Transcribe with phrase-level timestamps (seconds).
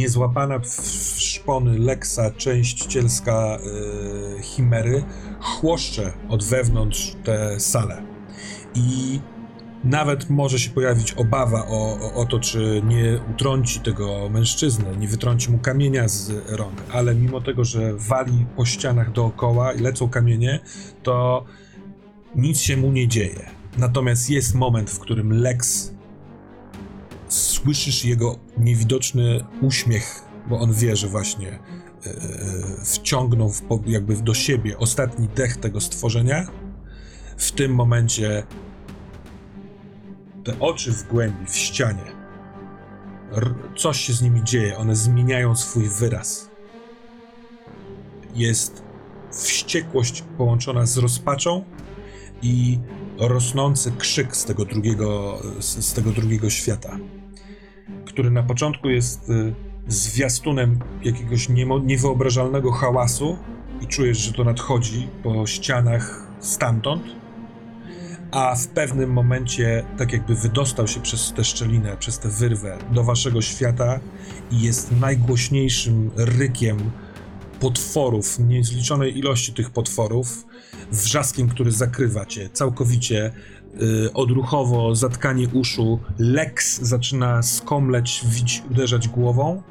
[0.00, 0.66] niezłapana w
[1.18, 3.58] szpony Lexa część cielska
[4.38, 5.04] e, Chimery
[5.40, 8.02] chłoszcze od wewnątrz tę salę.
[8.74, 9.20] I
[9.84, 15.08] nawet może się pojawić obawa o, o, o to, czy nie utrąci tego mężczyznę, nie
[15.08, 20.08] wytrąci mu kamienia z rąk, ale mimo tego, że wali po ścianach dookoła i lecą
[20.08, 20.60] kamienie,
[21.02, 21.44] to
[22.36, 23.50] nic się mu nie dzieje.
[23.78, 25.92] Natomiast jest moment, w którym Lex
[27.30, 31.58] słyszysz jego niewidoczny uśmiech, bo on wie, że właśnie e,
[32.84, 36.46] wciągnął w, po- jakby do siebie ostatni dech tego stworzenia.
[37.36, 38.42] W tym momencie
[40.44, 42.04] te oczy w głębi, w ścianie,
[43.76, 46.50] coś się z nimi dzieje, one zmieniają swój wyraz.
[48.34, 48.82] Jest
[49.32, 51.64] wściekłość połączona z rozpaczą
[52.42, 52.78] i
[53.18, 56.96] rosnący krzyk z tego drugiego, z tego drugiego świata,
[58.04, 59.54] który na początku jest y,
[59.88, 61.48] zwiastunem jakiegoś
[61.84, 63.36] niewyobrażalnego hałasu
[63.80, 67.02] i czujesz, że to nadchodzi po ścianach stamtąd,
[68.30, 73.04] a w pewnym momencie tak jakby wydostał się przez tę szczelinę, przez tę wyrwę do
[73.04, 74.00] waszego świata
[74.50, 76.90] i jest najgłośniejszym rykiem
[77.60, 80.46] potworów, niezliczonej ilości tych potworów,
[80.92, 83.32] wrzaskiem, który zakrywa cię całkowicie,
[84.14, 89.62] odruchowo zatkanie uszu, Lex zaczyna skomleć, wić, uderzać głową.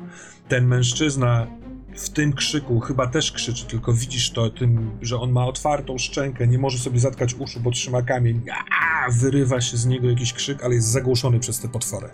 [0.47, 1.47] Ten mężczyzna
[1.95, 6.47] w tym krzyku chyba też krzyczy, tylko widzisz to tym, że on ma otwartą szczękę,
[6.47, 8.41] nie może sobie zatkać uszu, bo trzyma kamień.
[8.51, 9.11] Aaaa!
[9.11, 12.09] Wyrywa się z niego jakiś krzyk, ale jest zagłuszony przez te potwory.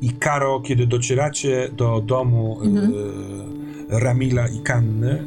[0.00, 2.92] I Karo, kiedy docieracie do domu Mhm.
[2.94, 5.24] y, Ramila i Kanny,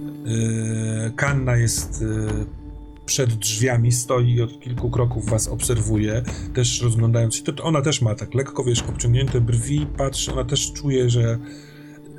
[1.08, 2.63] y, Kanna jest y,
[3.06, 7.44] przed drzwiami, stoi i od kilku kroków was obserwuje, też rozglądając się.
[7.44, 11.40] To, ona też ma tak lekko, wiesz, obciągnięte brwi, patrzy, ona też czuje, że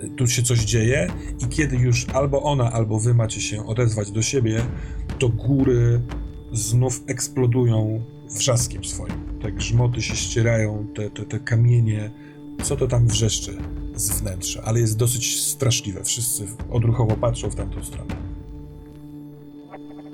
[0.05, 1.09] y, tu się coś dzieje
[1.41, 4.63] i kiedy już albo ona, albo wy macie się odezwać do siebie,
[5.19, 6.01] to góry
[6.53, 9.39] znów eksplodują wrzaskiem swoim.
[9.43, 12.11] Te grzmoty się ścierają, te, te, te kamienie,
[12.63, 13.57] co to tam wrzeszczy
[13.97, 16.05] z wnętrza, ale jest dosyć straszliwe.
[16.05, 18.15] Wszyscy odruchowo patrzą w tamtą stronę.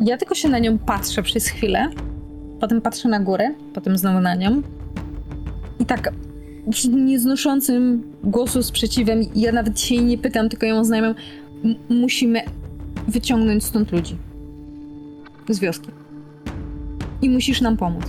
[0.00, 1.90] Ja tylko się na nią patrzę przez chwilę,
[2.60, 4.62] potem patrzę na górę, potem znowu na nią.
[5.78, 6.12] I tak
[6.74, 11.14] z nieznoszącym głosu sprzeciwem, ja nawet się jej nie pytam, tylko ją oznajmiam,
[11.64, 12.40] "M- musimy
[13.08, 14.16] wyciągnąć stąd ludzi.
[15.48, 15.90] Z wioski.
[17.22, 18.04] I musisz nam pomóc.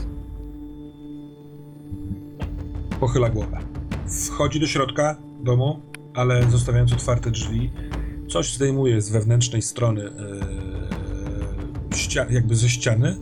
[3.00, 3.57] Pochyla głowę.
[4.28, 5.80] Wchodzi do środka domu,
[6.13, 7.69] ale zostawiając otwarte drzwi,
[8.30, 10.01] coś zdejmuje z wewnętrznej strony
[12.16, 13.16] jakby ze ściany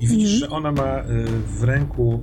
[0.00, 0.38] i widzisz, Mhm.
[0.38, 1.24] że ona ma yy,
[1.58, 2.22] w ręku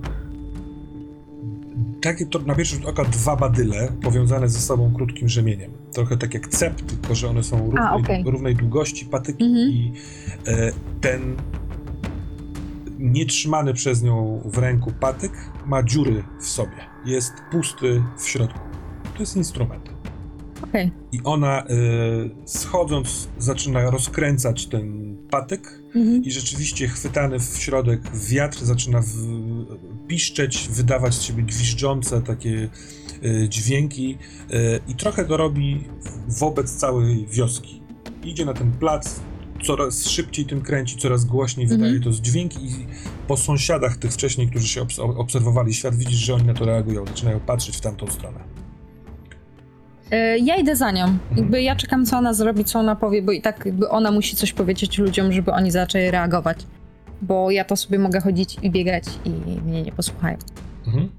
[2.01, 5.71] takie to na pierwszy rzut oka dwa badyle powiązane ze sobą krótkim rzemieniem.
[5.93, 8.23] Trochę tak jak cep, tylko że one są równej, okej.
[8.25, 9.69] równej długości patyki Mhm.
[9.69, 9.93] i
[10.47, 11.35] e, ten
[12.99, 15.31] nietrzymany przez nią w ręku patyk
[15.65, 16.77] ma dziury w sobie.
[17.05, 18.59] Jest pusty w środku.
[19.13, 19.89] To jest instrument.
[20.63, 20.91] Okej.
[21.11, 21.65] I ona e,
[22.45, 26.23] schodząc zaczyna rozkręcać ten patyk Mhm.
[26.23, 29.07] i rzeczywiście chwytany w środek wiatr zaczyna w,
[30.07, 32.69] piszczeć, wydawać z siebie gwiżdżące takie
[33.23, 34.17] e, dźwięki
[34.51, 35.83] e, i trochę to robi
[36.27, 37.81] wobec całej wioski.
[38.23, 39.19] Idzie na ten plac,
[39.63, 41.81] coraz szybciej tym kręci, coraz głośniej Mhm.
[41.81, 42.71] wydaje to z dźwięki i
[43.27, 47.05] po sąsiadach tych wcześniej, którzy się obs- obserwowali świat, widzisz, że oni na to reagują,
[47.05, 48.62] zaczynają patrzeć w tamtą stronę.
[50.13, 51.17] E, Ja idę za nią.
[51.37, 54.35] Jakby ja czekam, co ona zrobi, co ona powie, bo i tak jakby ona musi
[54.35, 56.57] coś powiedzieć ludziom, żeby oni zaczęli reagować.
[57.21, 59.29] Bo ja to sobie mogę chodzić i biegać i
[59.61, 60.37] mnie nie posłuchają.
[60.87, 61.09] Mhm.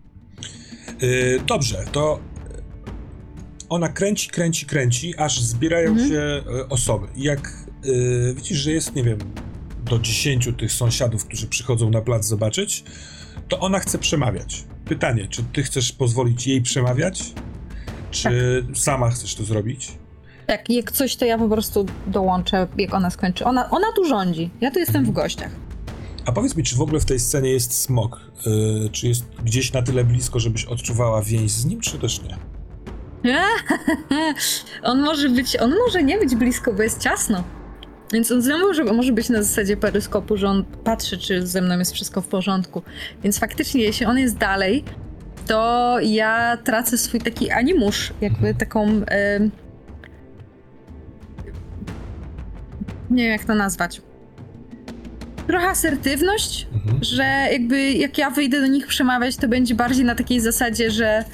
[1.03, 2.21] Y, dobrze, to
[3.69, 6.09] ona kręci, kręci, kręci, aż zbierają Mhm.
[6.09, 7.07] się y, osoby.
[7.17, 7.53] Jak
[7.87, 9.19] y, widzisz, że jest, nie wiem,
[9.91, 12.85] do 10 tych sąsiadów, którzy przychodzą na plac zobaczyć,
[13.49, 14.65] to ona chce przemawiać.
[14.85, 17.33] Pytanie, czy ty chcesz pozwolić jej przemawiać?
[18.23, 19.93] Czy sama chcesz to zrobić?
[20.47, 23.45] Tak, jak coś, to ja po prostu dołączę, jak ona skończy.
[23.45, 24.51] Ona, ona tu rządzi.
[24.61, 25.51] Ja tu jestem w gościach.
[26.27, 28.21] A powiedz mi, czy w ogóle w tej scenie jest smok?
[28.87, 32.39] Y, czy jest gdzieś na tyle blisko, żebyś odczuwała więź z nim, czy też nie?
[34.83, 37.45] on może być, on może nie być blisko, bo jest ciasno.
[38.13, 41.79] Więc on znowu może, może być na zasadzie peryskopu, że on patrzy, czy ze mną
[41.79, 42.83] jest wszystko w porządku.
[43.23, 44.85] Więc faktycznie, jeśli on jest dalej,
[45.47, 48.83] to ja tracę swój taki animusz, jakby taką.
[49.07, 49.51] em,
[53.11, 54.03] nie wiem, jak to nazwać.
[55.47, 57.05] Trochę asertywność, Mhm.
[57.05, 61.25] że jakby jak ja wyjdę do nich przemawiać, to będzie bardziej na takiej zasadzie, że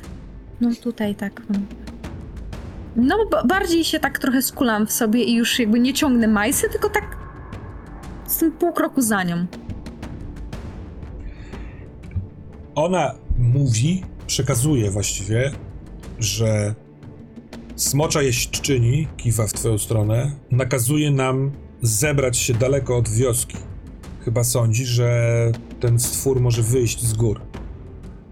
[0.61, 1.43] no tutaj tak.
[1.51, 1.59] no.
[2.97, 6.69] No, ba- bardziej się tak trochę skulam w sobie i już jakby nie ciągnę majsy,
[6.71, 7.05] tylko tak
[8.25, 9.47] jestem pół kroku za nią.
[12.75, 15.53] Ona mówi, przekazuje właściwie,
[16.19, 16.75] że
[17.77, 21.53] smocza jeźdźczyni, kiwa w twoją stronę, nakazuje nam
[21.83, 23.57] zebrać się daleko od wioski.
[24.25, 27.41] Chyba sądzi, że ten stwór może wyjść z gór.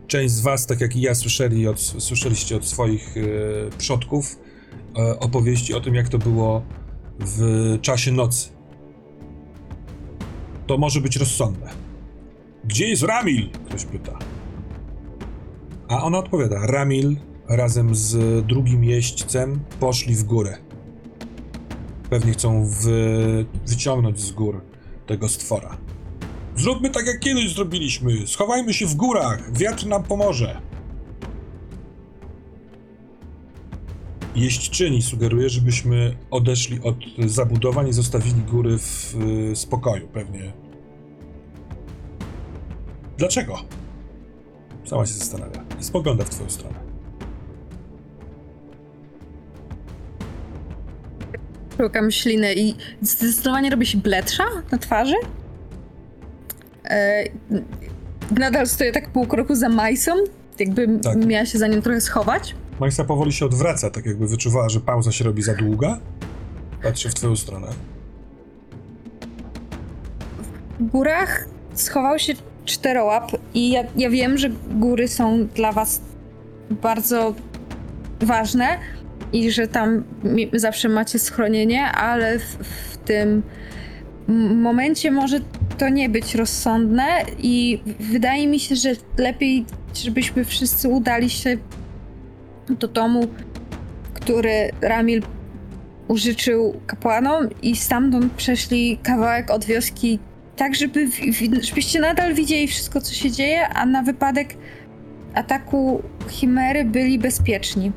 [0.07, 3.21] Część z was, tak jak i ja, słyszeli od, słyszeliście od swoich e,
[3.79, 4.39] przodków
[4.99, 6.63] e, opowieści o tym, jak to było
[7.19, 8.49] w czasie nocy.
[10.67, 11.71] To może być rozsądne.
[12.65, 13.51] Gdzie jest Ramil?
[13.51, 14.19] Ktoś pyta.
[15.89, 17.17] A ona odpowiada: Ramil
[17.49, 20.59] razem z drugim jeźdźcem poszli w górę.
[22.11, 23.47] Pewnie chcą wy...
[23.67, 24.61] wyciągnąć z gór
[25.07, 25.77] tego stwora.
[26.57, 28.27] Zróbmy tak, jak kiedyś zrobiliśmy.
[28.27, 29.53] Schowajmy się w górach.
[29.53, 30.61] Wiatr nam pomoże.
[34.37, 36.97] Jeźdźczyni sugeruje, żebyśmy odeszli od
[37.27, 39.17] zabudowań i zostawili góry w
[39.55, 40.09] spokoju.
[40.09, 40.53] Pewnie.
[43.19, 43.59] Dlaczego?
[44.89, 45.65] Sama się zastanawia.
[45.81, 46.75] I spogląda w twoją stronę.
[51.77, 55.15] Szukam śliny i zdecydowanie robi się bledsza na twarzy.
[56.85, 57.25] E,
[58.39, 60.13] nadal stoję tak pół kroku za Majsą,
[60.59, 61.27] jakby Tak.
[61.27, 62.55] miała się za nim trochę schować.
[62.81, 65.99] Majsa powoli się odwraca, tak jakby wyczuwała, że pauza się robi za długa.
[66.83, 67.67] Patrzy w twoją stronę.
[70.81, 72.33] W górach schował się
[72.69, 76.01] czterołap i ja, ja wiem, że góry są dla was
[76.71, 77.35] bardzo
[78.21, 78.79] ważne
[79.33, 80.05] i że tam
[80.53, 83.43] zawsze macie schronienie, ale w, w tym
[84.55, 85.41] momencie może
[85.79, 87.07] to nie być rozsądne
[87.39, 91.57] i wydaje mi się, że lepiej, żebyśmy wszyscy udali się
[92.69, 93.27] do domu,
[94.15, 95.23] który Ramil
[96.09, 100.19] użyczył kapłanom i stamtąd przeszli kawałek od wioski
[100.59, 104.57] tak, żeby, w- w- żebyście nadal widzieli wszystko, co się dzieje, a na wypadek
[105.35, 107.93] ataku Chimery byli bezpieczni.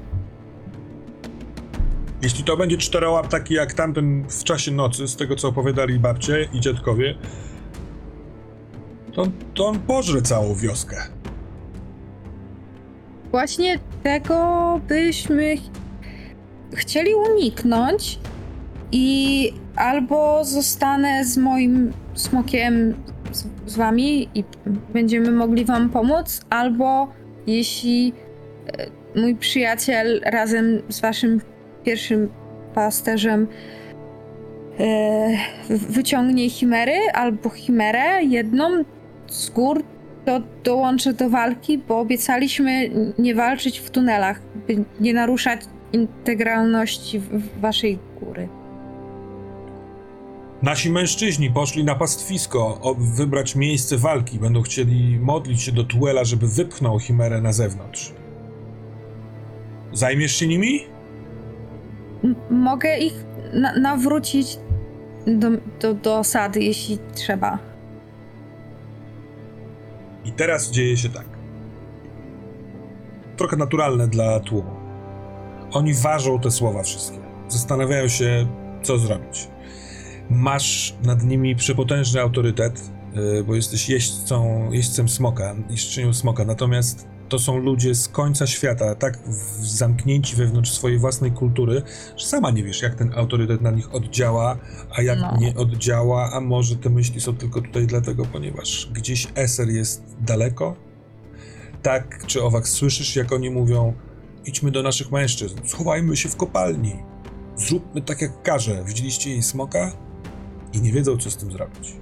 [2.21, 6.49] Jeśli to będzie czterołap taki jak tamten w czasie nocy, z tego co opowiadali babcie
[6.53, 7.15] i dziadkowie,
[9.13, 10.95] to, to on pożre całą wioskę.
[13.31, 15.61] Właśnie tego byśmy ch-
[16.75, 18.19] chcieli uniknąć
[18.91, 22.93] i albo zostanę z moim smokiem
[23.31, 24.43] z, z wami i
[24.93, 27.07] będziemy mogli wam pomóc, albo
[27.47, 28.13] jeśli
[28.67, 31.41] e, mój przyjaciel razem z waszym
[31.83, 32.29] pierwszym
[32.75, 33.47] pasterzem
[34.79, 35.37] e,
[35.69, 38.69] wyciągnie chimery albo chimerę jedną
[39.27, 39.83] z gór,
[40.25, 45.61] to dołączę do walki, bo obiecaliśmy nie walczyć w tunelach, by nie naruszać
[45.93, 47.21] integralności
[47.61, 48.60] waszej góry.
[50.61, 54.39] Nasi mężczyźni poszli na pastwisko, wybrać miejsce walki.
[54.39, 58.13] Będą chcieli modlić się do Tuela, żeby wypchnął Chimerę na zewnątrz.
[59.93, 60.79] Zajmiesz się nimi?
[62.23, 64.59] M- mogę ich na- nawrócić
[65.27, 65.47] do,
[65.81, 67.59] do, do osady, jeśli trzeba.
[70.25, 71.25] I teraz dzieje się tak.
[73.37, 74.71] Trochę naturalne dla tłumu.
[75.71, 77.17] Oni ważą te słowa wszystkie.
[77.47, 78.47] Zastanawiają się,
[78.83, 79.47] co zrobić.
[80.31, 86.45] Masz nad nimi przepotężny autorytet, yy, bo jesteś jeźdźcą, jeźdźcem smoka, jeźdźczynią smoka.
[86.45, 89.19] Natomiast to są ludzie z końca świata, tak
[89.61, 91.81] zamknięci wewnątrz swojej własnej kultury,
[92.17, 94.57] że sama nie wiesz, jak ten autorytet na nich oddziała,
[94.95, 95.37] a jak No.
[95.39, 100.75] nie oddziała, a może te myśli są tylko tutaj dlatego, ponieważ gdzieś Eser jest daleko?
[101.81, 103.93] Tak czy owak słyszysz, jak oni mówią,
[104.45, 106.95] idźmy do naszych mężczyzn, schowajmy się w kopalni,
[107.57, 108.83] zróbmy tak jak każe.
[108.87, 109.91] Widzieliście jej smoka?
[110.73, 111.93] I nie wiedzą, co z tym zrobić.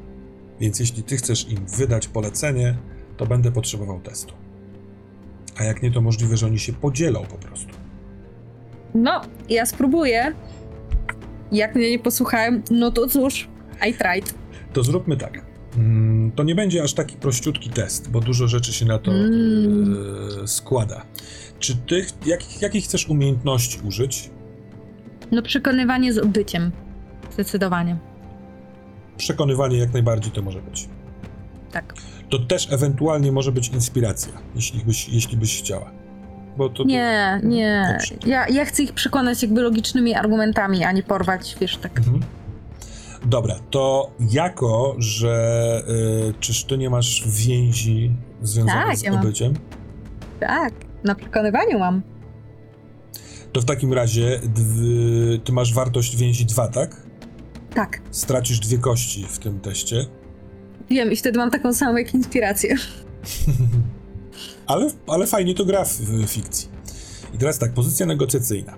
[0.60, 2.78] Więc jeśli ty chcesz im wydać polecenie,
[3.18, 4.34] to będę potrzebował testu.
[5.58, 7.74] A jak nie, to możliwe, że oni się podzielą po prostu.
[8.96, 10.34] No, ja spróbuję.
[11.52, 13.48] Jak mnie nie posłuchałem, no to cóż,
[13.90, 14.34] I tried.
[14.74, 15.46] To zróbmy tak.
[15.78, 19.96] Mm, To nie będzie aż taki prościutki test, bo dużo rzeczy się na to Mm.
[20.44, 21.06] e, składa.
[21.60, 24.30] Czy ty, jak, jakich chcesz umiejętności użyć?
[25.32, 26.72] No przekonywanie z odbyciem.
[27.34, 27.98] Zdecydowanie.
[29.20, 30.90] Przekonywanie jak najbardziej to może być.
[31.72, 31.94] Tak.
[32.30, 35.92] To też ewentualnie może być inspiracja, jeśli byś, jeśli byś chciała.
[36.58, 37.90] Bo to, Nie, nie.
[37.94, 38.16] Dobrze.
[38.26, 41.98] Ja, ja chcę ich przekonać jakby logicznymi argumentami, a nie porwać, wiesz, tak.
[41.98, 42.20] Mhm.
[43.26, 45.82] Dobra, to jako, że
[46.30, 48.12] y, czyż ty nie masz więzi
[48.42, 49.22] związanych Tak, z ja mam.
[49.22, 49.54] obyciem?
[50.40, 50.74] Tak,
[51.04, 52.02] na przekonywaniu mam.
[53.52, 54.40] To w takim razie
[55.44, 57.09] ty masz wartość więzi 2, tak?
[57.76, 60.06] Tak, Stracisz dwie kości w tym teście.
[60.90, 62.76] wiem i wtedy mam taką samą jak inspirację.
[64.68, 66.70] Ale, ale fajnie to gra w, w fikcji.
[67.34, 68.78] I teraz tak, pozycja negocjacyjna.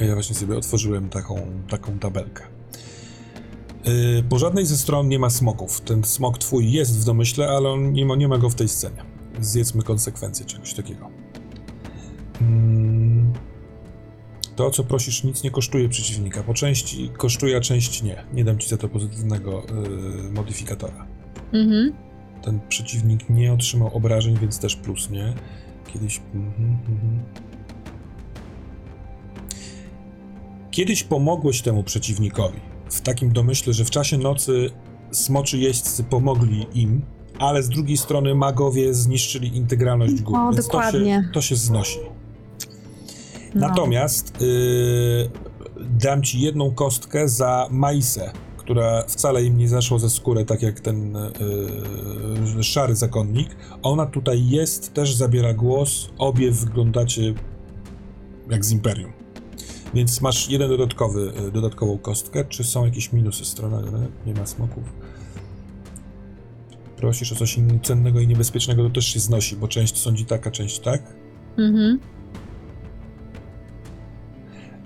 [0.00, 2.42] Ja właśnie sobie otworzyłem taką, taką tabelkę.
[3.84, 5.80] Yy, po żadnej ze stron nie ma smoków.
[5.80, 8.68] Ten smok twój jest w domyśle, ale on nie ma, nie ma go w tej
[8.68, 9.04] scenie.
[9.40, 11.10] Zjedzmy konsekwencje czegoś takiego.
[12.40, 13.11] Mm,
[14.56, 16.42] to, co prosisz, nic nie kosztuje przeciwnika.
[16.42, 18.24] Po części kosztuje, a część nie.
[18.34, 19.62] Nie dam ci za to pozytywnego
[20.22, 21.06] yy, modyfikatora
[21.52, 21.92] Mhm.
[22.42, 25.32] ten przeciwnik nie otrzymał obrażeń, więc też plus, nie?
[25.92, 26.20] Kiedyś.
[26.34, 27.20] Mhm, mhm.
[30.70, 32.60] Kiedyś pomogłeś temu przeciwnikowi.
[32.90, 34.70] W takim domyśle, że w czasie nocy
[35.10, 37.02] smoczy jeźdźcy pomogli im,
[37.38, 40.36] ale z drugiej strony magowie zniszczyli integralność gór.
[40.36, 41.16] O, więc dokładnie.
[41.16, 41.98] To się, to się znosi.
[43.54, 43.68] No.
[43.68, 45.30] Natomiast yy,
[46.00, 50.80] dam ci jedną kostkę za Maisę, która wcale im nie zaszła ze skóry, tak jak
[50.80, 51.16] ten
[52.56, 53.56] yy, szary zakonnik.
[53.82, 56.10] Ona tutaj jest, też zabiera głos.
[56.18, 57.34] Obie wyglądacie
[58.50, 59.12] jak z Imperium.
[59.94, 62.44] Więc masz jeden dodatkowy, yy, dodatkową kostkę.
[62.44, 64.08] Czy są jakieś minusy strony?
[64.26, 64.84] Nie ma smoków.
[66.96, 70.50] Prosisz o coś cennego i niebezpiecznego, to też się znosi, bo część sądzi tak, a
[70.50, 71.02] część tak.
[71.58, 71.98] Mhm.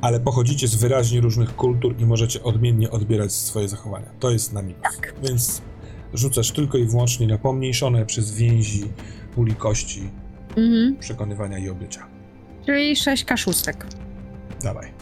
[0.06, 4.06] Ale pochodzicie z wyraźnie różnych kultur i możecie odmiennie odbierać swoje zachowania.
[4.20, 4.82] To jest na minus.
[4.82, 5.14] Tak.
[5.22, 5.62] Więc
[6.14, 8.84] rzucasz tylko i wyłącznie na pomniejszone przez więzi,
[9.34, 10.10] puli kości,
[10.56, 10.96] Mhm.
[11.00, 12.06] przekonywania i obycia.
[12.66, 13.86] Czyli 6 kaszustek.
[14.62, 14.92] Dawaj.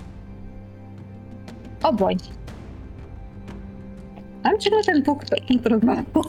[1.82, 2.16] Oboj.
[4.42, 6.24] Ale czy ten punkt, punkt rozmachu?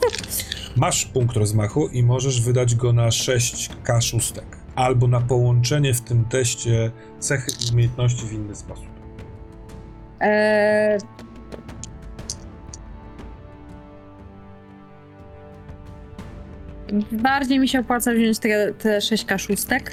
[0.76, 4.65] Masz punkt rozmachu i możesz wydać go na 6k szóstek.
[4.76, 8.86] Albo na połączenie w tym teście cechy i umiejętności w inny sposób.
[10.20, 10.98] Eee...
[17.12, 19.92] Bardziej mi się opłaca wziąć te, te 6 kaszustek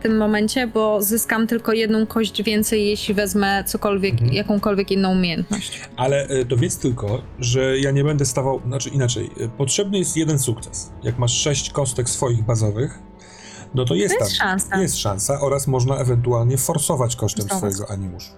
[0.00, 4.32] w tym momencie, bo zyskam tylko jedną kość więcej, jeśli wezmę cokolwiek, Mhm.
[4.32, 5.80] jakąkolwiek inną umiejętność.
[5.96, 10.38] Ale e, dowiedz tylko, że ja nie będę stawał, znaczy inaczej, e, potrzebny jest jeden
[10.38, 10.92] sukces.
[11.02, 12.98] Jak masz 6 kostek swoich bazowych,
[13.74, 14.48] no to jest To jest tam.
[14.48, 14.76] szansa.
[14.80, 17.74] Jest szansa oraz można ewentualnie forsować kosztem Forsować.
[17.74, 18.30] swojego animuszu.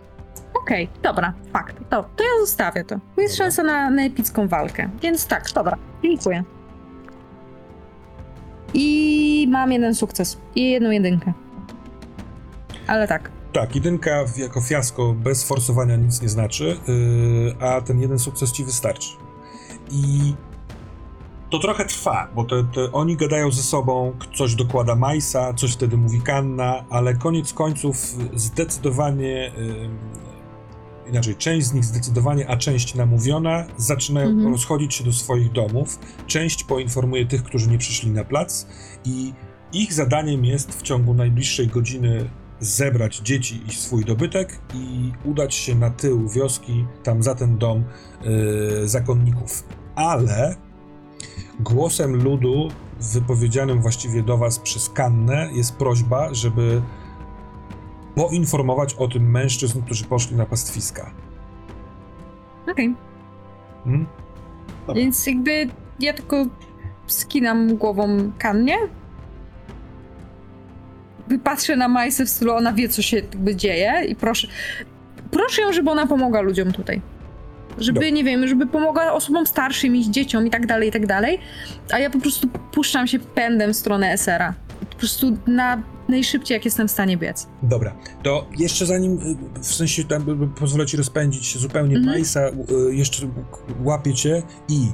[0.62, 1.76] Okej, dobra, fakt.
[1.90, 2.94] To, to ja zostawię to.
[3.16, 3.44] Jest Dobra.
[3.44, 4.90] szansa na, na epicką walkę.
[5.02, 5.76] Więc tak, dobra.
[6.02, 6.44] Dziękuję.
[8.74, 10.38] I mam jeden sukces.
[10.54, 11.32] I jedną jedynkę.
[12.86, 13.30] Ale tak.
[13.52, 18.52] Tak, jedynka w- jako fiasko bez forsowania nic nie znaczy, yy, a ten jeden sukces
[18.52, 19.08] ci wystarczy.
[19.90, 20.34] I
[21.50, 25.96] to trochę trwa, bo te, te, oni gadają ze sobą, coś dokłada Majsa, coś wtedy
[25.96, 27.96] mówi Kanna, ale koniec końców
[28.34, 34.52] zdecydowanie, yy, inaczej, część z nich zdecydowanie, a część namówiona, zaczynają Mhm.
[34.52, 35.98] rozchodzić się do swoich domów.
[36.26, 38.66] Część poinformuje tych, którzy nie przyszli na plac
[39.04, 39.32] i
[39.72, 45.74] ich zadaniem jest w ciągu najbliższej godziny zebrać dzieci i swój dobytek i udać się
[45.74, 47.84] na tył wioski, tam za ten dom
[48.24, 49.64] yy, zakonników.
[49.94, 50.56] Ale
[51.60, 52.68] głosem ludu,
[53.00, 56.82] wypowiedzianym właściwie do was przez Kannę, jest prośba, żeby
[58.14, 61.10] poinformować o tym mężczyzn, którzy poszli na pastwiska.
[62.70, 62.94] Okej.
[63.84, 64.06] Hmm?
[64.86, 64.94] Dobra.
[64.94, 65.68] Więc jakby
[66.00, 66.46] ja tylko
[67.06, 68.76] skinam głową Kannie.
[71.28, 74.48] Wypatrzę na Majsę w stylu, ona wie, co się jakby dzieje i proszę,
[75.30, 77.00] proszę ją, żeby ona pomogła ludziom tutaj.
[77.78, 81.38] Żeby, nie wiem, żeby pomogła osobom starszym, iść dzieciom i tak dalej, i tak dalej.
[81.92, 84.54] A ja po prostu puszczam się pędem w stronę SR-a.
[84.90, 87.48] Po prostu na najszybciej, jak jestem w stanie biec.
[87.62, 89.12] Dobra, to jeszcze zanim,
[89.56, 92.16] y, w sensie tam pozwolę ci rozpędzić się zupełnie Mhm.
[92.16, 93.28] Majsa, y, jeszcze
[93.84, 94.86] łapie cię i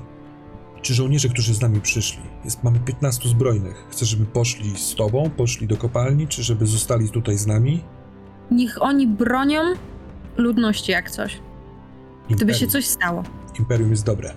[0.83, 5.31] czy żołnierze, którzy z nami przyszli, jest, mamy 15 zbrojnych, chcesz, żeby poszli z tobą,
[5.37, 7.85] poszli do kopalni, czy żeby zostali tutaj z nami?
[8.51, 9.61] Niech oni bronią
[10.37, 11.41] ludności jak coś.
[12.31, 13.23] Gdyby się coś stało.
[13.59, 14.35] Imperium jest dobre.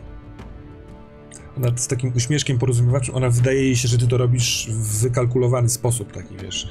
[1.58, 5.70] Ona z takim uśmieszkiem porozumiewaczem, ona wydaje jej się, że ty to robisz w wykalkulowany
[5.70, 6.63] sposób, taki wiesz.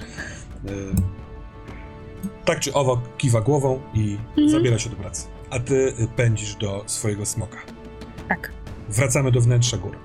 [0.69, 0.95] y,
[2.45, 4.51] tak czy owak kiwa głową i Mhm.
[4.51, 5.27] zabiera się do pracy.
[5.51, 7.57] A ty pędzisz do swojego smoka.
[8.29, 8.53] Tak.
[8.89, 9.97] Wracamy do wnętrza gór.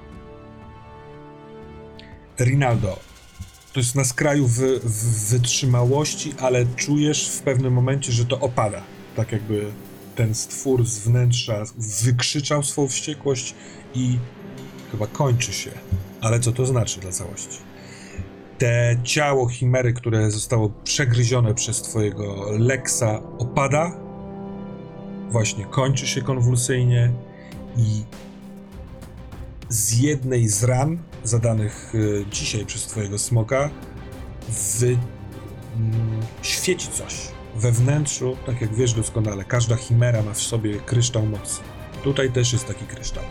[2.39, 2.99] Rinaldo,
[3.73, 8.81] to jest na skraju wy, w, wytrzymałości, ale czujesz w pewnym momencie, że to opada.
[9.15, 9.71] Tak jakby
[10.19, 11.63] ten stwór z wnętrza
[12.03, 13.55] wykrzyczał swą wściekłość
[13.95, 14.17] i
[14.91, 15.71] chyba kończy się.
[16.21, 17.57] Ale co to znaczy dla całości?
[18.57, 23.97] Te ciało chimery, które zostało przegryzione przez twojego Lexa, opada.
[25.29, 27.11] Właśnie kończy się konwulsyjnie
[27.77, 28.03] i
[29.69, 33.69] z jednej z ran zadanych y, dzisiaj przez twojego smoka
[34.79, 34.97] wy,
[35.77, 37.38] mm, świeci coś.
[37.59, 41.61] We wnętrzu, tak jak wiesz doskonale, każda chimera ma w sobie kryształ mocy.
[42.03, 43.23] Tutaj też jest taki kryształ.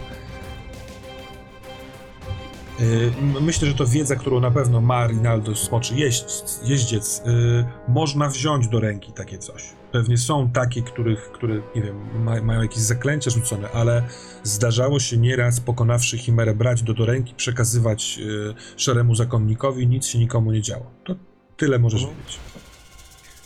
[2.81, 6.25] Y, m- Myślę, że to wiedza, którą na pewno ma Rinaldo Smoczy jeźdź,
[6.65, 7.23] jeździec.
[7.27, 9.65] Y, Można wziąć do ręki takie coś.
[9.93, 14.03] Pewnie są takie, których, które, nie wiem, ma, mają jakieś zaklęcia rzucone, ale
[14.43, 20.19] zdarzało się nieraz, pokonawszy Chimerę, brać do, do ręki, przekazywać y, szaremu zakonnikowi, nic się
[20.19, 20.87] nikomu nie działo.
[21.05, 21.15] To
[21.57, 22.19] tyle możesz Mhm.
[22.21, 22.39] wiedzieć.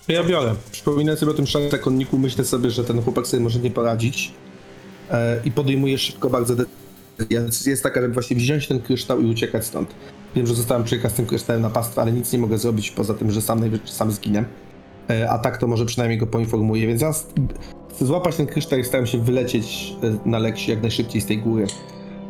[0.08, 0.54] Ja biorę.
[0.72, 4.32] Przypominam sobie o tym szarym zakonniku, myślę sobie, że ten chłopak sobie może nie poradzić.
[5.10, 7.70] E, I podejmuję szybko bardzo decyzję.
[7.70, 9.94] Jest taka, żeby właśnie wziąć ten kryształ i uciekać stąd.
[10.36, 13.14] Wiem, że zostałem przyjechać z tym kryształem na pastwę, ale nic nie mogę zrobić poza
[13.14, 14.44] tym, że sam sam zginę.
[15.10, 17.12] E, A tak to może przynajmniej go poinformuję, więc ja
[17.90, 21.38] chcę złapać ten kryształ i staram się wylecieć e, na Leksie jak najszybciej z tej
[21.38, 21.66] góry.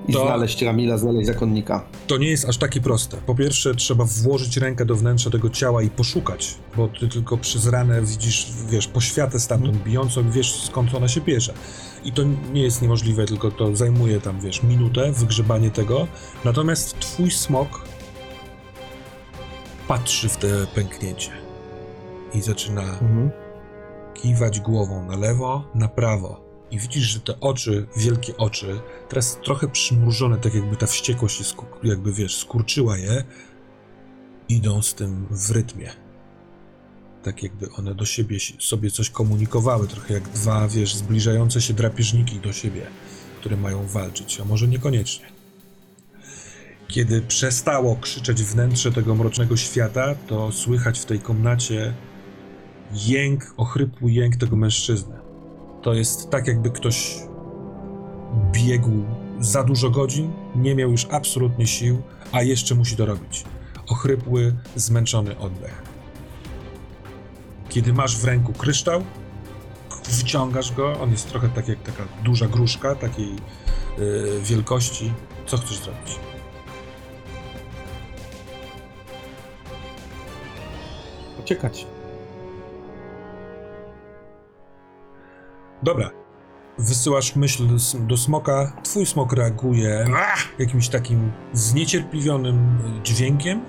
[0.09, 1.85] I To- znaleźć Ramila, znaleźć zakonnika.
[2.07, 3.17] To nie jest aż takie proste.
[3.27, 7.67] Po pierwsze, trzeba włożyć rękę do wnętrza tego ciała i poszukać, bo ty tylko przez
[7.67, 11.55] ranę widzisz, wiesz, poświatę stamtąd bijącą i wiesz skąd ona się bierze.
[12.05, 16.07] I to nie jest niemożliwe, tylko to zajmuje tam, wiesz, minutę wygrzebanie tego.
[16.45, 17.85] Natomiast twój smok
[19.89, 21.31] patrzy w te pęknięcie
[22.35, 22.83] i zaczyna
[24.15, 26.52] kiwać głową na lewo, na prawo.
[26.73, 32.13] I widzisz, że te oczy, wielkie oczy, teraz trochę przymrużone, tak jakby ta wściekłość jakby
[32.13, 33.25] wiesz, skurczyła je,
[34.49, 35.91] idą z tym w rytmie.
[37.23, 41.75] Tak jakby one do siebie si- sobie coś komunikowały, trochę jak dwa, wiesz, zbliżające się
[41.75, 42.87] drapieżniki do siebie,
[43.41, 45.27] które mają walczyć, a może niekoniecznie.
[46.89, 51.95] Kiedy przestało krzyczeć wnętrze tego mrocznego świata, to słychać w tej komnacie
[52.93, 55.22] jęk, ochrypły jęk tego mężczyzny.
[55.83, 57.19] To jest tak, jakby ktoś
[58.53, 59.05] biegł
[59.41, 63.45] za dużo godzin, nie miał już absolutnie sił, a jeszcze musi to robić.
[63.89, 65.83] Ochrypły, zmęczony oddech.
[67.69, 69.03] Kiedy masz w ręku kryształ,
[70.11, 73.31] wyciągasz go, on jest trochę tak jak taka duża gruszka, takiej
[73.99, 75.13] yy, wielkości.
[75.47, 76.19] Co chcesz zrobić?
[81.41, 81.87] Uciekać.
[85.83, 86.11] Dobra.
[86.79, 87.69] Wysyłasz myśl
[88.07, 88.77] do, smoka.
[88.83, 90.05] Twój smok reaguje
[90.59, 93.61] jakimś takim zniecierpliwionym y, dźwiękiem,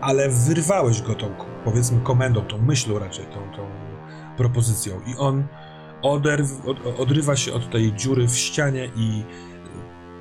[0.00, 3.66] ale wyrwałeś go tą, powiedzmy, komendą, tą myślą raczej, tą, tą
[4.36, 5.00] propozycją.
[5.06, 5.46] I on
[6.02, 9.24] oderw, od, odrywa się od tej dziury w ścianie i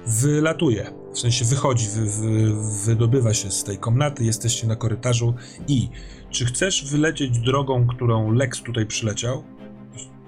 [0.08, 0.94] wylatuje.
[1.14, 2.54] W sensie wychodzi, wy, wy,
[2.86, 5.36] wydobywa się z tej komnaty, jesteście na korytarzu
[5.68, 5.90] i
[6.30, 9.57] czy chcesz wylecieć drogą, którą Lex tutaj przyleciał?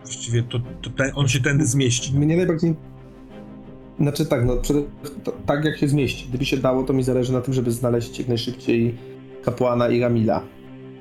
[0.10, 2.14] Właściwie to, to ten, on się tędy zmieści.
[2.14, 2.76] Mnie najbardziej.
[4.00, 4.82] Znaczy tak, no przede...
[5.24, 6.26] to, tak jak się zmieści.
[6.30, 8.96] Gdyby się dało, to mi zależy na tym, żeby znaleźć jak najszybciej
[9.44, 10.42] kapłana i Ramila.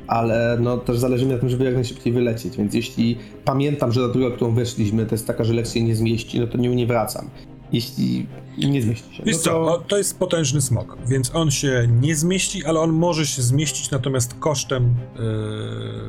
[0.07, 4.01] Ale no też zależy mi na tym, żeby jak najszybciej wylecieć, więc jeśli pamiętam, że
[4.01, 6.87] ta droga, którą weszliśmy, to jest taka, że lekcja nie zmieści, no to nią nie
[6.87, 7.31] wracam.
[7.73, 8.27] Jeśli
[8.59, 9.75] nie zmieści się, Wiesz no co, to...
[9.75, 13.91] o, to jest potężny smok, więc on się nie zmieści, ale on może się zmieścić
[13.91, 15.21] natomiast kosztem yy,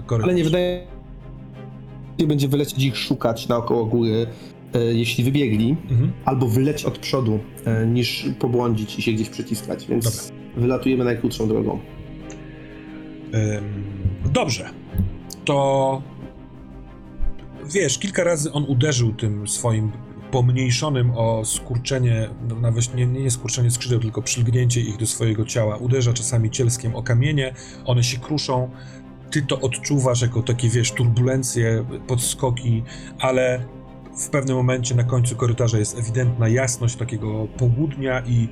[0.05, 0.23] korytarza.
[0.23, 0.98] Ale nie wydaje
[2.27, 4.27] będzie wylecieć ich szukać naokoło góry,
[4.73, 6.12] e, jeśli wybiegli, Mhm.
[6.25, 11.79] albo wyleć od przodu, e, niż pobłądzić i się gdzieś przyciskać, więc wylatujemy najkrótszą drogą.
[14.34, 14.69] Dobrze.
[15.45, 16.01] To
[17.73, 19.91] wiesz, kilka razy on uderzył tym swoim
[20.32, 25.77] pomniejszonym o skurczenie, no nawet nie, nie skurczenie skrzydeł, tylko przylgnięcie ich do swojego ciała.
[25.77, 27.53] Uderza czasami cielskiem o kamienie,
[27.86, 28.69] one się kruszą.
[29.32, 32.84] Ty to odczuwasz jako takie, wiesz, turbulencje, podskoki,
[33.20, 33.65] ale
[34.18, 38.48] w pewnym momencie na końcu korytarza jest ewidentna jasność takiego południa i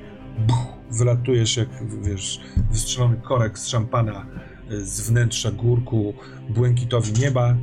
[0.46, 1.68] buch, wylatujesz jak,
[2.02, 4.26] wiesz, wystrzelony korek z szampana
[4.70, 6.14] y, z wnętrza górku,
[6.48, 7.56] błękitowi nieba,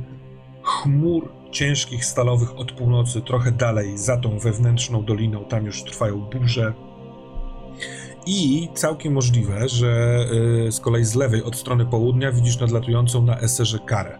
[0.62, 6.72] chmur ciężkich, stalowych od północy, trochę dalej, za tą wewnętrzną doliną, tam już trwają burze.
[8.26, 10.18] I całkiem możliwe, że
[10.68, 14.18] y, z kolei z lewej, od strony południa, widzisz nadlatującą na eserze karę.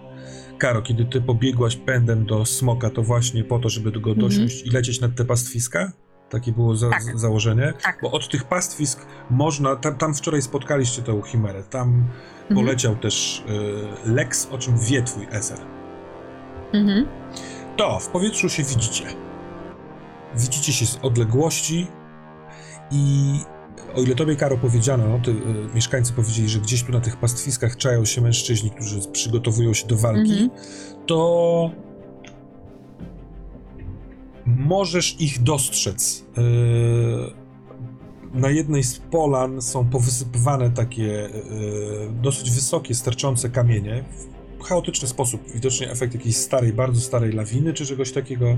[0.59, 4.19] Karo, kiedy ty pobiegłaś pędem do smoka, to właśnie po to, żeby go Mhm.
[4.29, 5.93] dosiąść i lecieć nad te pastwiska?
[6.31, 7.19] Takie było za, Tak.
[7.19, 7.73] założenie?
[7.83, 7.99] Tak.
[8.03, 12.05] Bo od tych pastwisk można, tam, tam wczoraj spotkaliście tą chimerę, tam
[12.51, 12.67] Mhm.
[12.67, 13.45] poleciał też
[14.07, 15.59] y, Lex, o czym wie twój eser.
[16.73, 17.07] Mhm.
[17.77, 19.05] To w powietrzu się widzicie.
[20.37, 21.87] Widzicie się z odległości
[22.91, 23.35] i
[23.97, 25.35] o ile tobie, Karo, powiedziano, no, ty, y,
[25.75, 29.97] mieszkańcy powiedzieli, że gdzieś tu na tych pastwiskach czają się mężczyźni, którzy przygotowują się do
[29.97, 30.51] walki, Mhm.
[31.07, 31.71] to
[34.47, 36.25] możesz ich dostrzec.
[36.37, 37.47] Yy,
[38.35, 41.31] Na jednej z polan są powysypywane takie yy,
[42.23, 44.05] dosyć wysokie, sterczące kamienie
[44.59, 45.41] w chaotyczny sposób.
[45.55, 48.57] Widocznie efekt jakiejś starej, bardzo starej lawiny czy czegoś takiego.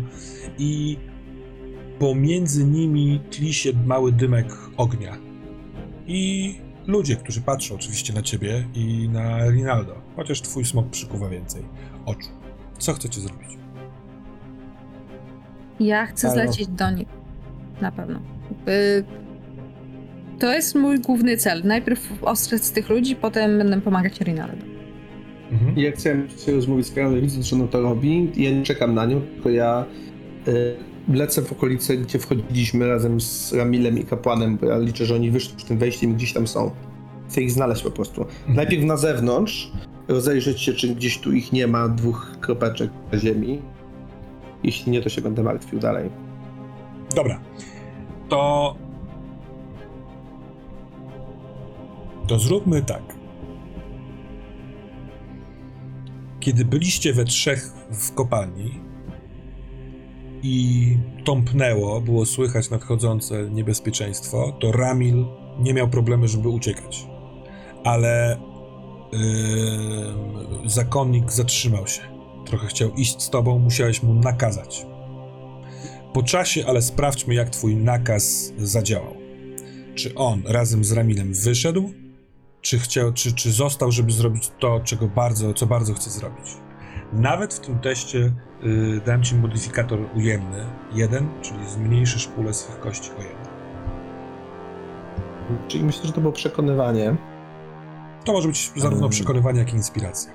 [0.59, 0.97] I
[1.99, 4.47] pomiędzy nimi tli się mały dymek
[4.77, 5.19] ognia.
[6.09, 6.55] I
[6.87, 11.63] ludzie, którzy patrzą oczywiście na ciebie i na Rinaldo, chociaż twój smok przykuwa więcej
[12.07, 12.29] oczu.
[12.79, 13.49] Co chcecie zrobić?
[15.81, 16.43] Ja chcę Halo.
[16.43, 17.09] zlecieć do nich.
[17.81, 18.19] Na pewno.
[18.69, 19.05] Y,
[20.39, 21.63] To jest mój główny cel.
[21.65, 24.65] Najpierw ostrzec tych ludzi, potem będę pomagać Rinaldo.
[25.53, 25.79] Mhm.
[25.79, 28.31] Ja chciałem się rozmówić z Karolem, widząc, że ona to robi.
[28.37, 29.85] Ja nie czekam na nią, tylko ja
[30.49, 30.77] y,
[31.09, 35.31] lecę w okolice, gdzie wchodziliśmy razem z Ramilem i Kapłanem, bo ja liczę, że oni
[35.31, 36.71] wyszli przy tym wejściem i gdzieś tam są.
[37.29, 38.27] Chcę ich znaleźć po prostu.
[38.49, 39.73] Najpierw na zewnątrz,
[40.09, 43.63] rozejrzeć się, czy gdzieś tu ich nie ma, dwóch kropeczek na ziemi.
[44.63, 46.11] Jeśli nie, to się będę martwił dalej.
[47.17, 47.41] Dobra.
[48.29, 48.77] To.
[52.27, 53.03] To zróbmy tak.
[56.41, 58.88] Kiedy byliście we trzech w kopalni
[60.43, 65.25] i tąpnęło, było słychać nadchodzące niebezpieczeństwo, to Ramil
[65.59, 67.07] nie miał problemu, żeby uciekać.
[67.85, 68.39] Ale
[69.13, 72.03] ym, zakonnik zatrzymał się.
[72.47, 74.87] Trochę chciał iść z tobą, musiałeś mu nakazać.
[76.13, 79.15] Po czasie, ale sprawdźmy, jak twój nakaz zadziałał.
[79.95, 81.93] Czy on razem z Ramilem wyszedł,
[82.61, 86.68] czy, chciał, czy, czy został, żeby zrobić to, czego bardzo, co bardzo chce zrobić.
[87.13, 88.19] Nawet w tym teście
[88.65, 93.49] y, dam ci modyfikator ujemny, jeden, czyli zmniejszysz pulę swych kości o jeden.
[95.69, 97.17] Czyli myślę, że to było przekonywanie.
[98.25, 99.11] To może być zarówno Mm.
[99.11, 100.33] przekonywanie, jak i inspiracja.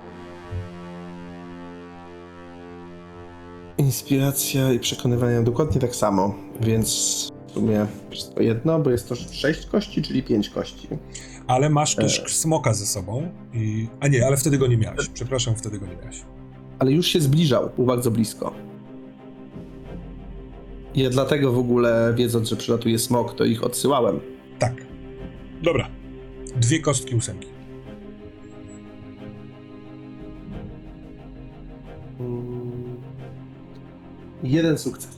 [3.77, 6.88] Inspiracja i przekonywanie dokładnie tak samo, więc
[7.47, 10.88] w sumie jest to jedno, bo jest to sześć kości, czyli pięć kości.
[11.47, 13.31] Ale masz też smoka ze sobą.
[13.53, 13.88] I...
[13.99, 15.09] A nie, ale wtedy go nie miałeś.
[15.09, 16.23] Przepraszam, wtedy go nie miałeś.
[16.79, 18.53] Ale już się zbliżał, był bardzo blisko.
[20.95, 24.19] Ja dlatego w ogóle, wiedząc, że przylatuje smok, to ich odsyłałem.
[24.59, 24.73] Tak.
[25.63, 25.88] Dobra.
[26.55, 27.47] Dwie kostki ósemki.
[32.19, 32.95] Mm.
[34.43, 35.17] Jeden sukces,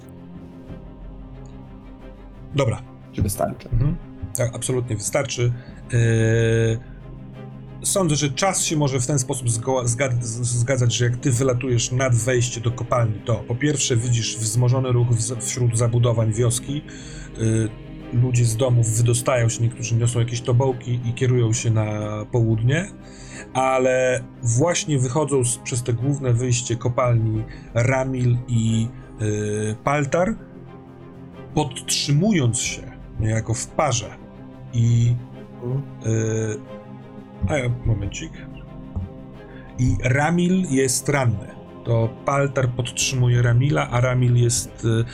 [2.55, 2.81] Dobra.
[3.11, 3.69] czy wystarczy.
[3.69, 3.95] Mhm.
[4.37, 5.53] Tak, absolutnie wystarczy.
[5.91, 6.79] Yy,
[7.85, 9.47] Sądzę, że czas się może w ten sposób
[10.43, 15.07] zgadzać, że jak ty wylatujesz nad wejście do kopalni, to po pierwsze widzisz wzmożony ruch
[15.39, 16.81] wśród zabudowań wioski.
[17.37, 17.69] Yy,
[18.13, 21.85] Ludzie z domów wydostają się, niektórzy niosą jakieś tobołki i kierują się na
[22.31, 22.87] południe,
[23.53, 27.43] ale właśnie wychodzą z, przez te główne wyjście kopalni
[27.73, 28.87] Ramil i
[29.19, 30.35] yy, Paltar,
[31.53, 32.81] podtrzymując się
[33.19, 34.17] niejako w parze
[34.73, 35.15] i
[36.05, 36.59] Yy,
[37.49, 38.31] a ja, momencik.
[39.79, 41.47] I Ramil jest ranny.
[41.85, 45.05] To Paltar podtrzymuje Ramila, a Ramil jest y,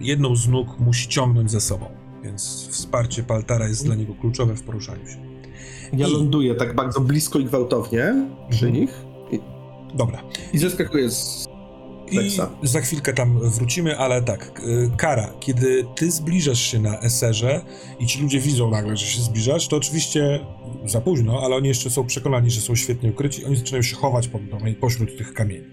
[0.00, 1.86] jedną z nóg musi ciągnąć za sobą.
[2.24, 5.16] Więc wsparcie Paltara jest dla niego kluczowe w poruszaniu się.
[5.92, 8.14] Ja I- ląduję tak bardzo blisko i gwałtownie
[8.50, 8.72] przy Mhm.
[8.74, 8.90] nich
[9.94, 10.18] Dobra.
[10.52, 11.46] i zeskakuję z
[12.10, 12.50] I Teksa.
[12.62, 14.60] za chwilkę tam wrócimy, ale tak,
[14.96, 17.60] Kara, kiedy ty zbliżasz się na eserze
[17.98, 20.40] i ci ludzie widzą nagle, że się zbliżasz, to oczywiście
[20.86, 24.28] za późno, ale oni jeszcze są przekonani, że są świetnie ukryci, oni zaczynają się chować
[24.28, 25.66] pod domem pośród tych kamieni.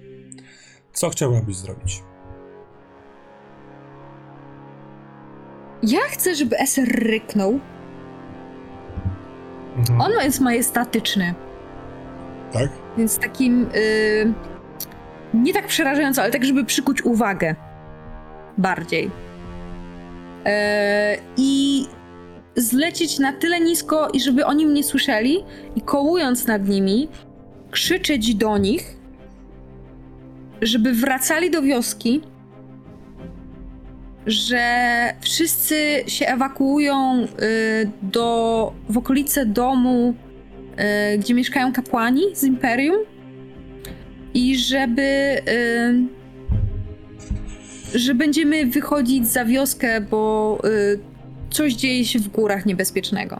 [0.93, 2.03] Co chciałabyś zrobić?
[5.83, 7.59] Ja chcę, żeby Eser ryknął.
[9.77, 10.01] Mhm.
[10.01, 11.35] On jest majestatyczny,
[12.53, 12.69] Tak?
[12.97, 13.67] więc takim.
[13.75, 14.33] y,
[15.33, 17.55] nie tak przerażająco, ale tak, żeby przykuć uwagę.
[18.57, 19.11] Bardziej.
[20.45, 21.85] E, I
[22.55, 25.43] zlecieć na tyle nisko, i żeby oni mnie słyszeli,
[25.75, 27.07] i kołując nad nimi,
[27.71, 28.97] krzyczeć do nich,
[30.61, 32.21] żeby wracali do wioski,
[34.25, 34.63] że
[35.21, 37.27] wszyscy się ewakuują y,
[38.01, 40.13] do, w okolice domu,
[41.13, 42.97] y, gdzie mieszkają kapłani z Imperium
[44.37, 45.41] i żeby
[47.93, 50.99] y, że będziemy wychodzić za wioskę, bo y,
[51.49, 53.39] coś dzieje się w górach niebezpiecznego.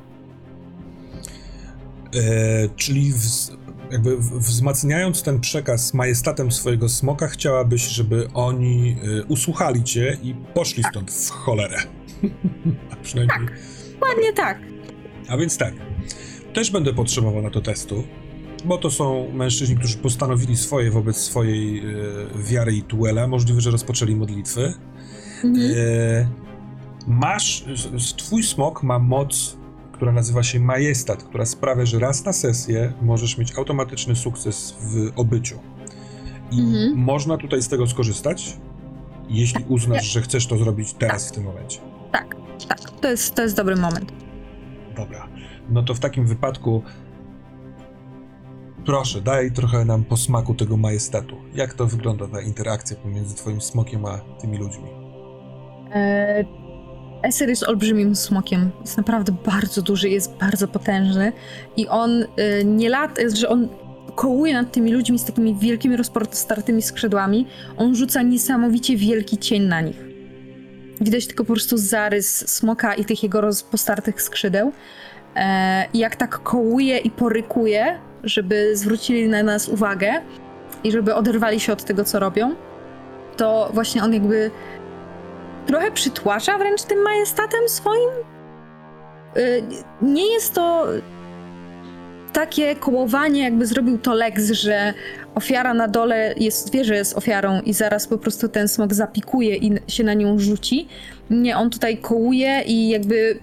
[2.16, 3.52] E, czyli wz,
[3.92, 10.36] jakby w- wzmacniając ten przekaz majestatem swojego smoka, chciałabyś, żeby oni e, usłuchali cię i
[10.54, 11.78] poszli stąd w cholerę.
[12.92, 13.48] A przynajmniej
[14.10, 14.58] Ładnie tak.
[15.30, 15.74] A więc tak,
[16.54, 18.04] też będę potrzebował na to testu,
[18.66, 21.84] bo to są mężczyźni, którzy postanowili swoje wobec swojej e,
[22.44, 23.28] wiary i tuela.
[23.28, 24.74] Możliwe, że rozpoczęli modlitwy.
[25.44, 25.72] Mhm.
[25.78, 26.28] E,
[27.08, 27.66] masz,
[28.18, 29.58] twój smok ma moc,
[29.92, 35.12] która nazywa się majestat, która sprawia, że raz na sesję możesz mieć automatyczny sukces w
[35.16, 35.60] obyciu.
[36.52, 36.96] I Mhm.
[36.96, 38.58] można tutaj z tego skorzystać,
[39.30, 41.80] jeśli uznasz, że chcesz to zrobić teraz w tym momencie.
[42.12, 42.36] Tak,
[42.68, 42.80] tak.
[43.02, 44.12] To jest, to jest dobry moment.
[44.96, 45.28] Dobra.
[45.70, 46.84] No to w takim wypadku
[48.88, 51.36] proszę, daj trochę nam posmaku tego majestatu.
[51.56, 54.90] Jak to wygląda ta interakcja pomiędzy twoim smokiem a tymi ludźmi?
[55.94, 56.46] E,
[57.24, 58.72] Eser jest olbrzymim smokiem.
[58.82, 61.34] Jest naprawdę bardzo duży, jest bardzo potężny.
[61.78, 63.70] I on e, nie lata, że on
[64.16, 67.48] kołuje nad tymi ludźmi z takimi wielkimi, rozpostartymi skrzydłami.
[67.78, 70.06] On rzuca niesamowicie wielki cień na nich.
[71.02, 74.72] Widać tylko po prostu zarys smoka i tych jego rozpostartych skrzydeł.
[75.36, 80.22] E, jak tak kołuje i porykuje, żeby zwrócili na nas uwagę
[80.84, 82.56] i żeby oderwali się od tego, co robią,
[83.38, 84.52] to właśnie on jakby
[85.66, 88.10] trochę przytłacza wręcz tym majestatem swoim.
[89.38, 89.64] Y,
[90.02, 90.88] Nie jest to
[92.34, 94.94] takie kołowanie, jakby zrobił to Lex, że
[95.36, 99.56] ofiara na dole jest, wie, że jest ofiarą i zaraz po prostu ten smok zapikuje
[99.56, 100.88] i się na nią rzuci.
[101.30, 103.40] Nie, on tutaj kołuje i jakby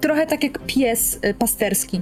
[0.00, 2.00] trochę tak jak pies y, pasterski,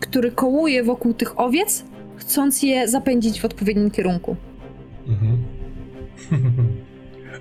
[0.00, 1.84] który kołuje wokół tych owiec,
[2.16, 4.36] chcąc je zapędzić w odpowiednim kierunku.
[5.08, 5.42] Mhm.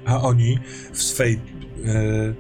[0.06, 0.60] A oni
[0.94, 1.40] w swej
[1.86, 2.34] e,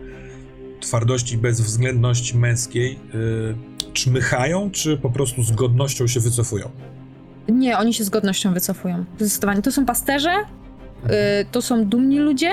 [0.79, 6.69] twardości, bezwzględności męskiej e, czmychają, czy po prostu z godnością się wycofują?
[7.49, 9.05] Nie, oni się z godnością wycofują.
[9.19, 9.61] Zdecydowanie.
[9.61, 11.09] To są pasterze, y,
[11.51, 12.51] to są dumni ludzie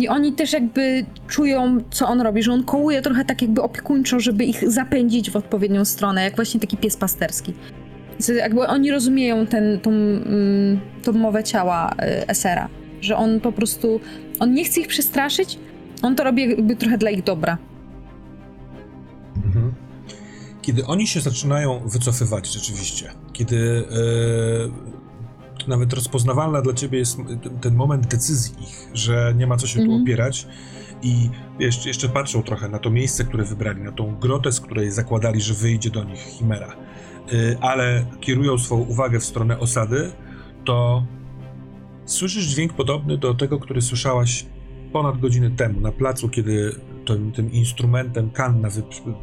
[0.00, 4.20] i oni też jakby czują, co on robi, że on kołuje trochę tak jakby opiekuńczo,
[4.20, 7.54] żeby ich zapędzić w odpowiednią stronę, jak właśnie taki pies pasterski.
[8.10, 12.68] Więc jakby oni rozumieją ten, tą, mm, tą mowę ciała y, Esera,
[13.00, 14.00] że on po prostu,
[14.40, 15.58] on nie chce ich przestraszyć,
[16.02, 17.58] on to robi jakby trochę dla ich dobra.
[19.46, 19.72] Mhm.
[20.62, 24.99] Kiedy oni się zaczynają wycofywać rzeczywiście, kiedy to
[25.68, 27.18] nawet rozpoznawalna dla ciebie jest
[27.60, 30.02] ten- moment decyzji ich, że nie ma co się tu Mhm.
[30.02, 30.46] opierać
[31.02, 34.90] i jeszcze, jeszcze patrzą trochę na to miejsce, które wybrali, na tą grotę, z której
[34.90, 36.66] zakładali, że wyjdzie do nich Chimera,
[37.32, 40.12] e, ale kierują swoją uwagę w stronę osady,
[40.64, 41.04] to
[42.06, 44.46] słyszysz dźwięk podobny do tego, który słyszałaś
[44.92, 46.74] ponad godzinę temu na placu, kiedy
[47.06, 48.68] tym, tym instrumentem Kanna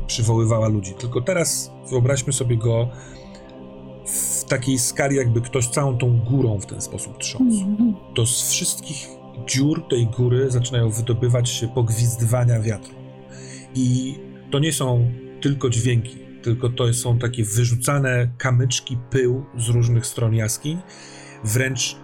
[0.07, 0.93] przywoływała ludzi.
[0.99, 2.89] Tylko teraz wyobraźmy sobie go
[4.07, 7.65] w takiej skali, jakby ktoś całą tą górą w ten sposób trząsł.
[8.15, 9.07] To z wszystkich
[9.47, 12.95] dziur tej góry zaczynają wydobywać się pogwizdywania wiatru.
[13.75, 14.15] I
[14.51, 20.33] to nie są tylko dźwięki, tylko to są takie wyrzucane kamyczki, pył z różnych stron
[20.35, 20.77] jaskiń.
[21.43, 21.97] Wręcz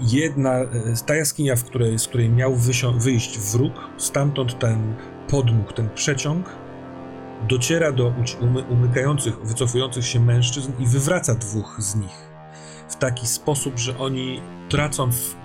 [0.00, 0.68] jedna, e,
[1.06, 2.56] ta jaskinia, w której, z której miał
[2.98, 4.94] wyjść wróg, stamtąd ten
[5.28, 6.59] podmuch, ten przeciąg
[7.48, 12.30] dociera do umy, umykających, wycofujących się mężczyzn i wywraca dwóch z nich.
[12.88, 15.36] W taki sposób, że oni tracąc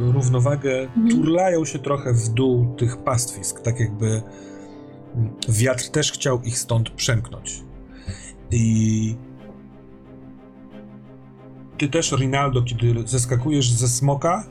[0.00, 1.08] e, równowagę, Mhm.
[1.08, 6.90] turlają się trochę w dół tych pastwisk, tak jakby mm, wiatr też chciał ich stąd
[6.90, 7.62] przemknąć.
[8.50, 9.16] I
[11.78, 14.46] ty też, Rinaldo, kiedy zeskakujesz ze smoka,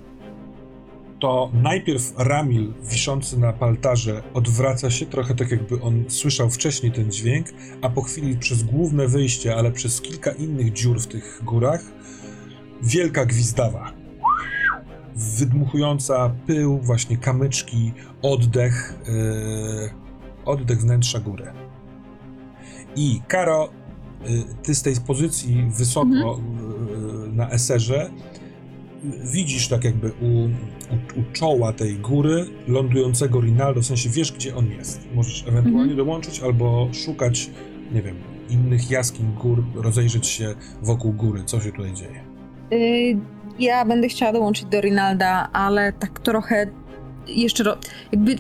[1.20, 7.12] to najpierw Ramil, wiszący na paltarze, odwraca się, trochę tak jakby on słyszał wcześniej ten
[7.12, 7.48] dźwięk,
[7.82, 11.82] a po chwili przez główne wyjście, ale przez kilka innych dziur w tych górach,
[12.82, 13.94] wielka gwizdawa.
[15.16, 19.90] Wydmuchująca pył, właśnie kamyczki, oddech, yy,
[20.46, 21.52] oddech wnętrza góry.
[22.96, 23.70] I Karo,
[24.30, 26.40] y, ty z tej pozycji wysoko
[27.28, 28.10] y, na eserze
[29.24, 30.50] widzisz tak jakby u,
[30.92, 35.08] u, u czoła tej góry lądującego Rinaldo, w sensie wiesz gdzie on jest.
[35.16, 37.50] Możesz ewentualnie dołączyć albo szukać,
[37.92, 38.16] nie wiem,
[38.50, 42.24] innych jaskiń, gór, rozejrzeć się wokół góry, co się tutaj dzieje.
[42.74, 43.18] Y,
[43.60, 46.68] Ja będę chciała dołączyć do Rinalda, ale tak trochę
[47.28, 47.78] jeszcze ro-
[48.12, 48.36] jakby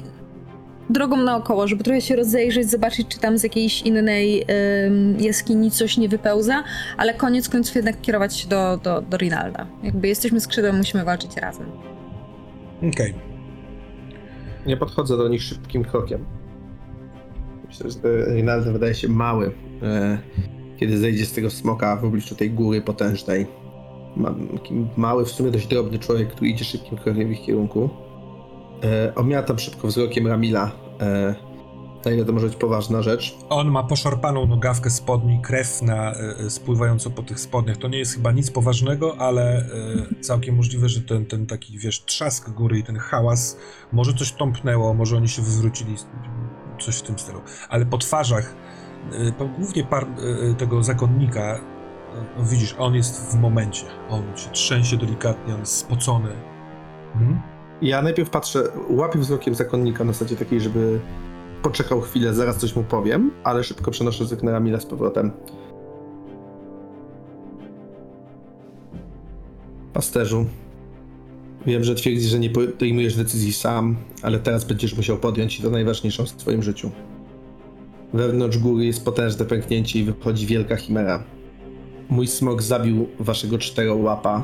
[0.90, 4.46] drogą naokoło, żeby trochę się rozejrzeć, zobaczyć, czy tam z jakiejś innej
[4.88, 6.64] ym, jaskini coś nie wypełza,
[6.98, 9.68] ale koniec końców jednak kierować się do, do, do Rinalda.
[9.84, 11.66] Jakby jesteśmy skrzydłem, musimy walczyć razem.
[12.88, 13.14] Okej.
[14.66, 16.26] Nie podchodzę do nich szybkim krokiem.
[17.68, 20.18] Myślę, że Rinaldo wydaje się mały, e,
[20.78, 23.48] kiedy zejdzie z tego smoka w obliczu tej góry potężnej.
[24.16, 27.90] Ma, taki mały, w sumie dość drobny człowiek, który idzie szybkim krokiem w ich kierunku.
[28.84, 30.72] E, omiatam szybko wzrokiem Ramila.
[32.06, 33.38] Na ile to może być poważna rzecz.
[33.50, 37.78] On ma poszarpaną nogawkę spodni, krew na, e, spływającą po tych spodniach.
[37.78, 39.66] To nie jest chyba nic poważnego, ale e,
[40.22, 43.58] całkiem możliwe, że ten, ten taki, wiesz, trzask góry i ten hałas,
[43.92, 45.96] może coś tąpnęło, może oni się wywrócili,
[46.80, 47.42] coś w tym stylu.
[47.70, 48.56] Ale po twarzach,
[49.12, 50.08] e, po, głównie par,
[50.58, 51.60] tego zakonnika,
[52.38, 53.86] no widzisz, on jest w momencie.
[54.10, 56.30] On się trzęsie delikatnie, on jest spocony.
[57.16, 57.42] Mhm.
[57.82, 61.00] Ja najpierw patrzę, łapię wzrokiem zakonnika na zasadzie takiej, żeby
[61.62, 65.32] poczekał chwilę, zaraz coś mu powiem, ale szybko przenoszę wzrok na Ramila z powrotem.
[69.94, 70.46] Pasterzu,
[71.66, 75.70] wiem, że twierdzisz, że nie podejmujesz decyzji sam, ale teraz będziesz musiał podjąć i to
[75.70, 76.92] najważniejszą w swoim życiu.
[78.14, 81.24] Wewnątrz góry jest potężne pęknięcie i wychodzi wielka chimera.
[82.10, 84.44] Mój smok zabił waszego czterołapa,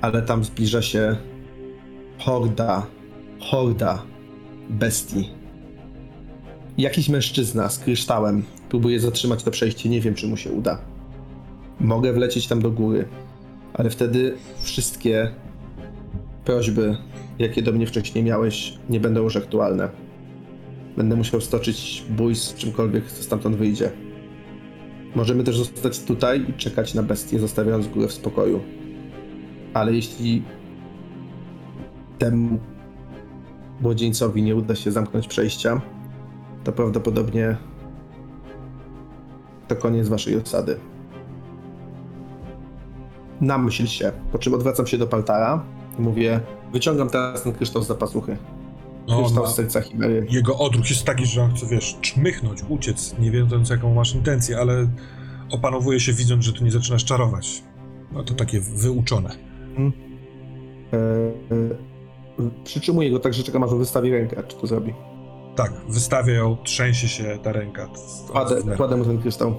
[0.00, 1.16] ale tam zbliża się
[2.18, 2.86] horda,
[3.40, 4.02] horda
[4.70, 5.43] bestii.
[6.78, 10.78] Jakiś mężczyzna z kryształem próbuje zatrzymać to przejście, nie wiem czy mu się uda.
[11.80, 13.08] Mogę wlecieć tam do góry,
[13.74, 15.30] ale wtedy wszystkie
[16.44, 16.96] prośby,
[17.38, 19.88] jakie do mnie wcześniej miałeś, nie będą już aktualne.
[20.96, 23.90] Będę musiał stoczyć bój z czymkolwiek, co stamtąd wyjdzie.
[25.14, 28.60] Możemy też zostać tutaj i czekać na bestię, zostawiając górę w spokoju.
[29.74, 30.42] Ale jeśli
[32.18, 32.58] temu
[33.80, 35.80] młodzieńcowi nie uda się zamknąć przejścia,
[36.64, 37.56] to prawdopodobnie
[39.68, 40.76] to koniec waszej osady.
[43.40, 45.64] Namyśl się, po czym odwracam się do Paltara
[45.98, 46.40] i mówię,
[46.72, 48.36] wyciągam teraz ten kryształ z zapasuchy.
[49.08, 50.26] No, Kryształ z serca Chimery.
[50.30, 54.58] jego odruch jest taki, że on chce, wiesz, czmychnąć, uciec, nie wiedząc jaką masz intencję,
[54.58, 54.86] ale
[55.50, 57.62] opanowuje się widząc, że tu nie zaczynasz czarować.
[58.12, 59.30] No to takie wyuczone.
[60.92, 64.94] E, e, przytrzymuję go tak, że czekam aż on wystawi rękę, czy to zrobi.
[65.56, 67.88] Tak, wystawia ją, trzęsie się ta ręka.
[68.32, 69.54] Kładę, kładę mu ten kryształ.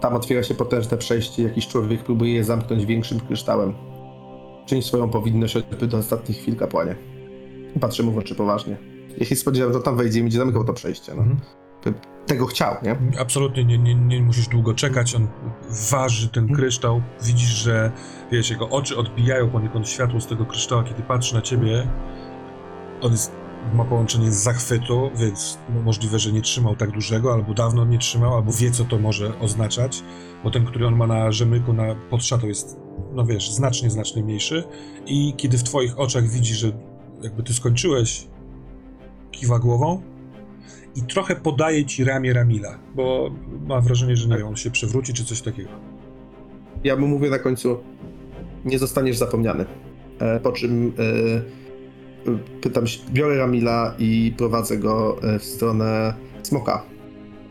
[0.00, 3.74] Tam otwiera się potężne przejście, jakiś człowiek próbuje je zamknąć większym kryształem.
[4.66, 6.96] Czyń swoją powinność choćby do ostatnich chwil, kapłanie.
[7.80, 8.76] Patrzę mu w oczy poważnie.
[9.18, 11.12] Ja się spodziewałem, że tam wejdzie i będzie zamykał to przejście.
[11.14, 11.22] No.
[11.22, 11.40] Mhm.
[12.26, 12.96] Tego chciał, nie?
[13.20, 15.28] Absolutnie nie, nie, nie musisz długo czekać, on
[15.90, 16.60] waży ten Mhm.
[16.60, 17.92] kryształ, widzisz, że
[18.32, 21.88] wiesz, jego oczy odbijają poniekąd światło z tego kryształu, kiedy patrzy na ciebie.
[23.00, 23.32] On jest,
[23.74, 28.34] ma połączenie z zachwytu, więc możliwe, że nie trzymał tak dużego, albo dawno nie trzymał,
[28.34, 30.02] albo wie, co to może oznaczać,
[30.44, 32.76] bo ten, który on ma na rzemyku, na pod szatą jest,
[33.12, 34.64] no wiesz, znacznie, znacznie mniejszy
[35.06, 36.72] i kiedy w twoich oczach widzi, że
[37.22, 38.26] jakby ty skończyłeś,
[39.30, 40.02] kiwa głową,
[40.96, 43.30] i trochę podaje ci ramię Ramila, bo
[43.66, 45.70] ma wrażenie, że nie wiem, on się przewróci czy coś takiego.
[46.84, 47.76] Ja mu mówię na końcu,
[48.64, 49.64] nie zostaniesz zapomniany.
[50.18, 51.59] E, po czym e,
[52.62, 56.82] pytam się, biorę Ramila i prowadzę go e, w stronę smoka.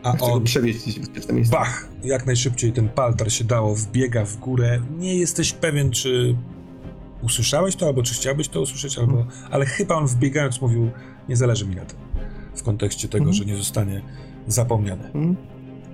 [0.02, 1.56] A Chcę go on, przewieźć w bezpieczne miejsce.
[1.56, 4.80] bach, jak najszybciej ten paltar się dało, wbiega w górę.
[4.98, 6.36] Nie jesteś pewien, czy
[7.22, 9.26] usłyszałeś to, albo czy chciałbyś to usłyszeć, albo...
[9.50, 10.90] Ale chyba on wbiegając mówił,
[11.28, 11.98] nie zależy mi na tym.
[12.56, 13.34] W kontekście tego, Mhm.
[13.36, 14.02] że nie zostanie
[14.46, 15.04] zapomniany.
[15.04, 15.36] Mhm.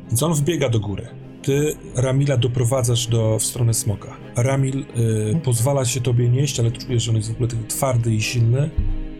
[0.08, 1.06] Więc on wbiega do góry.
[1.46, 4.16] Ty Ramila doprowadzasz do, w stronę smoka.
[4.36, 8.14] Ramil y, pozwala się tobie nieść, ale czujesz, że on jest w ogóle taki twardy
[8.14, 8.70] i silny.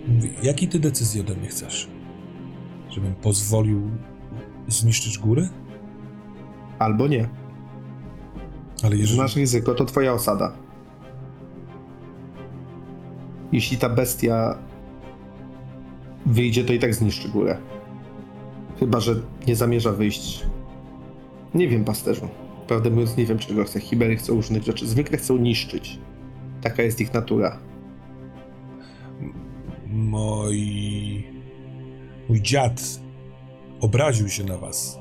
[0.09, 1.89] Mówi, jaki ty decyzji ode mnie chcesz?
[2.91, 3.91] Żebym pozwolił
[4.69, 5.49] zniszczyć góry?
[6.79, 7.29] Albo nie.
[8.83, 9.21] Ale jeżeli...
[9.21, 10.53] Masz ryzyko, to twoja osada.
[13.53, 14.59] Jeśli ta bestia
[16.27, 17.59] wyjdzie, to i tak zniszczy górę.
[18.81, 19.15] Chyba, że
[19.47, 20.47] nie zamierza wyjść.
[21.57, 22.29] Nie wiem, pasterzu.
[22.67, 23.81] Prawdę mówiąc, nie wiem, czego chce.
[23.81, 24.87] Chimery chcą różnych rzeczy.
[24.87, 25.99] Zwykle chcą niszczyć.
[26.63, 27.59] Taka jest ich natura.
[29.87, 31.25] Moi...
[32.29, 32.83] Mój dziad
[33.81, 34.99] obraził się na was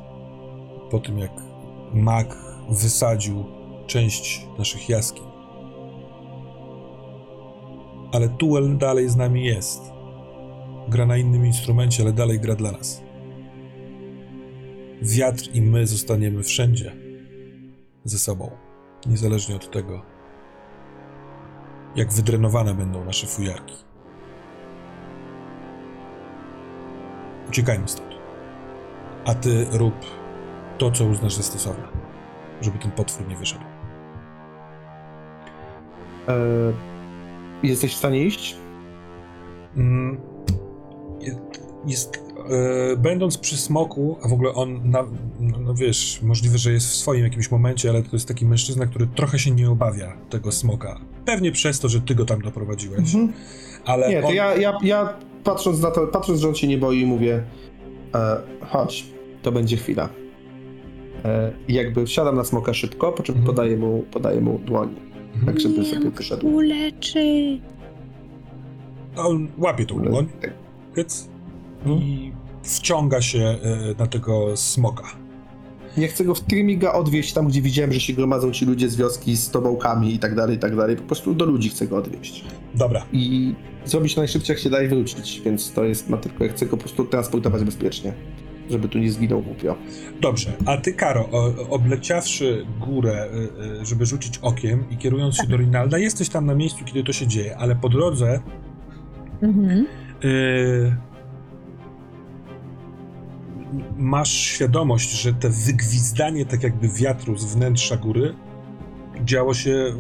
[0.92, 1.32] po tym, jak
[1.94, 2.38] mag
[2.70, 3.44] wysadził
[3.88, 5.26] część naszych jaskiń.
[8.12, 9.82] Ale Tuel dalej z nami jest.
[10.90, 13.05] Gra na innym instrumencie, ale dalej gra dla nas.
[15.02, 16.96] Wiatr i my zostaniemy wszędzie
[18.04, 18.52] ze sobą,
[19.06, 20.02] niezależnie od tego,
[21.96, 23.76] jak wydrenowane będą nasze fujarki.
[27.50, 28.10] Uciekajmy stąd.
[29.26, 29.96] A ty rób
[30.78, 31.88] to, co uznasz za stosowne,
[32.62, 33.64] żeby ten potwór nie wyszedł.
[36.28, 36.74] Eee,
[37.64, 38.58] jesteś w stanie iść?
[39.78, 40.22] Mm,
[41.20, 41.40] je-
[41.86, 45.04] jest, e, będąc przy smoku, a w ogóle on, na,
[45.40, 48.86] no, no wiesz, możliwe, że jest w swoim jakimś momencie, ale to jest taki mężczyzna,
[48.86, 51.00] który trochę się nie obawia tego smoka.
[51.26, 53.00] Pewnie przez to, że ty go tam doprowadziłeś,
[53.86, 56.78] ale Nie, to on, ja, ja, ja patrząc na to, patrząc, że on się nie
[56.78, 57.44] boi, mówię
[58.16, 59.06] E, chodź,
[59.42, 60.10] to będzie chwila.
[61.26, 63.56] E, i jakby wsiadam na smoka szybko, po czym Mhm.
[63.56, 64.96] podaję mu, podaję mu dłoń,
[65.46, 66.48] tak żeby sobie wyszedł.
[66.48, 67.60] Uleczy.
[69.18, 70.54] On łapie tą dłoń, Tak.
[70.96, 71.28] hyc,
[71.86, 72.02] Mhm.
[72.02, 72.32] i
[72.64, 73.58] wciąga się e,
[74.00, 75.04] na tego smoka.
[75.98, 78.96] Nie chcę go w Trimiga odwieźć tam, gdzie widziałem, że się gromadzą ci ludzie z
[78.96, 80.96] wioski z tobołkami i tak dalej, i tak dalej.
[80.96, 82.46] Po prostu do ludzi chcę go odwieźć.
[82.76, 83.54] Dobra, I
[83.86, 86.78] zrobić najszybciej, jak się da i wrócić, więc to jest ma tylko, ja chcę go
[86.78, 88.14] po prostu transportować bezpiecznie,
[88.70, 89.76] żeby tu nie zginął głupio.
[90.22, 90.54] dobrze.
[90.66, 95.58] A ty, Karo, o, obleciawszy górę, e, e, żeby rzucić okiem i kierując się do
[95.58, 98.40] Rinalda, jesteś tam na miejscu, kiedy to się dzieje, ale po drodze
[99.42, 99.88] Mhm.
[100.24, 100.96] Yy,
[103.98, 108.36] masz świadomość, że te wygwizdanie tak jakby wiatru z wnętrza góry
[109.26, 109.94] działo się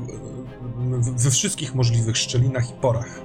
[0.99, 3.21] w- we wszystkich możliwych szczelinach i porach.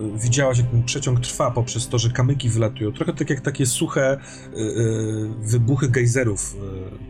[0.00, 2.92] Yy, Widziałaś, jak ten przeciąg trwa poprzez to, że kamyki wylatują.
[2.92, 4.18] Trochę tak jak takie suche
[4.56, 6.56] yy, wybuchy gejzerów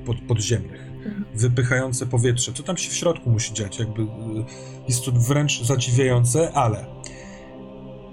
[0.06, 0.80] pod, podziemnych,
[1.34, 2.52] wypychające powietrze.
[2.52, 3.78] Co tam się w środku musi dziać?
[3.78, 4.06] Jakby
[4.88, 6.86] jest to wręcz zadziwiające, ale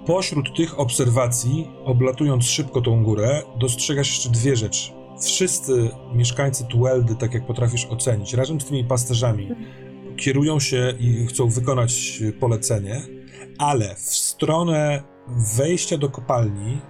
[0.06, 4.92] Pośród tych obserwacji, oblatując szybko tą górę, dostrzegasz jeszcze dwie rzeczy.
[5.22, 9.48] Wszyscy mieszkańcy Tueldy, tak jak potrafisz ocenić, razem z tymi pasterzami,
[10.16, 13.02] kierują się i chcą wykonać polecenie,
[13.58, 15.02] ale w stronę
[15.56, 16.80] wejścia do kopalni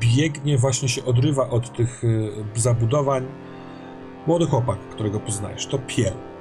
[0.00, 3.26] biegnie, właśnie się odrywa od tych y, zabudowań
[4.26, 5.66] młody chłopak, którego poznajesz.
[5.66, 6.31] To Piel.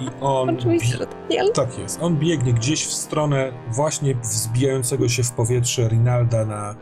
[0.00, 1.50] I on Oczywiście, że nie.
[1.50, 1.98] tak jest.
[2.02, 6.74] On biegnie gdzieś w stronę właśnie wzbijającego się w powietrze Rinalda na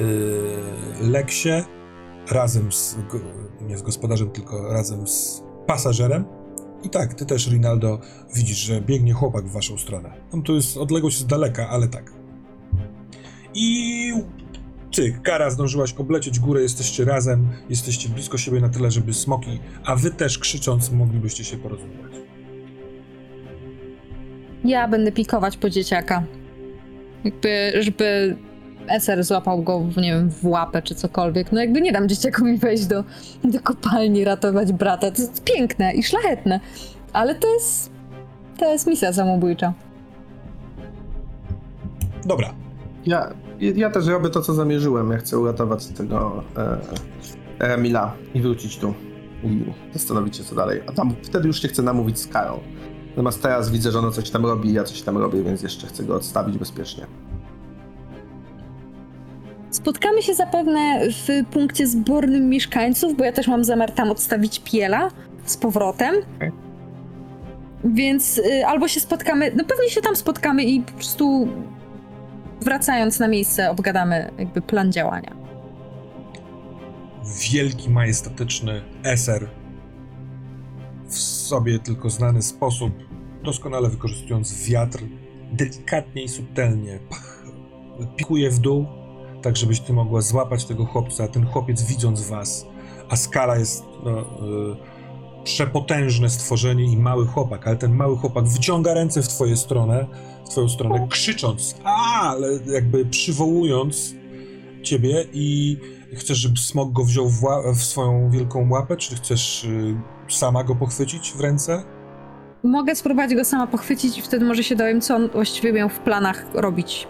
[0.00, 1.62] yy, Leksie,
[2.30, 2.96] razem z,
[3.60, 6.24] nie z gospodarzem, tylko razem z pasażerem.
[6.82, 7.98] I tak, ty też, Rinaldo,
[8.34, 10.12] widzisz, że biegnie chłopak w waszą stronę.
[10.30, 12.12] Tam tu jest odległość z daleka, ale tak.
[13.54, 14.12] I
[14.96, 19.96] ty, Kara, zdążyłaś oblecieć górę, jesteście razem, jesteście blisko siebie na tyle, żeby smoki, a
[19.96, 22.12] wy też krzycząc moglibyście się porozumiewać.
[24.64, 26.22] Ja będę pikować po dzieciaka.
[27.24, 28.36] Jakby, żeby
[28.88, 31.52] Eser złapał go, w, nie wiem, w łapę czy cokolwiek.
[31.52, 33.04] No jakby nie dam dzieciakowi wejść do,
[33.44, 35.10] do kopalni, ratować brata.
[35.10, 36.60] To jest piękne i szlachetne.
[37.12, 37.90] Ale to jest...
[38.58, 39.72] To jest misja samobójcza.
[42.26, 42.54] Dobra,
[43.06, 45.10] Ja, ja też robię to, co zamierzyłem.
[45.10, 46.42] Ja chcę uratować tego
[47.60, 48.94] e, Emila i wrócić tu
[49.44, 50.80] i zastanowić się, co dalej.
[50.86, 52.58] A tam wtedy już się chcę namówić z Karol.
[53.18, 56.04] Natomiast teraz widzę, że ona coś tam robi, ja coś tam robię, więc jeszcze chcę
[56.04, 57.06] go odstawić bezpiecznie.
[59.70, 65.10] Spotkamy się zapewne w punkcie zbornym mieszkańców, bo ja też mam zamiar tam odstawić piela
[65.44, 66.14] z powrotem.
[67.84, 71.48] Więc y, albo się spotkamy, no pewnie się tam spotkamy i po prostu
[72.60, 75.36] wracając na miejsce obgadamy jakby plan działania.
[77.50, 79.48] wielki, majestatyczny eser
[81.08, 83.07] w sobie tylko znany sposób,
[83.48, 84.98] doskonale wykorzystując wiatr,
[85.52, 87.44] delikatnie i subtelnie pach,
[88.16, 88.86] pikuje w dół,
[89.42, 92.66] tak żebyś ty mogła złapać tego chłopca, ten chłopiec widząc was,
[93.08, 98.94] a skala jest no, y, przepotężne stworzenie i mały chłopak, ale ten mały chłopak wyciąga
[98.94, 100.06] ręce w twoją stronę,
[100.46, 104.14] w twoją stronę, krzycząc, a, ale jakby przywołując
[104.82, 105.76] ciebie i
[106.12, 107.42] chcesz, żeby smok go wziął w,
[107.74, 111.97] w swoją wielką łapę, czy chcesz y, sama go pochwycić w ręce?
[112.62, 115.98] Mogę spróbować go sama pochwycić i wtedy może się dowiem, co on właściwie miał w
[115.98, 117.08] planach robić,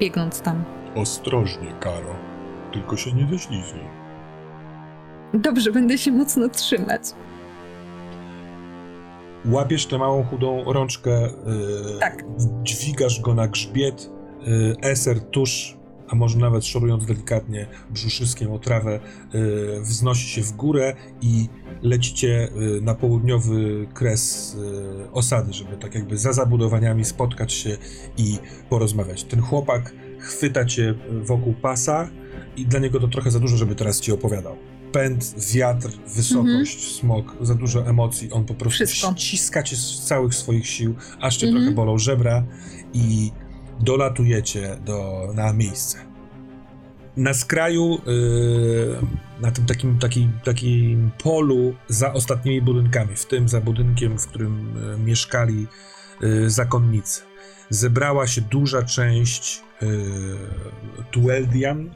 [0.00, 0.64] biegnąc tam.
[0.94, 2.16] Ostrożnie, Karo.
[2.72, 3.84] Tylko się nie ześliznij.
[5.34, 7.02] Dobrze, będę się mocno trzymać.
[9.50, 11.30] Łapiesz tę małą, chudą rączkę, y,
[12.00, 12.24] Tak.
[12.62, 14.10] dźwigasz go na grzbiet,
[14.48, 15.76] y, eser tuż,
[16.10, 19.00] a może nawet szorując delikatnie brzuszyskiem o trawę,
[19.34, 21.48] y, wznosi się w górę i
[21.82, 22.48] lecicie
[22.78, 24.54] y, na południowy kres
[25.06, 27.76] y, osady, żeby tak jakby za zabudowaniami spotkać się
[28.16, 28.38] i
[28.70, 29.24] porozmawiać.
[29.24, 32.08] Ten chłopak chwyta cię wokół pasa
[32.56, 34.56] i dla niego to trochę za dużo, żeby teraz ci opowiadał.
[34.92, 38.32] Pęd, wiatr, wysokość, smok, za dużo emocji.
[38.32, 39.14] On po prostu Wszystko.
[39.16, 41.64] ściska cię z całych swoich sił, aż cię Mhm.
[41.64, 42.44] trochę bolą żebra
[42.94, 43.30] i
[43.80, 45.98] dolatujecie do, na miejsce.
[47.16, 48.98] Na skraju, yy,
[49.40, 54.74] na tym takim, takim, takim polu za ostatnimi budynkami, w tym za budynkiem, w którym
[54.90, 55.66] yy, mieszkali
[56.20, 57.22] yy, zakonnicy,
[57.70, 59.88] zebrała się duża część yy,
[61.10, 61.90] Tueldian.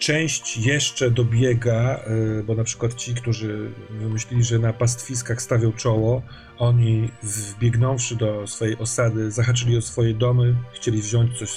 [0.00, 2.00] Część jeszcze dobiega,
[2.36, 6.22] yy, bo na przykład ci, którzy wymyślili, że na pastwiskach stawią czoło,
[6.58, 11.50] oni wbiegnąwszy do swojej osady, zahaczyli o swoje domy, chcieli wziąć coś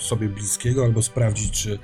[0.00, 1.78] sobie bliskiego albo sprawdzić, czy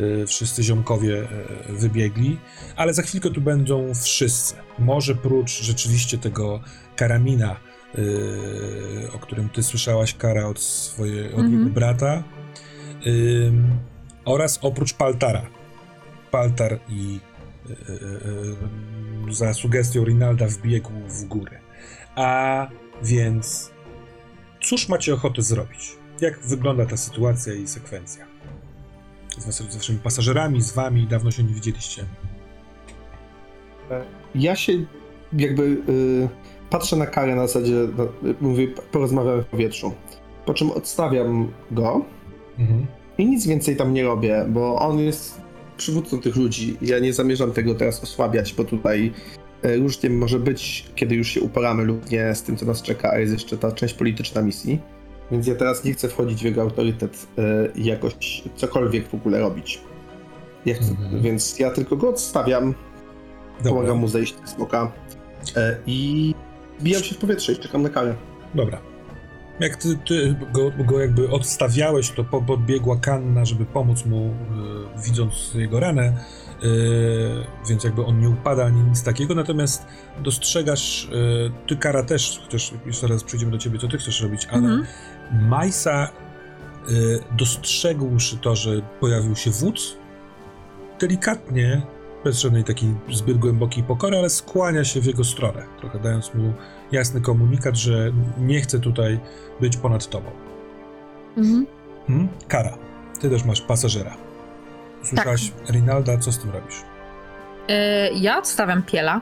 [0.00, 1.22] y, wszyscy ziomkowie
[1.70, 2.38] y, wybiegli,
[2.76, 4.54] ale za chwilkę tu będą wszyscy.
[4.78, 6.60] Może prócz rzeczywiście tego
[6.96, 7.56] karamina,
[7.98, 11.72] y, o którym ty słyszałaś, Kara, od, swoje, od Mhm.
[11.72, 12.24] brata,
[14.28, 15.42] oraz oprócz Paltara.
[16.30, 17.20] Paltar i
[17.70, 17.76] y, y,
[19.30, 21.58] y, za sugestią Rinalda wbiegł w górę.
[22.16, 22.68] A
[23.02, 23.70] więc
[24.60, 25.96] cóż macie ochotę zrobić?
[26.20, 28.26] Jak wygląda ta sytuacja i sekwencja?
[29.38, 32.04] Z, was, z waszymi pasażerami, z wami, dawno się nie widzieliście.
[34.34, 34.72] Ja się
[35.32, 36.28] jakby y,
[36.70, 39.94] patrzę na karę na zasadzie, no, y, mówię, porozmawiamy w powietrzu.
[40.44, 42.04] Po czym odstawiam go
[42.58, 42.86] Mhm.
[43.18, 45.40] I nic więcej tam nie robię, bo on jest
[45.76, 46.76] przywódcą tych ludzi.
[46.82, 49.12] Ja nie zamierzam tego teraz osłabiać, bo tutaj
[49.64, 53.10] y, różnie może być, kiedy już się uporamy lub nie z tym, co nas czeka,
[53.10, 54.78] a jest jeszcze ta część polityczna misji.
[55.30, 59.40] Więc ja teraz nie chcę wchodzić w jego autorytet y, i jakoś cokolwiek w ogóle
[59.40, 59.80] robić.
[60.66, 61.22] Ja chcę, Mhm.
[61.22, 62.74] Więc ja tylko go odstawiam,
[63.58, 64.92] Dobra, Pomagam mu zejść z smoka
[65.56, 66.34] e, i
[66.82, 68.14] bijam się w powietrze i czekam na karę.
[68.54, 68.78] dobra.
[69.60, 74.26] Jak ty, ty go, go jakby odstawiałeś, to po- podbiegła Kanna, żeby pomóc mu,
[74.96, 76.12] y, widząc jego ranę,
[76.62, 76.66] y,
[77.68, 79.86] więc jakby on nie upada ani nic takiego, natomiast
[80.22, 84.46] dostrzegasz, y, ty Kara też, chociaż jeszcze raz przyjdziemy do ciebie, co ty chcesz robić,
[84.50, 84.86] ale Mhm.
[85.48, 86.08] Majsa,
[87.38, 89.96] dostrzegłszy to, że pojawił się wódz,
[91.00, 91.82] delikatnie,
[92.24, 96.52] bez żadnej takiej zbyt głębokiej pokory, ale skłania się w jego stronę, trochę dając mu
[96.92, 99.20] jasny komunikat, że nie chce tutaj
[99.60, 100.30] być ponad tobą.
[101.36, 101.66] Mhm.
[102.06, 102.28] Hmm?
[102.48, 102.78] Kara,
[103.20, 104.16] ty też masz pasażera.
[105.02, 106.82] Słyszałaś Rinalda, co z tym robisz?
[107.68, 109.20] E, ja odstawiam piela.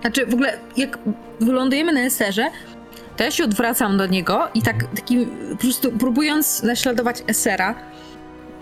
[0.00, 0.98] Znaczy, w ogóle, jak
[1.40, 2.50] wylądujemy na eserze,
[3.16, 7.74] to ja się odwracam do niego i tak takim, po prostu próbując naśladować esera,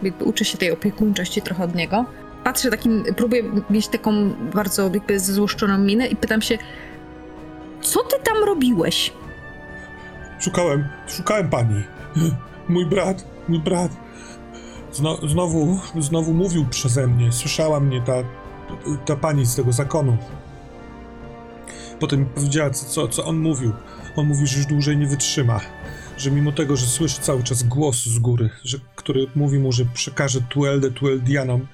[0.03, 2.05] jakby uczę się tej opiekuńczości trochę od niego,
[2.45, 6.59] patrzę takim, próbuję mieć taką bardzo jakby zezłoszczoną minę i pytam się,
[7.85, 9.13] co ty tam robiłeś?
[10.41, 11.83] Szukałem, szukałem pani.
[12.69, 13.91] Mój brat, mój brat.
[14.93, 17.33] Zno, znowu, znowu mówił przeze mnie.
[17.33, 18.15] Słyszała mnie ta,
[19.05, 20.17] ta pani z tego zakonu.
[22.01, 23.73] Potem powiedziała, co, co, on mówił.
[24.17, 25.61] On mówi, że już dłużej nie wytrzyma.
[26.17, 29.85] Że mimo tego, że słyszy cały czas głos z góry, że, który mówi mu, że
[29.85, 31.67] przekaże Tuelde Tueldianom,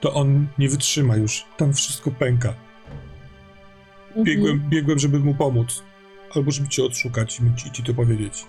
[0.00, 1.44] to on nie wytrzyma już.
[1.56, 2.54] Tam wszystko pęka.
[4.24, 5.82] Biegłem, biegłem, żeby mu pomóc.
[6.34, 8.44] Albo żeby cię odszukać i ci, to powiedzieć.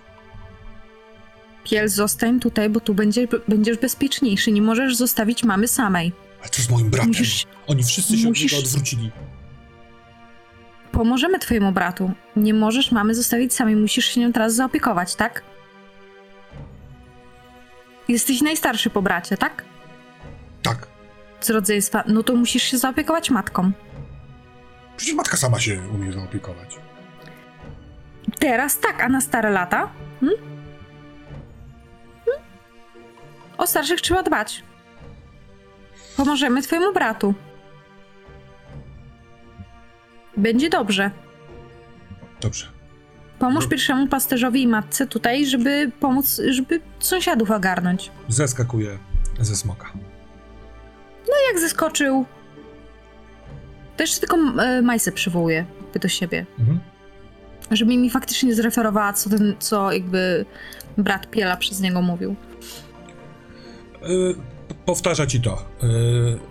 [1.63, 4.51] Piel, zostań tutaj, bo tu będzie, będziesz bezpieczniejszy.
[4.51, 6.11] Nie możesz zostawić mamy samej.
[6.41, 7.07] Ale co z moim bratem?
[7.07, 9.11] Musisz, Oni wszyscy się musisz- od niego odwrócili.
[10.91, 12.11] pomożemy twojemu bratu.
[12.36, 15.43] Nie możesz mamy zostawić samej, musisz się nią teraz zaopiekować, tak?
[18.07, 19.65] Jesteś najstarszy po bracie, tak?
[20.63, 20.88] Tak.
[21.41, 22.03] Z rodzeństwa.
[22.07, 23.72] No to musisz się zaopiekować matką.
[24.98, 26.78] Przecież matka sama się umie zaopiekować.
[28.39, 29.89] Teraz tak, a na stare lata?
[30.20, 30.32] Hm?
[32.26, 32.43] Hm?
[33.58, 34.64] O starszych trzeba dbać.
[36.18, 37.34] Pomożemy twojemu bratu.
[40.38, 41.12] Będzie dobrze.
[42.41, 42.68] Dobrze.
[43.39, 43.70] Pomóż No.
[43.70, 48.12] pierwszemu pasterzowi i matce tutaj, żeby pomóc, żeby sąsiadów ogarnąć.
[48.28, 48.98] Zeskakuję
[49.39, 49.91] ze smoka.
[51.52, 52.26] Jak zeskoczył,
[54.04, 56.45] jeszcze tylko e, Majsę przywołuje jakby do siebie.
[56.60, 56.80] Mhm.
[57.72, 60.45] Żeby mi faktycznie zreferowała, co ten, co jakby
[60.98, 62.36] brat Piela przez niego mówił.
[64.04, 64.36] Y,
[64.86, 65.66] powtarza ci to.
[65.84, 65.88] Y,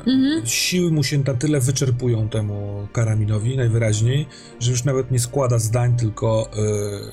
[0.07, 0.47] Mhm.
[0.47, 4.27] Siły mu się na tyle wyczerpują temu karaminowi najwyraźniej,
[4.61, 6.51] że już nawet nie składa zdań, tylko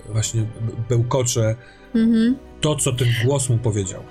[0.10, 0.46] y, właśnie
[0.90, 1.56] bełkocze
[1.96, 2.36] Mhm.
[2.62, 4.04] to, co ten głos mu powiedział.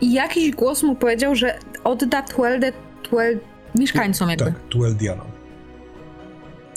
[0.00, 3.40] I jakiś głos mu powiedział, że odda Tweldę Twel
[3.74, 4.44] mieszkańcom jakby.
[4.44, 5.26] Tak, Tueldianom.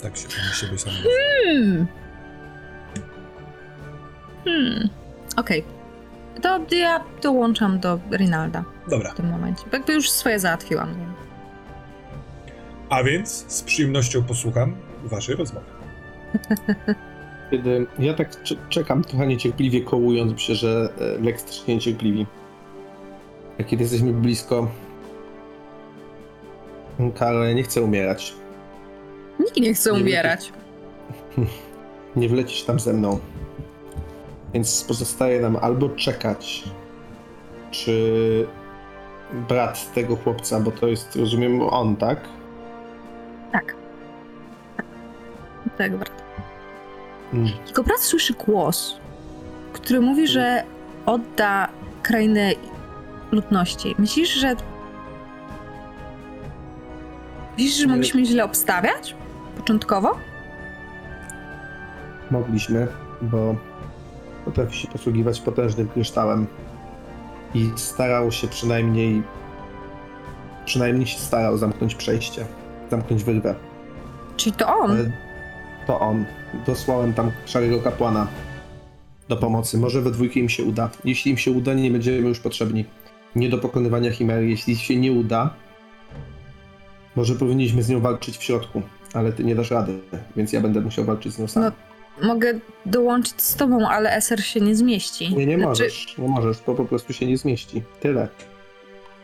[0.02, 1.10] Tak się on siebie sam nazywa.
[1.44, 1.86] Hmm.
[4.44, 4.88] Hmm.
[5.36, 5.64] Okej.
[6.42, 9.10] To ja dołączam do Rinalda Dobra.
[9.10, 9.62] w tym momencie.
[9.70, 10.90] Bo Jakby już swoje załatwiłam.
[11.00, 11.06] nie?
[12.88, 15.66] A więc z przyjemnością posłucham waszej rozmowy.
[17.50, 20.88] Kiedy ja tak cze- czekam trochę niecierpliwie, kołując, myślę, że
[21.18, 22.26] e, Lex też niecierpliwi.
[23.60, 24.70] A kiedy jesteśmy blisko,
[27.14, 28.34] Karol nie chce umierać.
[29.40, 30.52] Nikt nie chce Nie umierać.
[32.16, 33.18] Nie wlecisz tam ze mną.
[34.54, 36.64] Więc pozostaje nam albo czekać,
[37.70, 38.46] czy
[39.48, 42.20] brat tego chłopca, bo to jest, rozumiem, on, tak?
[43.52, 43.74] Tak.
[45.78, 46.22] Tak, brat.
[47.32, 47.48] Mm.
[47.66, 48.96] Tylko brat słyszy głos,
[49.72, 50.62] który mówi, że
[51.06, 51.68] odda
[52.02, 52.52] krainę
[53.32, 53.94] ludności.
[53.98, 54.56] Myślisz, że...
[57.60, 59.14] Myślisz, że mogliśmy źle obstawiać?
[59.56, 60.18] Początkowo?
[62.30, 62.86] Mogliśmy,
[63.22, 63.56] bo
[64.44, 66.46] potrafi się posługiwać potężnym kryształem
[67.54, 69.22] i starał się przynajmniej
[70.64, 72.46] przynajmniej się starał zamknąć przejście,
[72.90, 73.54] zamknąć wyrwę.
[74.36, 74.90] Czyli to on?
[74.90, 75.10] Ale
[75.86, 76.24] to on.
[76.66, 78.26] Dosłałem tam szarego kapłana
[79.28, 79.78] do pomocy.
[79.78, 80.90] Może we dwójkę im się uda.
[81.04, 82.84] Jeśli im się uda, nie będziemy już potrzebni.
[83.36, 84.48] Nie do pokonywania chimery.
[84.48, 85.54] Jeśli się nie uda,
[87.20, 88.82] może powinniśmy z nią walczyć w środku,
[89.14, 89.98] ale ty nie dasz rady,
[90.36, 91.62] więc ja będę musiał walczyć z nią sam.
[91.62, 91.72] No,
[92.28, 95.36] Mogę dołączyć z tobą, ale SR się nie zmieści.
[95.36, 97.82] Nie, nie Znaczy, możesz, nie możesz, to po prostu się nie zmieści.
[98.00, 98.28] Tyle.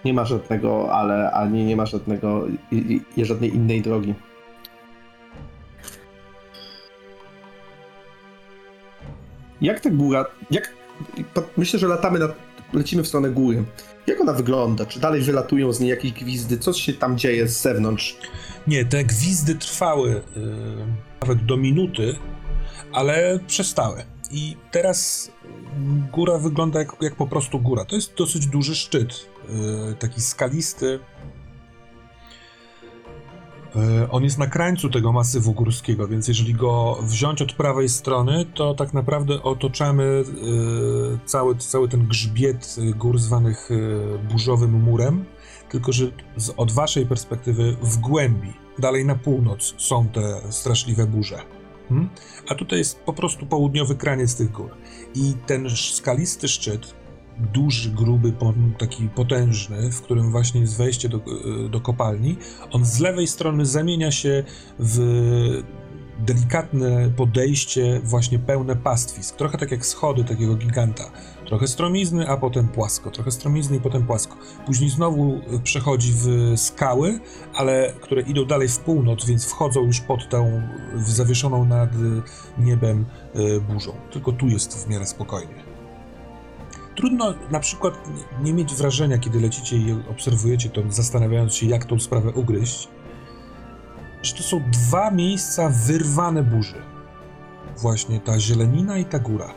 [0.04, 4.14] Nie ma żadnego ale, ani nie ma żadnego, i, i, żadnej innej drogi.
[9.60, 10.72] Jak ta góra, jak,
[11.56, 12.28] myślę, że latamy, na,
[12.72, 13.64] lecimy w stronę góry.
[14.06, 14.86] Jak ona wygląda?
[14.86, 16.58] Czy dalej wylatują z niej jakieś gwizdy?
[16.58, 18.16] Co się tam dzieje z zewnątrz?
[18.66, 20.22] Nie, te gwizdy trwały y,
[21.20, 22.14] nawet do minuty,
[22.92, 24.04] ale przestały.
[24.30, 25.30] I teraz
[26.12, 27.84] góra wygląda jak, jak po prostu góra.
[27.84, 29.28] To jest dosyć duży szczyt,
[29.92, 30.98] y, taki skalisty.
[33.76, 38.46] Y, On jest na krańcu tego masywu górskiego, więc jeżeli go wziąć od prawej strony,
[38.54, 40.24] to tak naprawdę otoczamy y,
[41.24, 43.68] cały, cały ten grzbiet y, gór zwanych
[44.30, 45.24] burzowym murem
[45.68, 46.06] tylko że
[46.36, 51.42] z, od waszej perspektywy w głębi, dalej na północ są te straszliwe burze.
[51.88, 52.08] Hmm?
[52.48, 54.70] A tutaj jest po prostu południowy kraniec tych gór.
[55.14, 56.94] I ten skalisty szczyt,
[57.38, 58.32] duży, gruby,
[58.78, 61.18] taki potężny, w którym właśnie jest wejście do,
[61.66, 62.36] y, do kopalni,
[62.70, 64.44] on z lewej strony zamienia się
[64.78, 65.62] w
[66.18, 69.36] delikatne podejście, właśnie pełne pastwisk.
[69.36, 71.04] Trochę tak jak schody takiego giganta.
[71.46, 73.10] Trochę stromizny, a potem płasko.
[73.10, 74.36] Trochę stromizny i potem płasko.
[74.66, 77.20] Później znowu y, przechodzi w skały,
[77.54, 80.62] ale które idą dalej w północ, więc wchodzą już pod tą
[80.96, 82.22] zawieszoną nad y,
[82.58, 83.06] niebem
[83.68, 83.92] burzą.
[84.12, 85.65] Tylko tu jest w miarę spokojnie.
[86.96, 88.08] Trudno na przykład
[88.42, 92.88] nie mieć wrażenia, kiedy lecicie i obserwujecie to, zastanawiając się, jak tą sprawę ugryźć,
[94.22, 96.82] że to są dwa miejsca wyrwane burzy.
[97.76, 99.54] Właśnie ta zielenina i ta góra.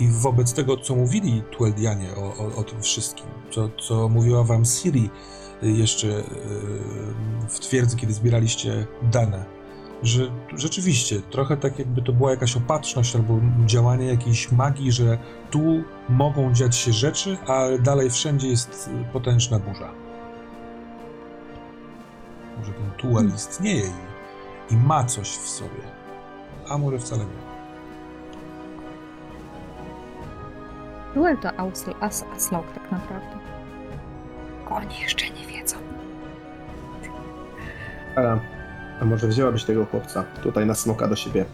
[0.00, 4.64] I wobec tego, co mówili Tueldianie o, o, o tym wszystkim, co, co mówiła wam
[4.64, 5.10] Siri
[5.62, 6.24] y, jeszcze y,
[7.48, 9.57] w twierdzy, kiedy zbieraliście dane,
[10.02, 15.18] że rzeczywiście trochę tak jakby to była jakaś opatrzność albo działanie jakiejś magii, że
[15.50, 19.90] tu mogą dziać się rzeczy, a dalej wszędzie jest y, potężna burza.
[22.58, 23.84] Może ten Tuel istnieje
[24.70, 25.82] i, i ma coś w sobie,
[26.68, 27.48] a może wcale nie.
[31.14, 33.38] Duel to Ausl, As, Aslaug tak naprawdę.
[34.70, 35.76] Oni jeszcze nie wiedzą.
[38.16, 38.57] A,
[39.00, 41.44] a może wzięłabyś tego chłopca tutaj na smoka do siebie?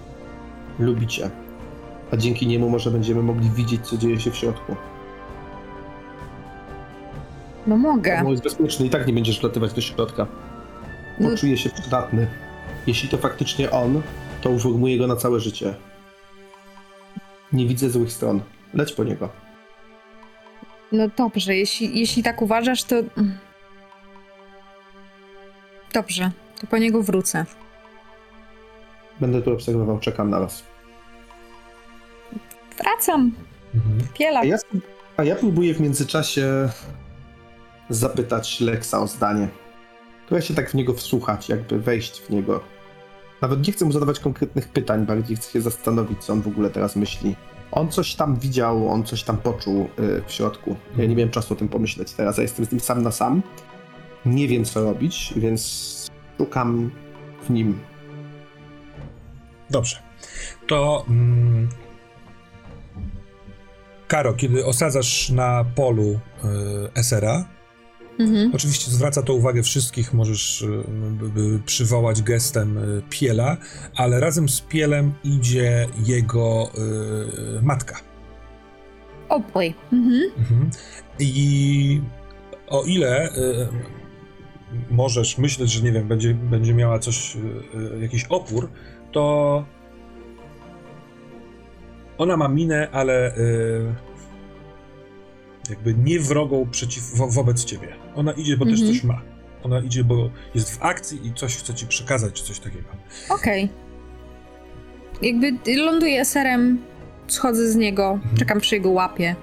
[0.79, 1.31] Lubicie.
[2.13, 4.77] A dzięki niemu może będziemy mogli widzieć, co dzieje się w środku.
[7.67, 8.21] No mogę.
[8.25, 10.27] Bo jest bezpieczny i tak nie będziesz wlatywać do środka.
[11.21, 12.27] No, Poczuje się przydatny.
[12.87, 14.03] Jeśli to faktycznie on,
[14.43, 15.75] to uformuje go na całe życie.
[17.53, 18.41] Nie widzę złych stron.
[18.75, 19.29] Leć po niego.
[20.93, 22.97] no dobrze, jeśli, jeśli tak uważasz, to...
[25.93, 26.31] Dobrze,
[26.65, 27.47] to po niego wrócę.
[29.21, 30.65] Będę tu obserwował, czekam na was.
[32.79, 33.33] Wracam.
[33.75, 34.09] Mhm.
[34.15, 34.41] Piela.
[34.41, 34.57] A ja,
[35.17, 36.69] a ja próbuję w międzyczasie
[37.89, 39.49] zapytać Lexa o zdanie.
[40.27, 42.61] Próbuję się tak w niego wsłuchać, jakby wejść w niego.
[43.43, 46.71] Nawet nie chcę mu zadawać konkretnych pytań, bardziej chcę się zastanowić, co on w ogóle
[46.71, 47.37] teraz myśli.
[47.73, 50.77] On coś tam widział, on coś tam poczuł y, w środku.
[50.97, 53.43] Ja nie miałem czasu o tym pomyśleć teraz, ja jestem z nim sam na sam.
[54.27, 56.04] Nie wiem, co robić, więc
[56.39, 56.91] szukam
[57.47, 57.79] w nim.
[59.71, 59.97] Dobrze.
[60.67, 61.05] To.
[61.09, 61.69] Mm,
[64.09, 66.19] Karo, kiedy osadzasz na polu y,
[66.95, 67.45] Esera,
[68.19, 68.51] Mhm.
[68.55, 70.85] oczywiście zwraca to uwagę wszystkich, możesz y,
[71.35, 73.57] by przywołać gestem y, Piela,
[73.97, 76.71] ale razem z Pielem idzie jego
[77.59, 77.97] y, matka.
[79.29, 79.75] Oboj.
[79.93, 80.31] Mhm.
[80.39, 80.71] Mhm.
[81.19, 82.01] I
[82.69, 83.69] o ile y,
[84.91, 87.39] możesz myśleć, że nie wiem, będzie, będzie miała coś, y,
[87.97, 88.69] y, jakiś opór,
[89.13, 89.65] to
[92.19, 93.95] ona ma minę, ale y,
[95.71, 97.89] jakby nie wrogą przeciw, wo, wobec ciebie.
[98.15, 98.93] Ona idzie, bo też Mhm.
[98.93, 99.21] coś ma.
[99.63, 102.89] Ona idzie, bo jest w akcji i coś chce ci przekazać, czy coś takiego.
[103.31, 103.69] Okej.
[105.23, 106.79] Jakby ląduję serem,
[107.27, 108.37] schodzę z niego, Mhm.
[108.37, 109.37] czekam przy jego łapie.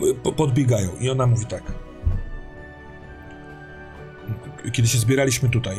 [0.00, 1.62] Yy, po- podbiegają i ona mówi tak.
[4.72, 5.76] Kiedy się zbieraliśmy tutaj,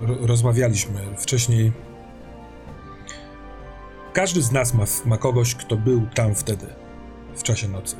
[0.00, 1.72] ro- rozmawialiśmy wcześniej.
[4.12, 6.66] Każdy z nas ma, ma kogoś, kto był tam wtedy,
[7.36, 7.96] w czasie nocy.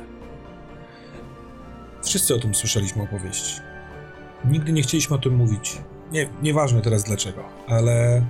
[2.03, 3.55] Wszyscy o tym słyszeliśmy opowieści.
[4.45, 5.77] Nigdy nie chcieliśmy o tym mówić.
[6.11, 8.25] Nie, nieważne teraz dlaczego, ale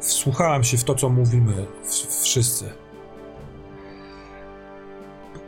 [0.00, 2.70] wsłuchałam się w to, co mówimy w, wszyscy.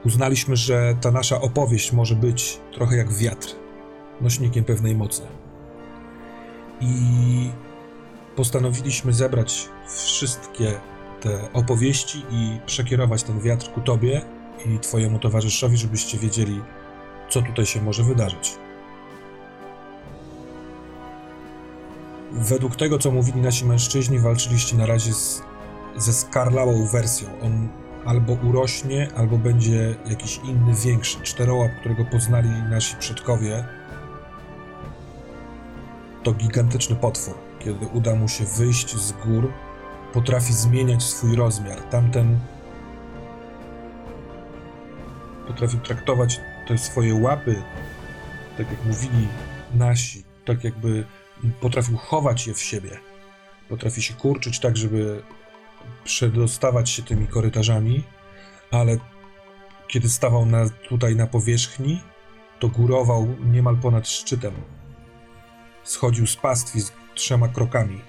[0.04, 3.48] Uznaliśmy, że ta nasza opowieść może być trochę jak wiatr,
[4.22, 5.22] nośnikiem pewnej mocy.
[6.80, 7.50] I
[8.36, 10.80] postanowiliśmy zebrać wszystkie
[11.20, 14.22] te opowieści i przekierować ten wiatr ku tobie
[14.66, 16.60] i twojemu towarzyszowi, żebyście wiedzieli,
[17.30, 18.54] co tutaj się może wydarzyć.
[22.32, 25.42] Według tego, co mówili nasi mężczyźni, walczyliście na razie z,
[25.96, 27.28] ze skarlałą wersją.
[27.42, 27.68] On
[28.04, 31.20] albo urośnie, albo będzie jakiś inny, większy.
[31.22, 33.64] Czterołap, którego poznali nasi przodkowie,
[36.22, 37.34] to gigantyczny potwór.
[37.58, 39.52] Kiedy uda mu się wyjść z gór,
[40.12, 41.82] potrafi zmieniać swój rozmiar.
[41.82, 42.38] Tamten
[45.46, 47.62] potrafi traktować te swoje łapy,
[48.58, 49.28] tak jak mówili
[49.74, 51.04] nasi, tak jakby
[51.60, 52.90] potrafił chować je w siebie.
[53.68, 55.22] Potrafi się kurczyć tak, żeby
[56.04, 58.02] przedostawać się tymi korytarzami,
[58.70, 58.96] ale
[59.88, 62.00] kiedy stawał na, tutaj na powierzchni,
[62.58, 64.52] to górował niemal ponad szczytem.
[65.84, 68.00] Schodził z pastwi z trzema krokami.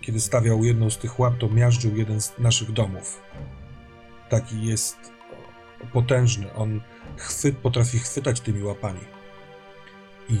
[0.00, 3.22] Kiedy stawiał jedną z tych łap, to miażdżył jeden z naszych domów.
[4.28, 4.96] Taki jest
[5.92, 6.54] potężny.
[6.54, 6.80] On
[7.16, 9.00] chwyt, potrafi chwytać tymi łapami.
[10.28, 10.40] I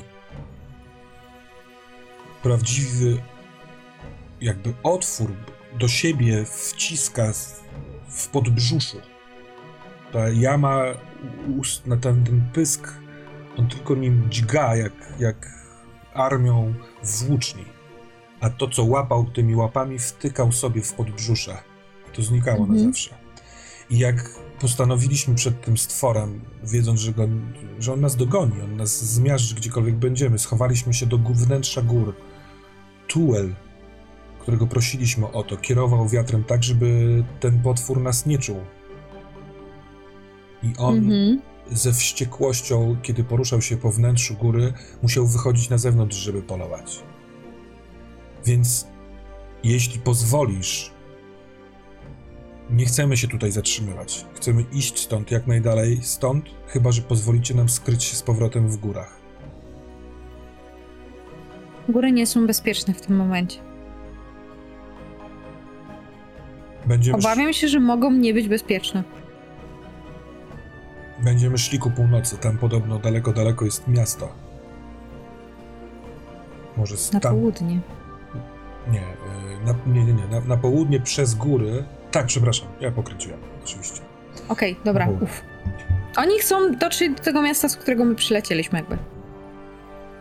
[2.42, 3.22] prawdziwy
[4.40, 5.32] jakby otwór
[5.78, 7.32] do siebie wciska
[8.08, 9.00] w podbrzuszu.
[10.12, 10.84] Ta jama
[11.58, 12.94] ust, na ten, ten pysk,
[13.58, 15.55] on tylko nim dźga jak, jak
[16.16, 17.64] armią włóczni.
[18.40, 21.58] A to, co łapał tymi łapami, wtykał sobie w podbrzusze.
[22.12, 22.92] To znikało na Mhm.
[22.92, 23.14] zawsze.
[23.90, 27.28] I jak postanowiliśmy przed tym stworem, wiedząc, że, go,
[27.78, 32.14] że on nas dogoni, on nas zmiażdży gdziekolwiek będziemy, schowaliśmy się do wnętrza gór.
[33.08, 33.54] Tuel,
[34.40, 38.60] którego prosiliśmy o to, kierował wiatrem tak, żeby ten potwór nas nie czuł.
[40.62, 41.40] I on Mhm.
[41.70, 47.02] Ze wściekłością, kiedy poruszał się po wnętrzu góry, musiał wychodzić na zewnątrz, żeby polować.
[48.44, 48.86] Więc
[49.64, 50.90] jeśli pozwolisz,
[52.70, 54.26] nie chcemy się tutaj zatrzymywać.
[54.34, 58.76] Chcemy iść stąd jak najdalej, stąd, chyba że pozwolicie nam skryć się z powrotem w
[58.76, 59.20] górach.
[61.88, 63.58] Góry nie są bezpieczne w tym momencie.
[66.86, 69.04] Będziemy, Obawiam się, że mogą nie być bezpieczne.
[71.18, 72.38] Będziemy szli ku północy.
[72.38, 74.28] Tam podobno daleko, daleko jest miasto.
[76.76, 77.80] Może Na tam, południe.
[78.90, 79.02] Nie, y,
[79.66, 80.28] na, nie, nie, nie.
[80.28, 81.84] Na, na południe przez góry.
[82.10, 84.00] Tak, przepraszam, ja pokręciłem, oczywiście.
[84.48, 85.42] Okej, dobra, Na uff.
[86.16, 88.98] Oni chcą dotrzeć do tego miasta, z którego my przylecieliśmy jakby.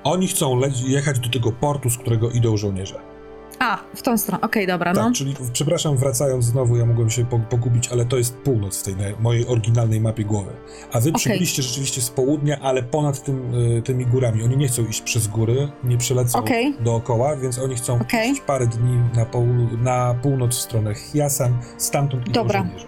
[0.03, 3.14] Oni chcą jechać do tego portu, z którego idą żołnierze.
[3.59, 5.11] A, w tą stronę, okej, dobra, Tak, no.
[5.13, 8.95] czyli przepraszam, wracając znowu, ja mogłem się po, pogubić, ale to jest północ w tej
[8.95, 10.51] na- mojej oryginalnej mapie głowy.
[10.93, 14.43] A wy przybyliście rzeczywiście z południa, ale ponad tym, y, tymi górami.
[14.43, 16.73] Oni nie chcą iść przez góry, nie przelecą Okej.
[16.79, 18.31] dookoła, więc oni chcą Okej.
[18.31, 22.59] iść parę dni na, poł- na północ w stronę Hyasan, stamtąd idą Dobra.
[22.59, 22.85] żołnierze.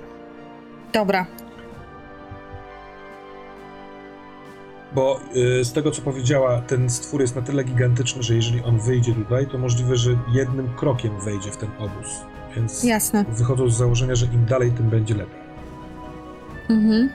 [0.93, 1.25] Dobra,
[4.97, 8.79] Bo y, z tego, co powiedziała, ten stwór jest na tyle gigantyczny, że jeżeli on
[8.79, 12.07] wyjdzie tutaj, to możliwe, że jednym krokiem wejdzie w ten obóz.
[12.55, 13.25] Więc jasne.
[13.29, 15.39] wychodzą z założenia, że im dalej, tym będzie lepiej.
[16.69, 17.09] Mhm.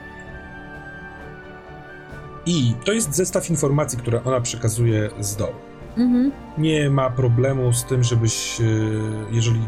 [2.45, 5.53] I to jest zestaw informacji, które ona przekazuje z dołu.
[5.97, 6.31] Mhm.
[6.57, 8.63] Nie ma problemu z tym, żebyś, y,
[9.31, 9.61] jeżeli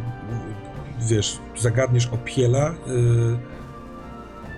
[0.99, 2.75] wiesz, zagadniesz o Piela, y,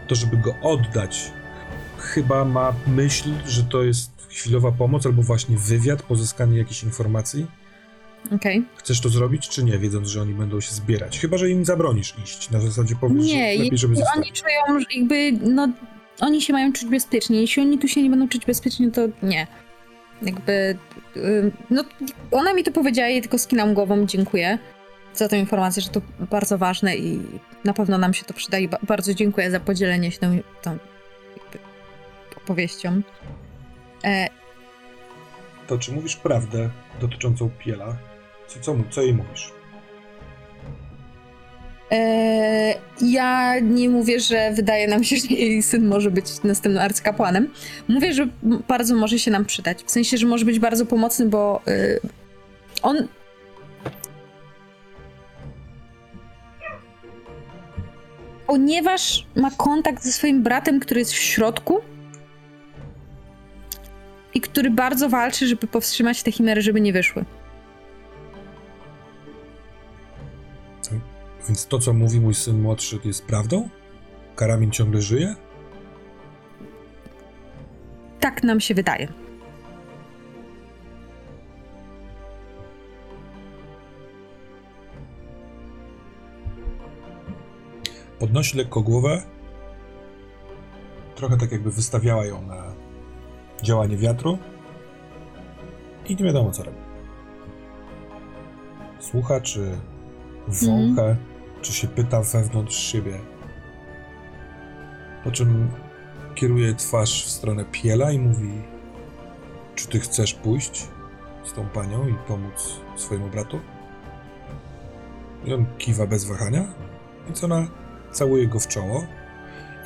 [0.08, 1.32] to żeby go oddać,
[1.98, 7.46] chyba ma myśl, że to jest chwilowa pomoc albo właśnie wywiad, pozyskanie jakichś informacji.
[8.36, 8.66] Okej.
[8.76, 11.20] Chcesz to zrobić, czy nie, wiedząc, że oni będą się zbierać?
[11.20, 12.50] Chyba, że im zabronisz iść.
[12.50, 14.22] Na zasadzie powiesz, Nie, że lepiej, żeby zostali.
[14.22, 15.68] oni czują, że jakby, no,
[16.20, 17.42] oni się mają czuć bezpiecznie.
[17.42, 19.48] Jeśli oni tu się nie będą czuć bezpiecznie, to nie.
[20.22, 20.78] Jakby,
[21.70, 21.84] no,
[22.32, 24.58] ona mi to powiedziała i tylko skinam głową, dziękuję
[25.14, 27.20] za tę informację, że to bardzo ważne i
[27.64, 30.78] na pewno nam się to przyda i ba- bardzo dziękuję za podzielenie się tą, tą
[32.52, 33.02] opowieścią.
[34.04, 34.28] E,
[35.68, 36.70] To czy mówisz prawdę
[37.02, 37.98] dotyczącą Piela?
[38.48, 39.52] Co, co, co jej mówisz?
[41.92, 47.50] Eee, ja nie mówię, że wydaje nam się, że jej syn może być następnym arcykapłanem.
[47.88, 48.28] Mówię, że
[48.68, 49.84] bardzo może się nam przydać.
[49.84, 52.00] W sensie, że może być bardzo pomocny, bo y,
[52.82, 53.08] on.
[58.48, 61.80] Ponieważ ma kontakt ze swoim bratem, który jest w środku
[64.38, 67.26] i który bardzo walczy, żeby powstrzymać te chimery, żeby nie wyszły.
[71.48, 73.70] Więc to, co mówi mój syn młodszy, jest prawdą?
[74.36, 75.36] Karamin ciągle żyje?
[78.20, 79.08] Tak nam się wydaje.
[88.20, 89.22] Podnosi lekko głowę.
[91.16, 92.67] Trochę tak jakby wystawiała ją na
[93.64, 94.38] działanie wiatru.
[96.10, 96.78] I nie wiadomo co robi.
[99.00, 99.78] Słucha, czy
[100.48, 101.16] wącha,
[101.62, 103.20] czy się pyta wewnątrz siebie.
[105.24, 105.70] Po czym
[106.36, 108.62] kieruje twarz w stronę Piela i mówi:
[109.76, 110.88] Czy ty chcesz pójść
[111.44, 113.60] z tą panią i pomóc swojemu bratu?
[115.46, 116.68] I on kiwa bez wahania,
[117.26, 117.68] więc ona
[118.12, 119.04] całuje go w czoło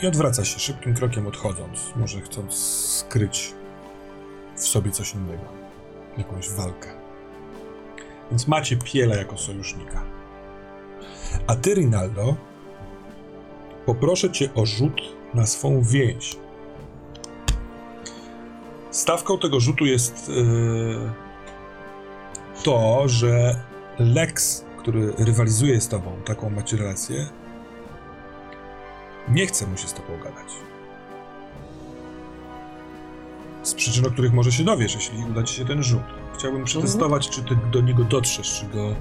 [0.04, 3.54] i odwraca się szybkim krokiem odchodząc, może chcąc skryć
[4.62, 5.44] w sobie coś innego,
[6.18, 6.90] jakąś walkę.
[8.30, 10.04] Więc macie Piela jako sojusznika.
[11.48, 12.36] A ty, Rinaldo,
[13.86, 15.02] poproszę cię o rzut
[15.34, 16.38] na swą więź.
[18.92, 21.12] Stawką tego rzutu jest yy,
[22.64, 23.64] to, że
[24.00, 27.30] Lex, który rywalizuje z tobą, taką macie relację,
[29.30, 30.71] nie chce mu się z tobą gadać.
[33.64, 36.04] Z przyczyn, o których może się dowiesz, jeśli uda ci się ten rzut.
[36.38, 38.96] Chciałbym przetestować, czy ty do niego dotrzesz, czy go.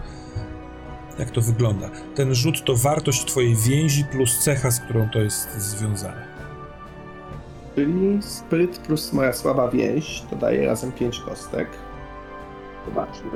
[1.18, 1.90] Jak to wygląda?
[2.14, 6.26] Ten rzut to wartość twojej więzi plus cecha, z którą to jest związane.
[7.74, 11.68] Czyli spryt plus moja słaba więź to daje razem 5 kostek.
[12.86, 13.30] Zobaczmy.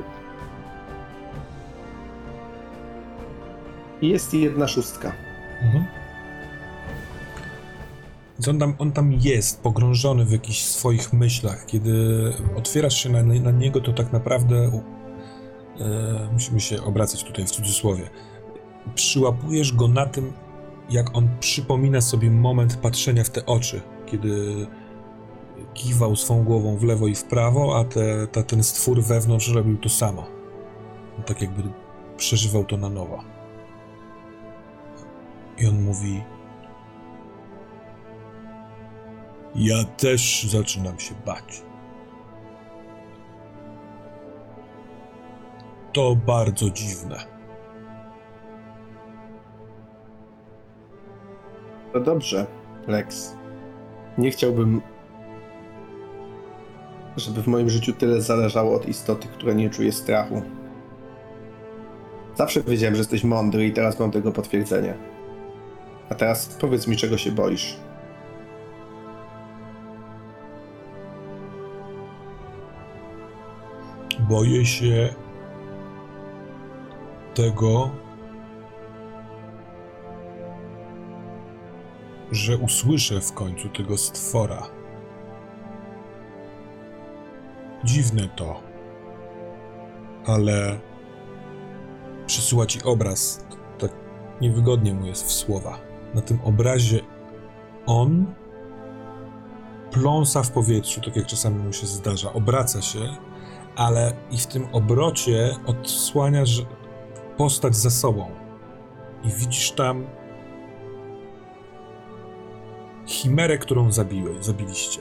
[4.03, 5.13] I jest jedna szóstka.
[5.63, 5.85] Mhm.
[8.39, 11.67] Więc on tam, on tam jest, pogrążony w jakichś swoich myślach.
[11.67, 11.93] Kiedy
[12.57, 14.81] otwierasz się na, na niego, to tak naprawdę
[15.81, 18.11] e, musimy się obracać tutaj w cudzysłowie.
[18.95, 20.33] Przyłapujesz go na tym,
[20.91, 24.67] jak on przypomina sobie moment patrzenia w te oczy, kiedy
[25.75, 29.77] kiwał swą głową w lewo i w prawo, a te, ta, ten stwór wewnątrz robił
[29.77, 30.27] to samo.
[31.27, 31.63] Tak jakby
[32.17, 33.25] przeżywał to na nowo.
[35.59, 36.23] I on mówi:
[39.55, 41.63] Ja też zaczynam się bać.
[45.93, 47.17] To bardzo dziwne.
[51.93, 52.47] To dobrze,
[52.87, 53.37] Lex.
[54.19, 54.81] Nie chciałbym,
[57.17, 60.43] żeby w moim życiu tyle zależało od istoty, która nie czuje strachu.
[62.35, 64.95] Zawsze wiedziałem, że jesteś mądry i teraz mam tego potwierdzenie.
[66.11, 67.77] A teraz powiedz mi, czego się boisz.
[74.29, 75.15] Boję się
[77.35, 77.91] tego,
[82.31, 84.63] że usłyszę w końcu tego stwora.
[87.85, 88.61] Dziwne to,
[90.27, 90.81] ale
[92.27, 93.47] przysyła ci obraz.
[93.79, 93.91] Tak
[94.41, 95.79] niewygodnie mu jest w słowa.
[96.15, 97.01] Na tym obrazie
[97.87, 98.35] on
[99.91, 102.99] pląsa w powietrzu, tak jak czasami mu się zdarza, obraca się,
[103.77, 106.67] ale i w tym obrocie odsłaniasz
[107.37, 108.31] postać za sobą.
[109.25, 110.07] I widzisz tam
[113.07, 115.01] chimerę, którą zabiłeś, zabiliście.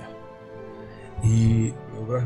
[1.24, 1.74] I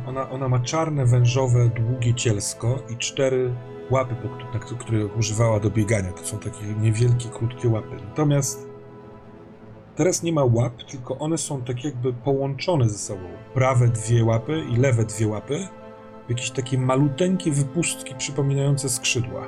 [0.08, 3.54] ona, ona ma czarne, wężowe, długie cielsko i cztery
[3.92, 4.16] łapy,
[4.62, 6.12] któ- które używała do biegania.
[6.12, 7.96] To są takie niewielkie, krótkie łapy.
[8.10, 8.68] Natomiast
[9.96, 13.24] teraz nie ma łap, tylko one są tak jakby połączone ze sobą.
[13.54, 15.68] Prawe dwie łapy i lewe dwie łapy
[16.30, 19.48] jakieś takie maluteńkie wypustki przypominające skrzydła.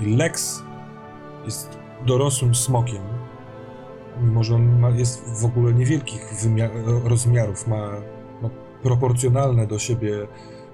[0.00, 0.62] I Lex
[1.44, 3.02] jest dorosłym smokiem,
[4.22, 6.32] mimo że on ma, jest w ogóle niewielkich
[7.04, 7.90] rozmiarów, ma,
[8.42, 8.50] ma
[8.82, 10.26] proporcjonalne do siebie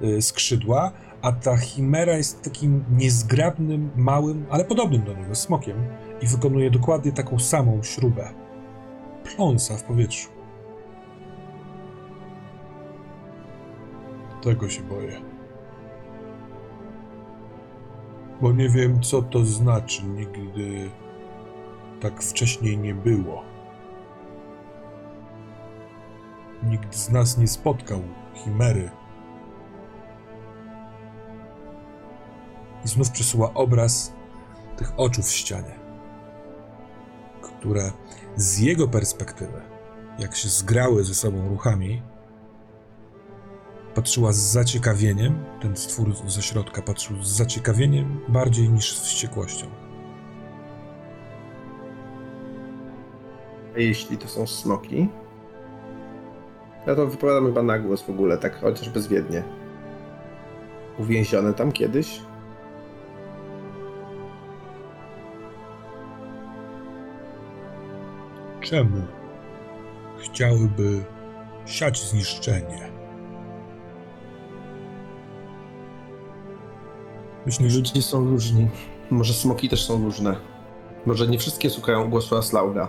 [0.03, 0.92] y, skrzydła,
[1.22, 5.76] a ta chimera jest takim niezgrabnym, małym, ale podobnym do niego smokiem
[6.20, 8.28] i wykonuje dokładnie taką samą śrubę.
[9.24, 10.36] Pląsa w powietrzu.
[14.43, 15.20] Tego się boję.
[18.41, 20.05] Bo nie wiem, co to znaczy.
[20.05, 20.91] Nigdy
[22.01, 23.43] tak wcześniej nie było.
[26.62, 28.01] Nikt z nas nie spotkał
[28.34, 28.91] chimery.
[32.84, 34.12] I znów przesyła obraz
[34.76, 35.78] tych oczu w ścianie,
[37.43, 37.93] które
[38.37, 39.62] z jego perspektywy,
[40.18, 42.03] jak się zgrały ze sobą ruchami,
[43.97, 49.66] patrzyła z zaciekawieniem, ten stwór ze środka patrzył z zaciekawieniem bardziej niż z wściekłością.
[53.76, 55.09] A jeśli to są smoki?
[56.86, 59.42] Ja to wypowiadam chyba na głos w ogóle, tak chociaż bezwiednie.
[60.99, 62.20] Uwięzione tam kiedyś?
[68.61, 69.03] Czemu
[70.18, 71.05] chciałyby
[71.66, 72.95] siać zniszczenie?
[77.47, 78.68] Myślisz, Ludzie są różni.
[79.11, 80.36] Może smoki też są różne.
[81.07, 82.88] Może nie wszystkie słuchają głosu Aslauga.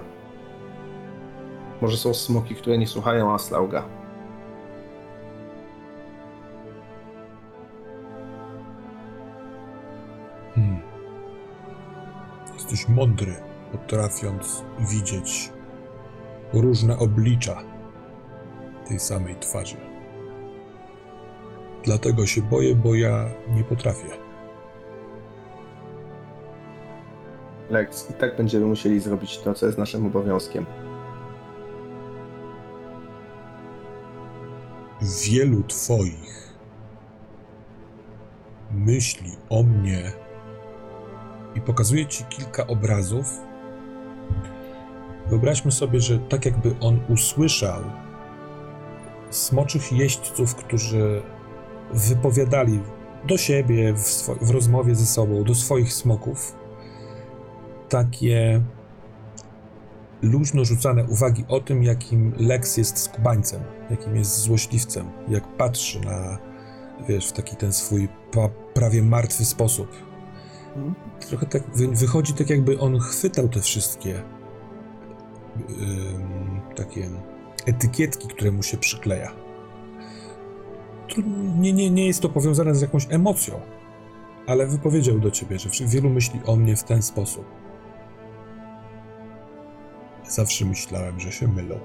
[1.82, 3.84] Może są smoki, które nie słuchają Aslauga.
[10.55, 10.80] Hmm.
[12.53, 13.36] Jesteś mądry,
[13.72, 15.51] potrafiąc widzieć
[16.53, 17.64] różne oblicza
[18.88, 19.78] tej samej twarzy.
[21.84, 24.26] Dlatego się boję, bo ja nie potrafię.
[27.70, 30.65] Lex, i tak będziemy musieli zrobić to, co jest naszym obowiązkiem.
[35.01, 36.53] Wielu Twoich
[38.72, 40.11] myśli o mnie
[41.55, 43.41] i pokazuję Ci kilka obrazów.
[45.30, 47.82] Wyobraźmy sobie, że tak jakby on usłyszał
[49.30, 51.22] smoczych jeźdźców, którzy
[51.93, 52.80] wypowiadali
[53.28, 56.55] do siebie w, w rozmowie ze sobą, do swoich smoków,
[57.90, 58.62] takie
[60.22, 66.38] luźno rzucane uwagi o tym, jakim Lex jest skubańcem, jakim jest złośliwcem, jak patrzy na,
[67.08, 68.08] wiesz, w taki ten swój
[68.74, 69.88] prawie martwy sposób.
[70.76, 70.96] Mhm.
[71.20, 74.22] Trochę tak wy, wychodzi tak, jakby on chwytał te wszystkie
[75.70, 77.10] ym, takie
[77.66, 79.32] etykietki, które mu się przykleja.
[81.58, 83.60] Nie, nie, nie jest to powiązane z jakąś emocją,
[84.48, 87.46] ale wypowiedział do ciebie, że wielu myśli o mnie w ten sposób.
[90.28, 91.80] Zawsze myślałem, że się mylą.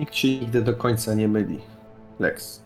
[0.00, 1.60] Nikt się nigdy do końca nie myli.
[2.18, 2.64] Lex.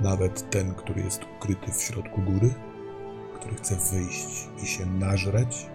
[0.00, 2.54] Nawet ten, który jest ukryty w środku góry,
[3.34, 5.66] który chce wyjść i się nażreć.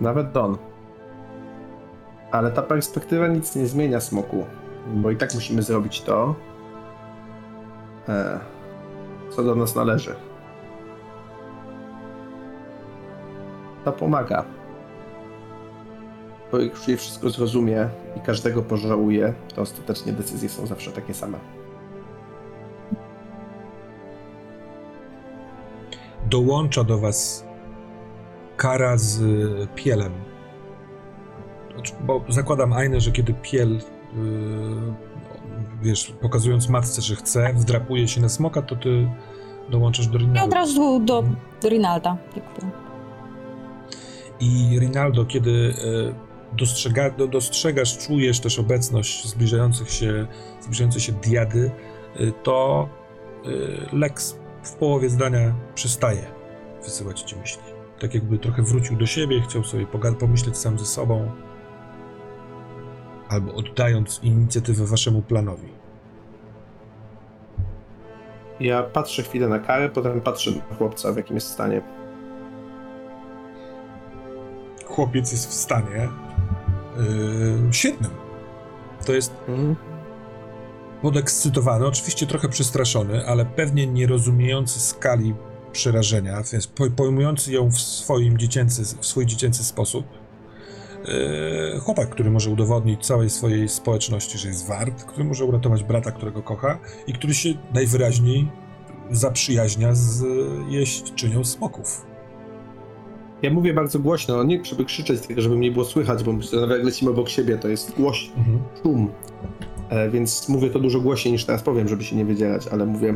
[0.00, 0.58] Nawet Don.
[2.30, 4.46] Ale ta perspektywa nic nie zmienia, smoku.
[4.94, 6.34] Bo i tak musimy zrobić to,
[8.08, 8.40] e,
[9.30, 10.14] co do nas należy.
[13.84, 14.44] To pomaga.
[16.52, 21.38] Bo jak już wszystko zrozumie i każdego pożałuje, to ostatecznie decyzje są zawsze takie same.
[26.30, 27.46] Dołącza do was
[28.56, 29.20] kara z
[29.74, 30.12] pielem.
[31.74, 33.82] Znaczy, Bo zakładam, Ajne, że kiedy piel, yy,
[35.82, 39.08] wiesz, pokazując matce, że chce, wdrapuje się na smoka, to ty
[39.70, 40.44] dołączasz do Ja Rinaldo.
[40.44, 41.24] od razu do
[41.68, 42.16] Rinalda.
[42.36, 42.66] jakby.
[44.40, 45.74] I Rinaldo, kiedy
[46.10, 50.26] e, dostrzega, do, dostrzegasz, czujesz też obecność zbliżających się,
[50.60, 51.70] zbliżającej się diady,
[52.16, 52.88] e, to
[53.44, 56.26] e, Lex w połowie zdania przestaje
[56.84, 57.62] wysyłać ci myśli.
[58.00, 59.86] Tak jakby trochę wrócił do siebie, chciał sobie
[60.20, 61.30] pomyśleć sam ze sobą,
[63.32, 65.68] albo oddając inicjatywę waszemu planowi.
[68.60, 71.82] Ja patrzę chwilę na karę, potem patrzę na chłopca, w jakim jest stanie.
[74.86, 76.08] Chłopiec jest w stanie
[77.66, 78.10] yy, świetnym.
[79.06, 79.76] To jest Mhm.
[81.02, 85.34] podekscytowany, oczywiście trochę przestraszony, ale pewnie nie rozumiejący skali
[85.72, 90.06] przerażenia, więc po- pojmujący ją w, swoim dziecięcy, w swój dziecięcy sposób.
[91.04, 96.12] Yy, chłopak, który może udowodnić całej swojej społeczności, że jest wart, który może uratować brata,
[96.12, 98.48] którego kocha i który się najwyraźniej
[99.10, 100.24] zaprzyjaźnia z
[100.68, 102.06] jeźdźczynią smoków.
[103.42, 106.84] Ja mówię bardzo głośno, nie żeby krzyczeć, tylko żeby mnie było słychać, bo nawet jak
[106.84, 108.58] lecimy obok siebie, to jest głośno, Mhm.
[108.82, 109.10] szum.
[109.88, 113.14] E, więc mówię to dużo głośniej niż teraz powiem, żeby się nie wydzielać, ale mówię.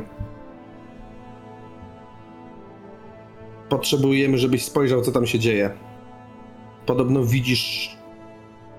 [3.68, 5.70] Potrzebujemy, żebyś spojrzał, co tam się dzieje.
[6.86, 7.96] Podobno widzisz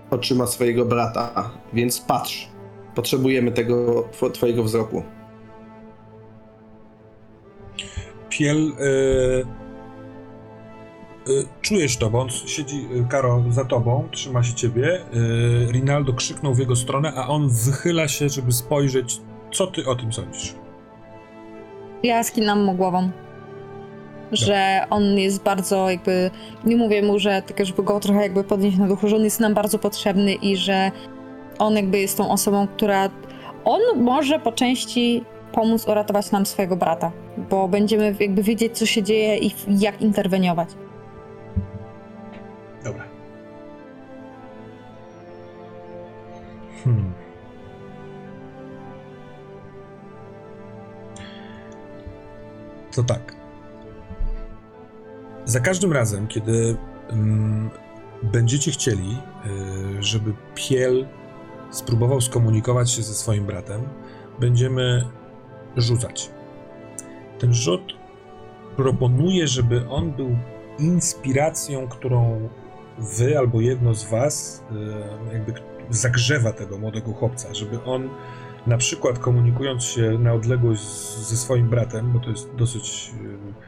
[0.10, 2.48] oczyma swojego brata, więc patrz.
[2.96, 5.04] Potrzebujemy tego tw- twojego wzroku.
[8.30, 8.72] Piel.
[8.80, 8.84] E,
[11.32, 15.02] e, czujesz to, bo on siedzi, e, Karo, za tobą, trzyma się ciebie.
[15.02, 19.22] E, Rinaldo krzyknął w jego stronę, a on wychyla się, żeby spojrzeć,
[19.54, 20.56] co ty o tym sądzisz.
[22.04, 23.12] Ja skinam mu głową.
[24.32, 26.32] Że on jest bardzo jakby,
[26.66, 29.40] nie mówię mu, że tylko żeby go trochę jakby podnieść na duchu, że on jest
[29.40, 30.92] nam bardzo potrzebny i że
[31.60, 33.10] on jakby jest tą osobą, która,
[33.66, 37.12] on może po części pomóc uratować nam swojego brata,
[37.50, 40.70] bo będziemy jakby wiedzieć, co się dzieje i jak interweniować.
[42.84, 43.04] Dobra.
[46.84, 47.14] Hmm.
[52.96, 53.37] To tak.
[55.48, 56.78] Za każdym razem, kiedy
[57.10, 57.70] mm,
[58.24, 59.18] będziecie chcieli,
[59.98, 61.08] y, żeby Piel
[61.72, 63.82] spróbował skomunikować się ze swoim bratem,
[64.40, 65.06] będziemy
[65.78, 66.32] rzucać.
[67.40, 67.94] Ten rzut
[68.76, 70.38] proponuje, żeby on był
[70.80, 72.50] inspiracją, którą
[72.98, 74.64] wy albo jedno z was
[75.30, 75.54] e, jakby
[75.90, 78.10] zagrzewa tego młodego chłopca, żeby on
[78.68, 80.82] na przykład komunikując się na odległość
[81.18, 83.67] ze swoim bratem, bo to jest dosyć e,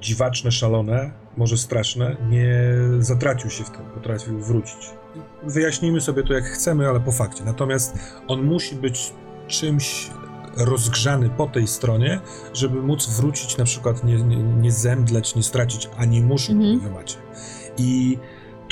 [0.00, 2.54] dziwaczne, szalone, może straszne, nie
[2.98, 4.90] zatracił się w tym, potrafił wrócić.
[5.42, 7.44] Wyjaśnijmy sobie to jak chcemy, ale po fakcie.
[7.44, 9.12] Natomiast on musi być
[9.48, 10.10] czymś
[10.56, 12.20] rozgrzany po tej stronie,
[12.54, 16.78] żeby móc wrócić, na przykład nie, nie, nie zemdleć, nie stracić animuszu, Mhm.
[16.78, 17.16] który wy macie.
[17.78, 18.18] I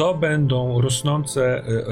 [0.01, 1.83] to będą rosnące, e, e,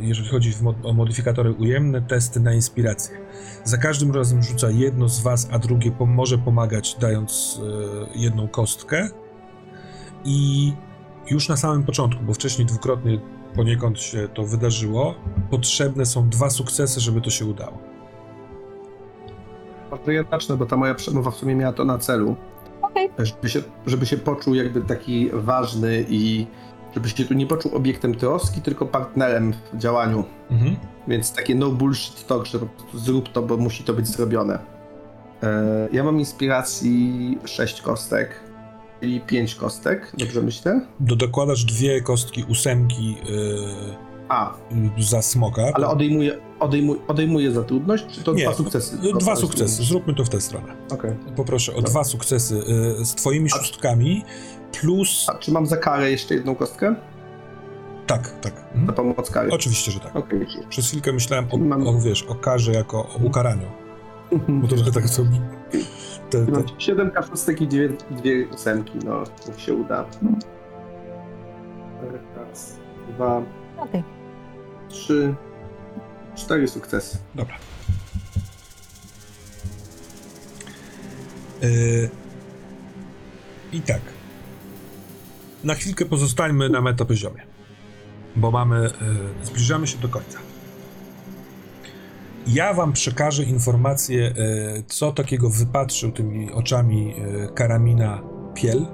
[0.00, 0.52] jeżeli chodzi
[0.84, 3.16] o modyfikatory ujemne, testy na inspirację.
[3.64, 7.60] Za każdym razem rzuca jedno z was, a drugie może pomagać, dając
[8.14, 9.08] e, jedną kostkę.
[10.24, 10.72] I
[11.30, 13.20] już na samym początku, bo wcześniej dwukrotnie
[13.56, 15.14] poniekąd się to wydarzyło,
[15.50, 17.78] potrzebne są dwa sukcesy, żeby to się udało.
[20.06, 22.36] Ja zacznę, bo ta moja przemowa w sumie miała to na celu.
[22.82, 23.10] Okej.
[23.18, 26.46] Żeby się, żeby się poczuł jakby taki ważny i
[26.94, 30.24] żeby się tu nie poczuł obiektem troski, tylko partnerem w działaniu.
[30.50, 30.76] Mhm.
[31.08, 34.58] Więc takie no bullshit talk, że po prostu zrób to, bo musi to być zrobione.
[35.42, 38.40] E, ja mam inspiracji 6 kostek,
[39.00, 40.80] czyli 5 kostek, dobrze myślę?
[41.00, 43.16] Do, dokładasz dwie kostki ósemki
[44.28, 44.54] A,
[44.96, 45.62] yy, za smoka.
[45.74, 48.96] ale odejmuję, odejmuję, odejmuję za trudność, czy to Nie, dwa sukcesy?
[48.96, 50.74] Y, Dwa sukcesy, zróbmy to w tę stronę.
[50.92, 51.10] Okej.
[51.36, 51.90] Poproszę o Dobra.
[51.90, 52.54] dwa sukcesy
[53.00, 54.24] y, z twoimi A- szóstkami,
[54.80, 55.26] plus...
[55.28, 56.94] A czy mam za karę jeszcze jedną kostkę?
[58.06, 58.54] Tak, tak.
[58.54, 58.94] Za Mhm.
[58.94, 59.50] pomoc kary?
[59.52, 60.16] Oczywiście, że tak.
[60.16, 60.46] Okej.
[60.68, 63.66] Przez chwilkę myślałem o, Mam- o, wiesz, o karze jako o ukaraniu.
[64.48, 65.22] Bo to trochę tak to...
[66.30, 70.04] Te, te, Mam 7 kaszustek i dwie, dwie ósemki, no, niech się uda.
[72.36, 72.76] Raz,
[73.14, 73.42] dwa,
[73.78, 74.04] Okej.
[74.88, 75.34] trzy,
[76.34, 77.18] cztery sukcesy.
[77.34, 77.54] Dobra.
[81.62, 82.10] Yy,
[83.72, 84.00] I tak.
[85.64, 87.42] Na chwilkę pozostańmy na metapoziomie,
[88.36, 88.80] bo mamy,
[89.40, 90.38] yy, zbliżamy się do końca.
[92.46, 98.22] Ja wam przekażę informację, yy, co takiego wypatrzył tymi oczami yy, Karamina
[98.54, 98.86] Piel,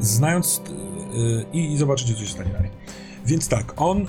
[0.00, 0.62] znając
[1.52, 2.70] i, i zobaczycie, co się stanie dalej.
[3.26, 4.06] Więc tak, on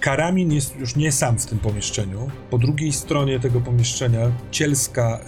[0.00, 2.30] Karamin jest już nie sam w tym pomieszczeniu.
[2.50, 4.20] Po drugiej stronie tego pomieszczenia,
[4.50, 5.20] cielska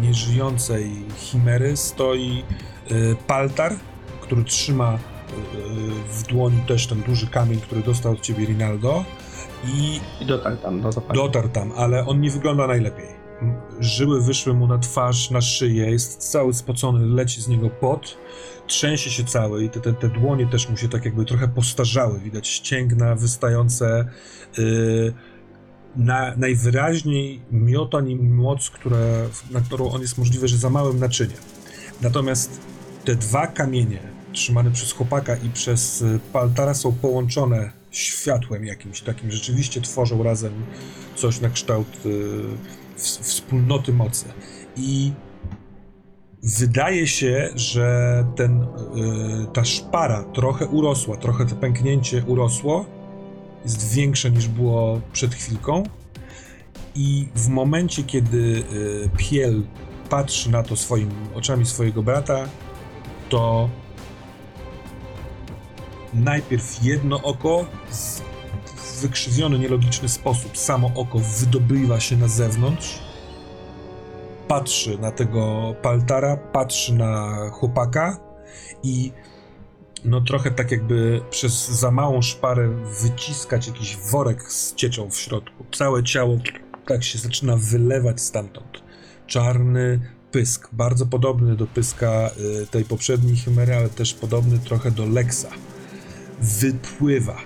[0.00, 2.44] nieżyjącej chimery, stoi
[3.26, 3.76] Paltar,
[4.26, 4.98] który trzyma y,
[6.12, 9.04] w dłoni też ten duży kamień, który dostał od ciebie Rinaldo.
[9.64, 13.06] I I dotarł tam, no dotarł tam, ale on nie wygląda najlepiej.
[13.80, 18.18] Żyły wyszły mu na twarz, na szyję, jest cały spocony, leci z niego pot,
[18.66, 22.20] trzęsie się cały i te, te, te dłonie też mu się tak jakby trochę postarzały,
[22.20, 24.08] widać ścięgna wystające,
[24.58, 25.14] yy,
[25.96, 31.38] na, najwyraźniej miota nim moc, które, na którą on jest możliwe, że za małym naczyniem.
[32.02, 32.60] Natomiast
[33.04, 39.30] te dwa kamienie trzymane przez chłopaka i przez y, Paltara są połączone światłem jakimś takim,
[39.30, 40.52] rzeczywiście tworzą razem
[41.14, 42.42] coś na kształt y,
[42.96, 44.24] wspólnoty mocy.
[44.76, 45.12] I
[46.42, 48.66] wydaje się, że ten, y,
[49.52, 52.86] ta szpara trochę urosła, trochę to pęknięcie urosło,
[53.64, 55.82] jest większe niż było przed chwilką.
[56.94, 58.64] I w momencie, kiedy
[59.16, 59.62] Piel
[60.10, 62.48] patrzy na to swoimi oczami swojego brata,
[63.28, 63.68] to
[66.14, 72.98] najpierw jedno oko w wykrzywiony, nielogiczny sposób, samo oko wydobywa się na zewnątrz,
[74.48, 78.20] patrzy na tego Paltara, patrzy na chłopaka
[78.82, 79.12] i
[80.04, 82.68] no trochę tak jakby przez za małą szparę
[83.02, 85.64] wyciskać jakiś worek z cieczą w środku.
[85.72, 86.36] Całe ciało
[86.86, 88.82] tak się zaczyna wylewać stamtąd.
[89.26, 90.00] Czarny
[90.32, 92.30] pysk, bardzo podobny do pyska
[92.62, 95.46] y, tej poprzedniej chimery, ale też podobny trochę do Lexa.
[96.40, 97.36] Wypływa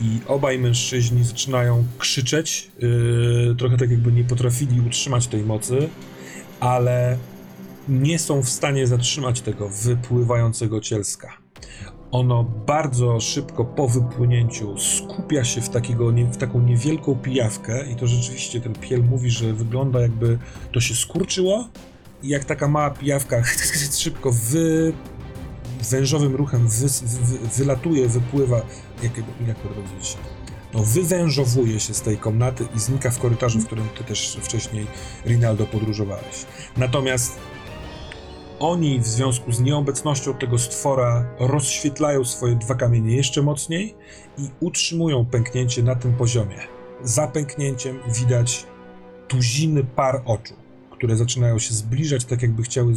[0.00, 5.88] i obaj mężczyźni zaczynają krzyczeć, yy, trochę tak jakby nie potrafili utrzymać tej mocy,
[6.60, 7.18] ale
[7.88, 11.32] nie są w stanie zatrzymać tego wypływającego cielska.
[12.10, 18.06] Ono bardzo szybko po wypłynięciu skupia się w, takiego, w taką niewielką pijawkę i to
[18.06, 20.38] rzeczywiście ten piel mówi, że wygląda jakby
[20.72, 21.68] to się skurczyło
[22.22, 23.42] i jak taka mała pijawka
[24.04, 24.92] szybko wy,
[25.90, 28.62] wężowym ruchem wy, wy, wylatuje, wypływa,
[29.02, 29.12] jak,
[29.46, 30.16] jak powiedzieć,
[30.74, 34.86] no wywężowuje się z tej komnaty i znika w korytarzu, w którym ty też wcześniej,
[35.26, 36.46] Rinaldo, podróżowałeś.
[36.76, 37.38] Natomiast
[38.58, 43.94] oni w związku z nieobecnością tego stwora rozświetlają swoje dwa kamienie jeszcze mocniej
[44.38, 46.58] i utrzymują pęknięcie na tym poziomie.
[47.02, 48.66] Za pęknięciem widać
[49.28, 50.54] tuziny par oczu,
[50.90, 52.94] które zaczynają się zbliżać, tak jakby chciały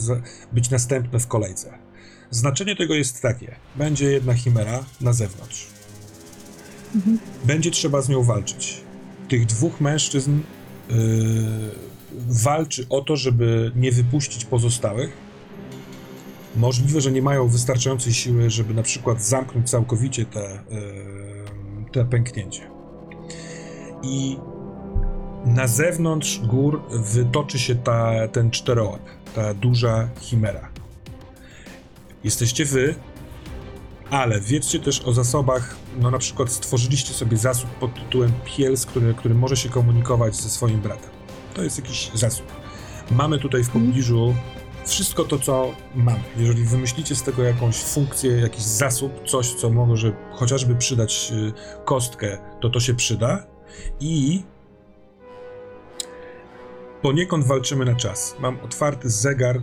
[0.51, 1.80] być następne w kolejce.
[2.31, 5.67] Znaczenie tego jest takie: będzie jedna chimera na zewnątrz.
[7.45, 8.81] Będzie trzeba z nią walczyć.
[9.29, 10.39] Tych dwóch mężczyzn
[10.89, 10.95] yy,
[12.27, 15.17] walczy o to, żeby nie wypuścić pozostałych.
[16.55, 22.71] Możliwe, że nie mają wystarczającej siły, żeby na przykład zamknąć całkowicie te, yy, te pęknięcie.
[24.03, 24.37] I
[25.45, 29.01] na zewnątrz gór wytoczy się ta, ten czterołap,
[29.35, 30.70] ta duża chimera.
[32.23, 32.95] Jesteście wy,
[34.09, 39.13] ale wiedzcie też o zasobach, no na przykład stworzyliście sobie zasób pod tytułem Piels, który,
[39.13, 41.09] który może się komunikować ze swoim bratem.
[41.53, 42.45] To jest jakiś zasób.
[43.11, 44.35] Mamy tutaj w pobliżu
[44.85, 46.23] wszystko to, co mamy.
[46.37, 52.37] Jeżeli wymyślicie z tego jakąś funkcję, jakiś zasób, coś, co może chociażby przydać y, kostkę,
[52.61, 53.47] to to się przyda.
[53.99, 54.43] I
[57.01, 58.35] poniekąd walczymy na czas.
[58.39, 59.61] Mam otwarty zegar,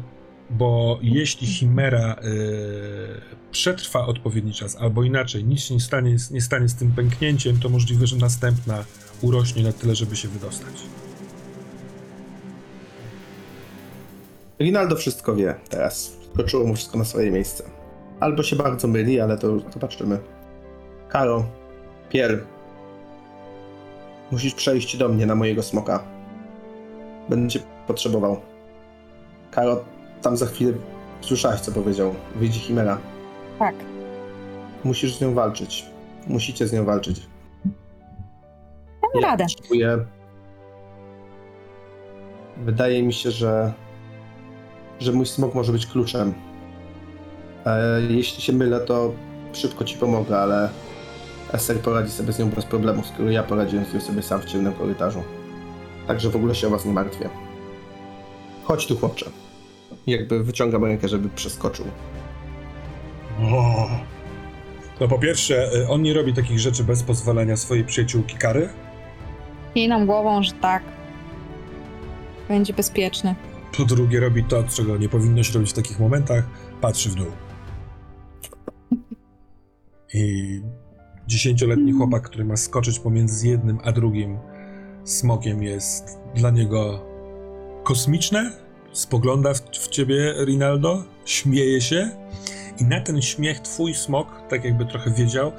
[0.51, 2.19] bo jeśli Chimera y,
[3.51, 7.69] przetrwa odpowiedni czas, albo inaczej, nic się nie stanie, nie stanie z tym pęknięciem, to
[7.69, 8.85] możliwe, że następna
[9.23, 10.75] urośnie na tyle, żeby się wydostać.
[14.61, 16.19] Rinaldo wszystko wie teraz.
[16.35, 17.65] Skoczyło mu wszystko na swoje miejsce.
[18.21, 20.19] Albo się bardzo myli, ale to zobaczymy.
[21.09, 21.47] Karo,
[22.11, 22.45] Pier,
[24.31, 26.05] musisz przejść do mnie na mojego smoka.
[27.29, 28.41] Będę cię potrzebował.
[29.51, 29.85] Karo,
[30.23, 30.73] tam za chwilę
[31.21, 32.15] słyszałaś, co powiedział.
[32.37, 32.99] Wyjdzie Chimera.
[33.59, 33.75] Tak.
[34.85, 35.87] Musisz z nią walczyć.
[36.27, 37.27] Musicie z nią walczyć.
[39.15, 39.47] Dam radę.
[39.69, 39.99] Czuję...
[42.57, 43.73] Wydaje mi się, że
[45.01, 46.35] że mój smok może być kluczem.
[47.67, 49.13] E, jeśli się mylę, to
[49.53, 50.69] szybko ci pomogę, ale
[51.53, 55.23] Esther poradzi sobie z nią bez problemu, skoro ja poradziłem sobie sam w ciemnym korytarzu.
[56.07, 57.29] Także w ogóle się o was nie martwię.
[58.65, 59.31] Chodź tu, chłopcze.
[60.11, 61.87] Jakby wyciągam rękę, żeby przeskoczył.
[63.41, 63.89] O.
[65.01, 68.69] No po pierwsze, y, on nie robi takich rzeczy bez pozwolenia swojej przyjaciółki Kary.
[69.75, 70.83] Kiejnam głową, że tak.
[72.49, 73.35] Będzie bezpieczny.
[73.77, 76.45] Po drugie, robi to, czego nie powinno się robić w takich momentach.
[76.81, 77.27] Patrzy w dół.
[80.15, 80.61] I
[81.27, 84.39] dziesięcioletni chłopak, który ma skoczyć pomiędzy jednym a drugim
[85.05, 87.07] smokiem, jest dla niego
[87.85, 88.68] kosmiczne.
[88.99, 92.11] Spogląda w, w ciebie, Rinaldo, śmieje się.
[92.81, 95.53] I na ten śmiech twój smok, tak jakby trochę wiedział,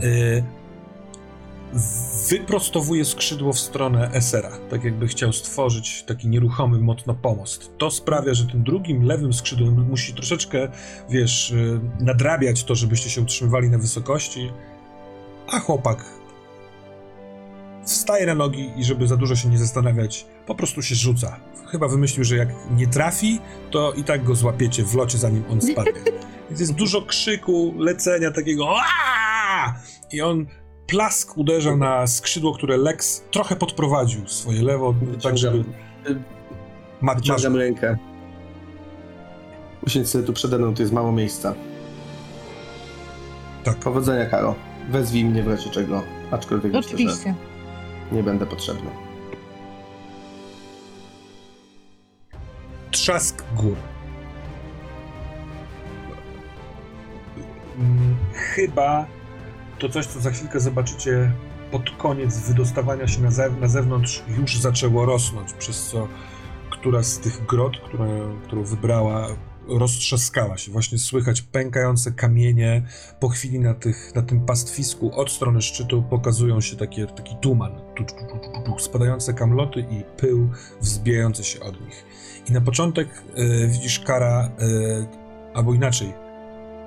[0.00, 0.44] yy,
[2.30, 7.70] wyprostowuje skrzydło w stronę Esera, tak jakby chciał stworzyć taki nieruchomy mocno pomost.
[7.78, 10.68] To sprawia, że tym drugim, lewym skrzydłem musi troszeczkę,
[11.10, 14.52] wiesz, y, nadrabiać to, żebyście się utrzymywali na wysokości,
[15.46, 16.04] a chłopak
[17.84, 21.36] wstaje na nogi i żeby za dużo się nie zastanawiać, po prostu się rzuca.
[21.66, 23.40] Chyba wymyślił, że jak nie trafi,
[23.70, 25.92] to i tak go złapiecie w locie, zanim on spadnie.
[26.48, 29.74] Więc jest dużo krzyku, lecenia takiego Aaaa!
[30.12, 30.46] i on
[30.86, 35.64] plask uderza na skrzydło, które Lex trochę podprowadził swoje lewo, tak żeby...
[37.00, 37.96] Ma, Wyciągam rękę.
[39.86, 41.54] Usiądź sobie tu przede mną, tu jest mało miejsca.
[43.64, 43.76] tak.
[43.76, 44.54] Powodzenia, Karo.
[44.90, 47.34] Wezwij mnie w razie czego, aczkolwiek myślę, że Oczywiście.
[48.12, 48.90] nie będę potrzebny.
[52.94, 53.76] Trzask gór.
[57.78, 59.06] Mm, Chyba
[59.78, 61.32] to coś, co za chwilkę zobaczycie
[61.70, 63.30] pod koniec wydostawania się na,
[63.60, 66.08] na zewnątrz, już zaczęło rosnąć, przez co
[66.70, 67.72] która z tych grot,
[68.46, 69.28] którą wybrała
[69.68, 70.72] roztrzaskała się.
[70.72, 72.82] Właśnie słychać pękające kamienie.
[73.20, 77.72] Po chwili na, tych, na tym pastwisku od strony szczytu pokazują się takie, taki tuman.
[77.96, 80.50] Tu, tu, tu, tu, tu, spadające kamloty i pył
[80.80, 82.04] wzbijający się od nich.
[82.48, 85.06] I na początek e, widzisz Kara, e,
[85.54, 86.12] albo inaczej,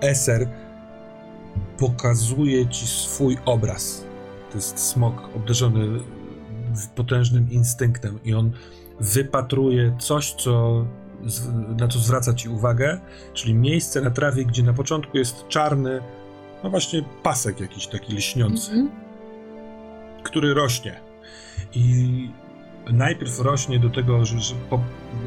[0.02, 0.50] Eser
[1.78, 4.04] pokazuje ci swój obraz.
[4.52, 6.00] To jest smok obdarzony
[6.96, 8.52] potężnym instynktem i on
[9.00, 10.86] wypatruje coś, co,
[11.78, 13.00] na co zwraca ci uwagę,
[13.34, 16.02] czyli miejsce na trawie, gdzie na początku jest czarny,
[16.64, 18.90] no właśnie pasek jakiś taki lśniący Mhm.
[20.24, 21.00] który rośnie.
[21.74, 22.30] I
[22.92, 24.80] najpierw rośnie do tego, że, że po,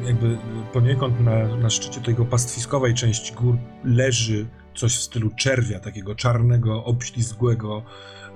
[0.05, 0.37] jakby
[0.73, 6.85] poniekąd na, na szczycie tego pastwiskowej części gór leży coś w stylu czerwia, takiego czarnego,
[6.85, 7.83] obślizgłego,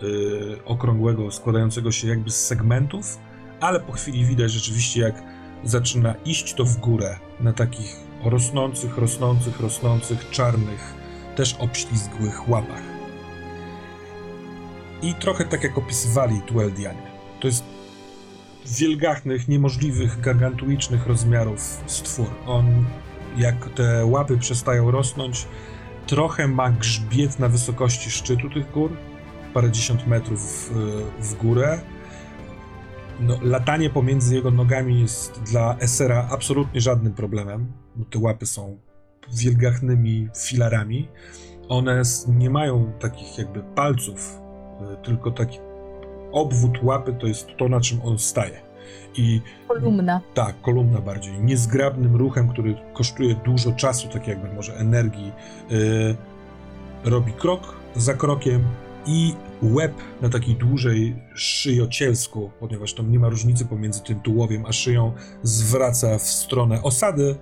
[0.02, 3.20] yy, okrągłego, składającego się jakby z segmentów,
[3.60, 5.24] ale po chwili widać rzeczywiście, jak
[5.64, 10.94] zaczyna iść to w górę na takich rosnących, rosnących, rosnących, czarnych,
[11.36, 12.82] też obślizgłych łapach.
[15.02, 17.12] I trochę tak jak opisywali Tueldianie.
[17.40, 17.64] To jest
[18.68, 22.28] wielgachnych, niemożliwych, gargantuicznych rozmiarów stwór.
[22.48, 22.86] On,
[23.38, 25.48] jak te łapy przestają rosnąć,
[26.08, 28.92] trochę ma grzbiet na wysokości szczytu tych gór,
[29.54, 30.74] parędziesiąt metrów w,
[31.28, 31.80] w górę.
[33.20, 38.78] No, latanie pomiędzy jego nogami jest dla Esera absolutnie żadnym problemem, bo te łapy są
[39.34, 41.10] wielgachnymi filarami.
[41.70, 44.40] One nie mają takich jakby palców,
[44.94, 45.60] y, tylko taki
[46.36, 48.62] obwód łapy to jest to, na czym on staje.
[49.18, 50.22] I Kolumna.
[50.34, 51.34] tak, kolumna bardziej.
[51.40, 55.32] Niezgrabnym ruchem, który kosztuje dużo czasu, tak jakby może energii,
[55.70, 56.16] yy,
[57.04, 58.64] robi krok za krokiem
[59.06, 64.74] i łeb na takiej dłużej szyjocielsku, ponieważ tam nie ma różnicy pomiędzy tym tułowiem a
[64.74, 65.14] szyją,
[65.44, 67.36] zwraca w stronę osady.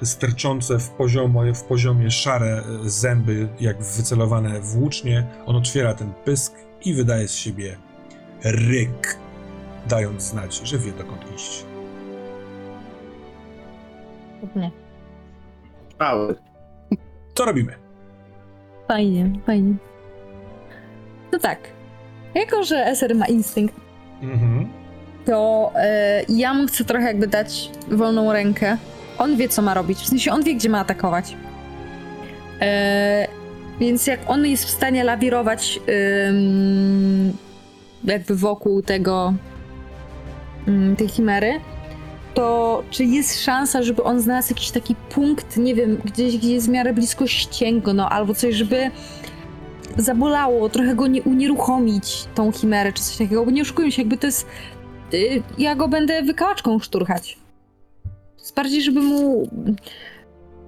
[0.00, 5.94] Te sterczące w, poziomo, w poziomie szare e, zęby, jak wycelowane w łucznie, on otwiera
[5.94, 7.76] ten pysk i wydaje z siebie
[8.44, 9.18] ryk
[9.88, 11.64] dając znać, że wie dokąd iść.
[14.56, 14.70] Nie.
[16.00, 16.36] Mały.
[17.34, 17.74] Co robimy?
[18.88, 19.74] Fajnie, fajnie.
[21.32, 21.58] No tak.
[22.34, 23.74] Jako, że Eser ma instynkt,
[24.22, 24.68] Mhm.
[25.24, 28.76] to e, ja mu chcę trochę jakby dać wolną rękę.
[29.18, 29.98] On wie, co ma robić.
[29.98, 31.36] W sensie on wie, gdzie ma atakować.
[32.60, 33.28] E,
[33.80, 35.80] więc jak on jest w stanie lawirować
[38.04, 39.34] jakby wokół tego
[40.98, 41.60] tej chimery,
[42.34, 46.66] to czy jest szansa, żeby on znalazł jakiś taki punkt, nie wiem, gdzieś, gdzie jest
[46.66, 48.90] w miarę blisko ścięgno, albo coś, żeby
[49.96, 54.16] zabolało, trochę go nie unieruchomić, tą chimerę, czy coś takiego, bo nie oszukujmy się, jakby
[54.16, 54.46] to jest
[55.14, 57.38] y, ja go będę wykałaczką szturchać.
[58.56, 59.48] Bardziej, żeby mu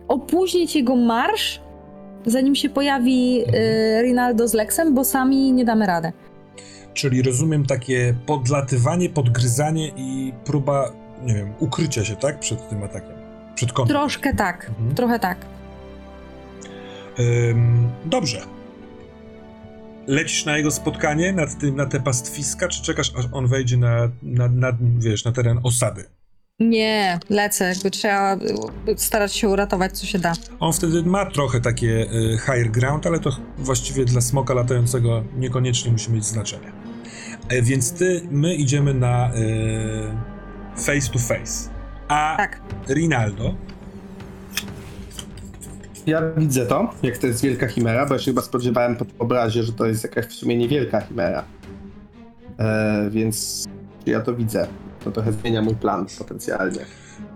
[0.09, 1.61] opóźnić jego marsz,
[2.27, 6.13] zanim się pojawi y, Rinaldo z Lexem, bo sami nie damy rady.
[6.95, 10.93] Czyli rozumiem takie podlatywanie, podgryzanie i próba,
[11.27, 12.39] nie wiem, ukrycia się, tak?
[12.41, 13.13] Przed tym atakiem.
[13.55, 13.97] Przed kątem.
[13.97, 14.95] Troszkę tak, Mhm.
[14.95, 15.39] trochę tak.
[17.19, 18.41] Ym, dobrze.
[20.07, 24.11] Lecisz na jego spotkanie, nad tym, na te pastwiska, czy czekasz, aż on wejdzie na,
[24.23, 26.05] na, na, wiesz, na teren osady?
[26.61, 28.39] Nie, lecę, jakby trzeba y,
[28.97, 30.32] starać się uratować, co się da.
[30.61, 35.93] On wtedy ma trochę takie y, higher ground, ale to właściwie dla smoka latającego niekoniecznie
[35.93, 36.73] musi mieć znaczenie.
[37.49, 41.70] E, więc ty, my idziemy na y, face to face.
[42.09, 42.61] A Tak.
[42.89, 43.55] Rinaldo,
[46.07, 49.62] Ja widzę to, jak to jest wielka chimera, bo ja się chyba spodziewałem po obrazie,
[49.62, 51.45] że to jest jakaś w sumie niewielka chimera.
[52.59, 53.65] E, więc
[54.07, 54.66] ja to widzę.
[55.05, 56.85] To trochę zmienia mój plan potencjalnie.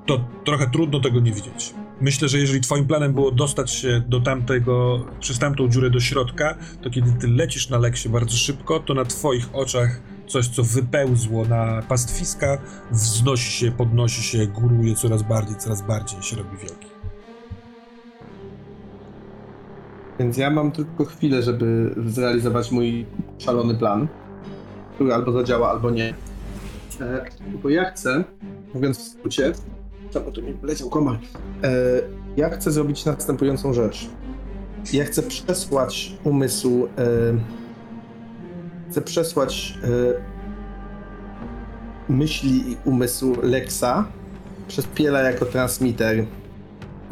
[0.06, 1.74] to trochę trudno tego nie widzieć.
[2.00, 6.54] Myślę, że jeżeli twoim planem było dostać się do tamtego, przez tamtą dziurę do środka,
[6.82, 11.44] to kiedy ty lecisz na leksie bardzo szybko, to na twoich oczach coś, co wypełzło
[11.44, 12.58] na pastwiska,
[12.90, 16.86] wznosi się, podnosi się, góruje coraz bardziej, coraz bardziej się robi wielki.
[20.18, 23.06] Więc ja mam tylko chwilę, żeby zrealizować mój
[23.38, 24.08] szalony plan,
[24.94, 26.14] który albo zadziała, albo nie.
[27.00, 27.24] E,
[27.62, 28.24] bo ja chcę,
[28.74, 29.52] mówiąc w skrócie,
[30.10, 31.18] czemu tu mi leciał komar,
[31.62, 31.70] e,
[32.36, 34.08] ja chcę zrobić następującą rzecz.
[34.92, 37.08] Ja chcę przesłać umysł, e,
[38.90, 39.88] chcę przesłać e,
[42.12, 44.04] myśli i umysł Lexa
[44.68, 46.26] przez Piela jako transmitter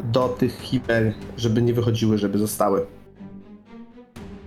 [0.03, 2.85] do tych hiper, żeby nie wychodziły, żeby zostały.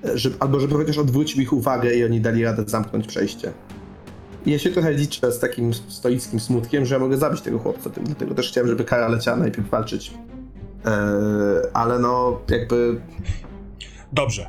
[0.05, 3.53] E, Żeby, albo żeby chociaż odwrócił ich uwagę i oni dali radę zamknąć przejście.
[4.47, 8.35] Ja się trochę liczę z takim stoickim smutkiem, że ja mogę zabić tego chłopca, dlatego
[8.35, 10.13] też chciałem, żeby kara leciała najpierw walczyć
[11.73, 13.01] ale no jakby
[14.13, 14.47] Dobrze.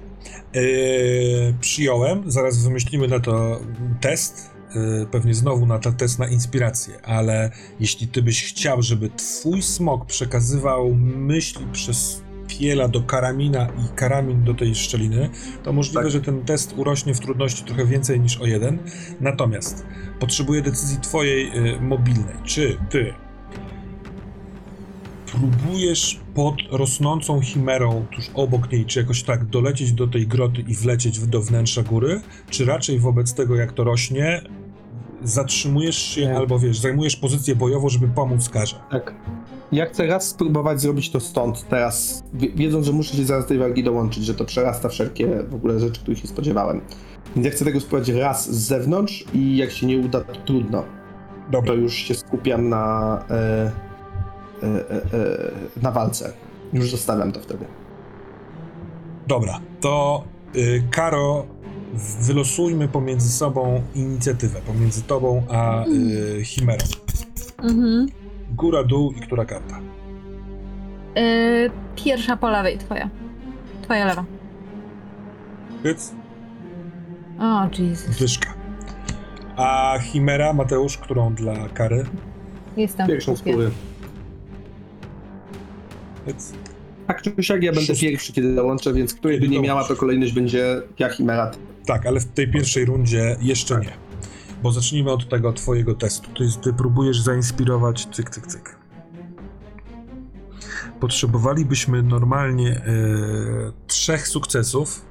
[0.53, 3.59] Yy, przyjąłem, zaraz wymyślimy na to
[4.01, 4.49] test.
[4.75, 9.61] Yy, pewnie znowu na ten test na inspirację, ale jeśli ty byś chciał, żeby twój
[9.61, 12.21] smok przekazywał myśli przez
[12.59, 15.29] piela do karamina i karamin do tej szczeliny,
[15.63, 16.11] to możliwe, Tak.
[16.11, 18.77] że ten test urośnie w trudności trochę więcej niż o jeden.
[19.21, 19.85] Natomiast
[20.19, 22.35] potrzebuję decyzji twojej yy, mobilnej.
[22.43, 23.13] Czy ty
[25.25, 30.73] próbujesz pod rosnącą chimerą tuż obok niej, czy jakoś tak dolecieć do tej groty i
[30.75, 34.41] wlecieć do wnętrza góry, czy raczej wobec tego, jak to rośnie,
[35.23, 36.37] zatrzymujesz się Nie.
[36.37, 38.75] albo wiesz, zajmujesz pozycję bojową, żeby pomóc karze.
[38.91, 39.13] tak.
[39.71, 43.49] Ja chcę raz spróbować zrobić to stąd, teraz, wie- wiedząc, że muszę się zaraz do
[43.49, 46.81] tej walki dołączyć, że to przerasta wszelkie w ogóle rzeczy, których się spodziewałem.
[47.35, 50.83] Więc ja chcę tego spróbować raz z zewnątrz i jak się nie uda, to trudno.
[51.51, 53.71] Dobra, To już się skupiam na, e, e,
[54.65, 56.33] e, e, na walce.
[56.73, 57.65] Już zostawiam to wtedy.
[59.27, 60.23] dobra, to
[60.55, 61.45] y, Karo,
[62.21, 66.85] wylosujmy pomiędzy sobą inicjatywę, pomiędzy tobą a y, chimerą.
[67.63, 68.07] Mhm.
[68.55, 69.79] Góra, dół i która karta?
[71.15, 73.09] Yy, pierwsza po lewej, twoja.
[73.81, 74.25] Twoja lewa.
[75.83, 76.11] Hyc,
[77.39, 78.17] O, Jesus.
[78.19, 78.53] dyszka.
[79.55, 82.05] A chimera, Mateusz, którą dla Kary?
[82.77, 83.51] Jestem Pierwszą w kupie.
[83.51, 83.69] skóry.
[86.25, 86.53] Hyc.
[87.07, 88.05] Tak czy siak ja będę Szósty.
[88.05, 91.57] pierwszy, kiedy dołączę, więc której by nie miała, to kolejność będzie ja i Merat.
[91.85, 93.83] Tak, ale w tej pierwszej rundzie jeszcze Tak.
[93.83, 94.06] nie.
[94.63, 96.29] Bo zacznijmy od tego twojego testu.
[96.33, 98.77] To jest, ty próbujesz zainspirować cyk, cyk, cyk.
[100.99, 102.81] Potrzebowalibyśmy normalnie e,
[103.87, 105.05] trzech sukcesów,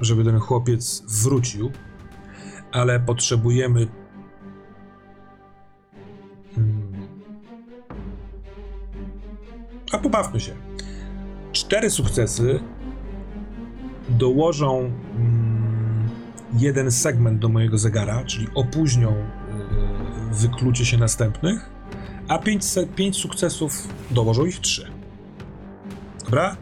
[0.00, 1.70] żeby ten chłopiec wrócił,
[2.72, 3.86] ale potrzebujemy.
[6.54, 6.86] Hmm.
[9.92, 10.52] A pobawmy się.
[11.52, 12.60] Cztery sukcesy
[14.08, 14.78] dołożą
[15.16, 15.45] mm,
[16.58, 21.70] jeden segment do mojego zegara, czyli opóźnią y, wyklucie się następnych,
[22.28, 24.90] a pięć, se, pięć sukcesów dołożą ich trzy.
[26.24, 26.56] Dobra?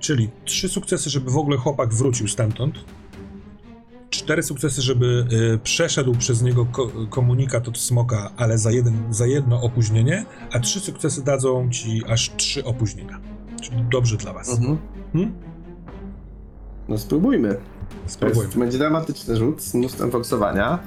[0.00, 2.74] Czyli trzy sukcesy, żeby w ogóle chłopak wrócił stamtąd.
[4.10, 9.26] Cztery sukcesy, żeby y, przeszedł przez niego ko- komunikat od smoka, ale za, jeden, za
[9.26, 13.20] jedno opóźnienie, a trzy sukcesy dadzą ci aż trzy opóźnienia.
[13.62, 14.48] Czyli dobrze dla was.
[14.48, 14.78] Mhm.
[15.12, 15.34] Hmm?
[16.88, 17.54] No spróbujmy.
[17.54, 18.44] To Spróbujmy.
[18.44, 20.78] jest, będzie dramatyczny rzut z mnóstwem forsowania,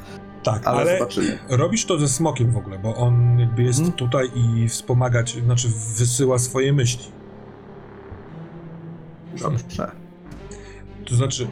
[0.44, 1.40] Tak, ale, ale zobaczymy.
[1.50, 3.98] robisz to ze smokiem w ogóle, bo on jakby jest Mhm.
[3.98, 5.68] tutaj i wspomagać, znaczy
[5.98, 7.06] wysyła swoje myśli.
[9.42, 9.92] Dobrze.
[11.06, 11.48] To znaczy,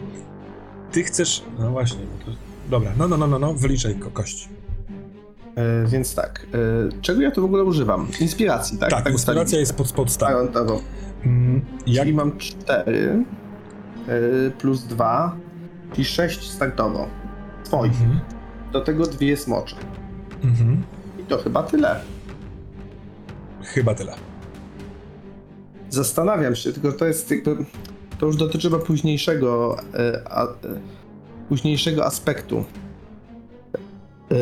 [0.92, 1.44] ty chcesz.
[1.60, 2.38] No właśnie, bo to...
[2.70, 4.48] dobra, no, no, no, no, no, wyliczaj ko kości.
[5.56, 8.08] E, więc tak, e, czego ja tu w ogóle używam?
[8.20, 8.90] Inspiracji, tak?
[8.90, 9.60] Tak, inspiracja ustaliliśmy.
[9.60, 10.48] jest pod podstawą.
[10.48, 10.78] Tak, tak, tak.
[11.26, 13.24] Mm, jak, Czyli mam 4
[14.58, 15.36] plus 2,
[15.94, 17.08] czyli 6 startowo.
[17.64, 18.02] Twoich.
[18.02, 18.20] mhm,
[18.72, 19.76] Do tego dwie smocze.
[20.44, 20.84] mhm,
[21.20, 22.00] I to chyba tyle.
[23.64, 24.14] chyba tyle.
[25.90, 27.58] Zastanawiam się, tylko to jest jakby.
[28.20, 30.48] To już dotyczy chyba późniejszego, e, a, e,
[31.50, 32.66] późniejszego aspektu.
[34.32, 34.36] E,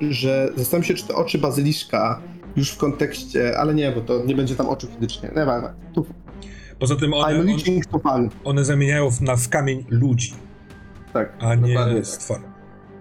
[0.00, 2.20] że zastanawiam się, czy te oczy bazyliszka
[2.56, 5.30] już w kontekście, ale nie, bo to nie będzie tam oczu fizycznie.
[5.36, 5.72] Nie ma.
[5.94, 6.06] Tu
[6.78, 10.34] Poza tym one, I'm on, to one zamieniają w, na, w kamień ludzi,
[11.12, 12.06] Tak, a dokładnie nie tak.
[12.06, 12.42] stwory.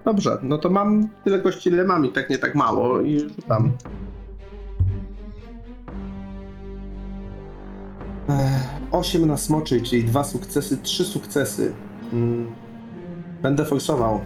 [0.05, 3.71] Dobrze, no to mam tyle kości, ile mam i tak nie tak mało i rzucam.
[8.91, 11.73] 8 na smoczy, czyli dwa sukcesy, trzy sukcesy.
[12.13, 12.51] Mm.
[13.41, 14.21] Będę forsował.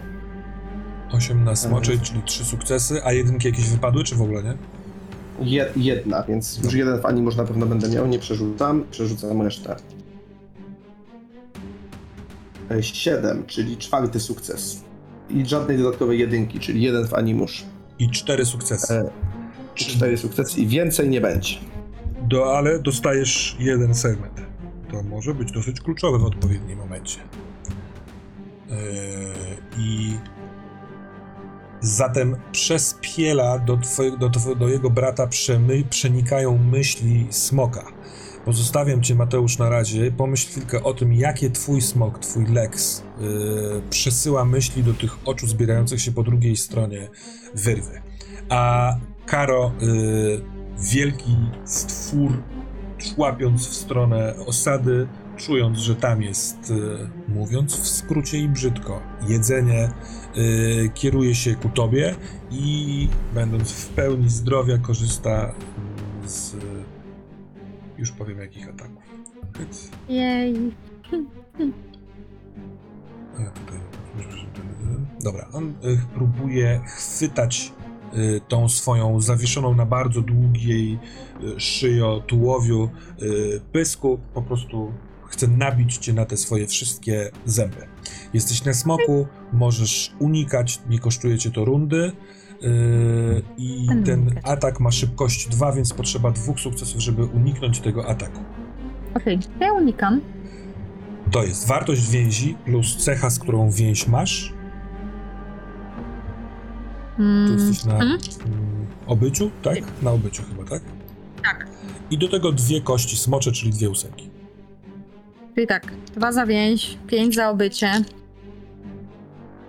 [1.12, 4.54] 8 na smoczy, czyli 3 sukcesy, a jedynki jakieś wypadły, czy w ogóle nie?
[5.40, 9.76] Je, jedna, więc już jeden w animusz na pewno będę miał, nie przerzucam, przerzucam resztę.
[12.80, 14.84] 7, czyli czwarty sukces.
[15.30, 17.64] I żadnej dodatkowej jedynki, czyli jeden w animusz.
[17.98, 18.94] I 4 sukcesy.
[18.94, 19.10] E,
[19.74, 21.54] Cztery sukcesy i więcej nie będzie.
[22.22, 24.40] Do, ale dostajesz jeden segment.
[24.90, 27.18] To może być dosyć kluczowe w odpowiednim momencie.
[28.70, 28.76] Yy,
[29.78, 30.12] I
[31.80, 37.84] zatem przez piela do, twojego, do, do jego brata przemy, przenikają myśli smoka.
[38.44, 40.12] Pozostawiam cię, Mateusz, na razie.
[40.12, 45.46] Pomyśl chwilkę o tym, jakie twój smok, twój Lex yy, przesyła myśli do tych oczu
[45.46, 47.08] zbierających się po drugiej stronie
[47.54, 48.00] wyrwy.
[48.48, 48.92] A
[49.26, 50.42] Karo, yy,
[50.78, 52.42] wielki stwór,
[52.98, 59.90] człapiąc w stronę osady, czując, że tam jest, yy, mówiąc w skrócie i brzydko, jedzenie,
[60.34, 62.14] yy, kieruje się ku tobie
[62.50, 65.54] i będąc w pełni zdrowia korzysta
[66.26, 66.56] z
[67.98, 69.02] już powiem jakich ataków.
[70.08, 70.72] Jej.
[75.24, 75.74] dobra, on y,
[76.14, 77.72] próbuje chwytać
[78.48, 80.98] tą swoją zawieszoną na bardzo długiej
[81.58, 82.90] szyjo, tułowiu
[83.72, 84.92] pysku, po prostu
[85.28, 87.86] chce nabić cię na te swoje wszystkie zęby.
[88.34, 92.12] Jesteś na smoku, możesz unikać, nie kosztuje cię to rundy.
[92.60, 98.40] Yy, I ten atak ma szybkość 2, więc potrzeba dwóch sukcesów, żeby uniknąć tego ataku.
[99.14, 100.20] Okej, to ja unikam.
[101.30, 104.52] To jest wartość więzi plus cecha, z którą więź masz.
[107.16, 109.78] Tu Mm, jesteś na mm, mm, obyciu, tak?
[110.02, 110.82] Na obyciu chyba, tak?
[111.42, 111.66] tak.
[112.10, 114.30] I do tego dwie kości smocze, czyli dwie ósemki.
[115.58, 117.92] Czyli tak, dwa za więź, pięć za obycie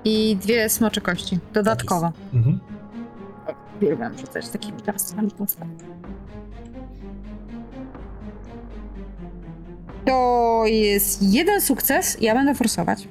[0.05, 1.39] i dwie smocze kości.
[1.53, 2.11] Dodatkowo.
[2.33, 2.59] Mhm.
[3.77, 5.67] Uwielbiam rzucać takimi gwiazdkami postać.
[10.05, 13.07] To jest jeden sukces, ja będę forsować.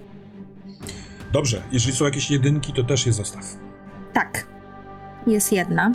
[1.32, 3.44] Dobrze, jeżeli są jakieś jedynki, to też je zostaw.
[4.12, 4.46] Tak.
[5.26, 5.92] Jest jedna.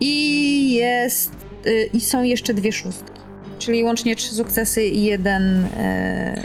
[0.00, 1.41] I jest.
[1.66, 3.12] Y, I są jeszcze dwie szóstki.
[3.58, 5.68] Czyli łącznie trzy sukcesy i jeden, y,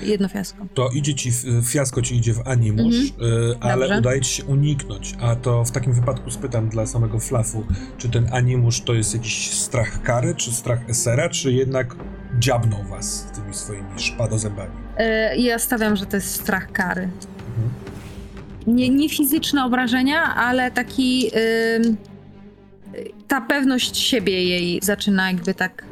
[0.03, 0.65] jedno fiasko.
[0.73, 1.31] To idzie ci,
[1.65, 3.11] fiasko ci idzie w animusz, y,
[3.59, 3.99] ale Dobrze.
[3.99, 5.13] udaje ci się uniknąć.
[5.21, 7.63] A to w takim wypadku spytam dla samego flafu,
[7.97, 11.95] czy ten animusz to jest jakiś strach kary, czy strach esera, czy jednak
[12.39, 14.71] dziabną was tymi swoimi szpadozębami?
[15.33, 17.01] Y, ja stawiam, że to jest strach kary.
[17.01, 17.69] Mhm.
[18.75, 21.27] Nie, nie fizyczne obrażenia, ale taki.
[21.35, 21.95] y,
[23.27, 25.85] ta pewność siebie jej zaczyna jakby tak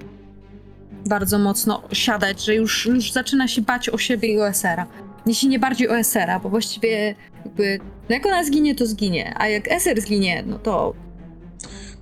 [1.10, 4.86] bardzo mocno siadać, że już, już zaczyna się bać o siebie i o Esera.
[5.26, 7.15] Jeśli nie bardziej o Esera, bo właściwie
[7.45, 7.80] jakby.
[8.10, 10.94] No jak ona zginie, to zginie, a jak Eser zginie, no to.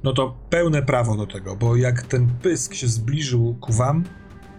[0.04, 4.04] No to pełne prawo do tego, bo jak ten pysk się zbliżył ku wam,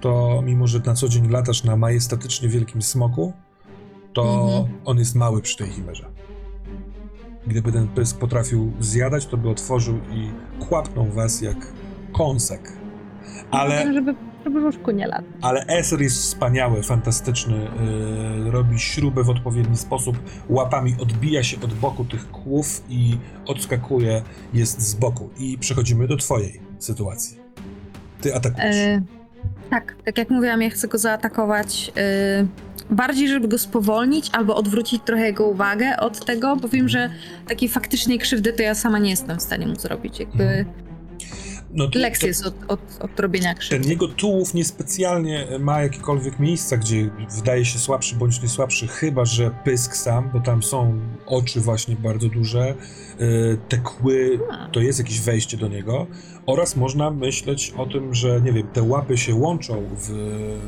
[0.01, 3.33] to mimo, że na co dzień latasz na majestatycznie wielkim smoku,
[4.12, 4.79] to Mhm.
[4.85, 6.05] on jest mały przy tej chimerze.
[7.47, 10.31] Gdyby ten pysk potrafił zjadać, to by otworzył i
[10.65, 11.57] kłapnął was jak
[12.12, 12.73] kąsek.
[13.51, 13.85] Ale...
[13.85, 14.15] Wiem, żeby,
[14.65, 15.25] łóżku nie latać.
[15.43, 17.71] Ale Eser jest wspaniały, fantastyczny.
[18.45, 20.19] Yy, robi śrubę w odpowiedni sposób,
[20.49, 24.23] łapami odbija się od boku tych kłów i odskakuje,
[24.55, 25.31] jest z boku.
[25.39, 27.39] I przechodzimy do twojej sytuacji.
[28.21, 28.77] Ty atakujesz.
[28.77, 29.03] E,
[29.71, 32.47] tak, tak jak mówiłam, ja chcę go zaatakować e,
[32.90, 37.11] bardziej, żeby go spowolnić albo odwrócić trochę jego uwagę od tego, bo wiem, że
[37.48, 40.20] takiej faktycznej krzywdy to ja sama nie jestem w stanie mu zrobić.
[40.20, 40.65] Jakby
[41.70, 43.89] no to- Lex to- jest od, od, od robienia Ten krzywdy.
[43.89, 49.51] jego tułów niespecjalnie ma jakiekolwiek miejsca, gdzie wydaje się słabszy bądź nie słabszy, chyba że
[49.65, 52.74] pysk sam, bo tam są oczy właśnie bardzo duże,
[53.19, 54.40] yy, te kły,
[54.73, 56.06] to jest jakieś wejście do niego.
[56.47, 60.09] Oraz można myśleć o tym, że nie wiem, te łapy się łączą w,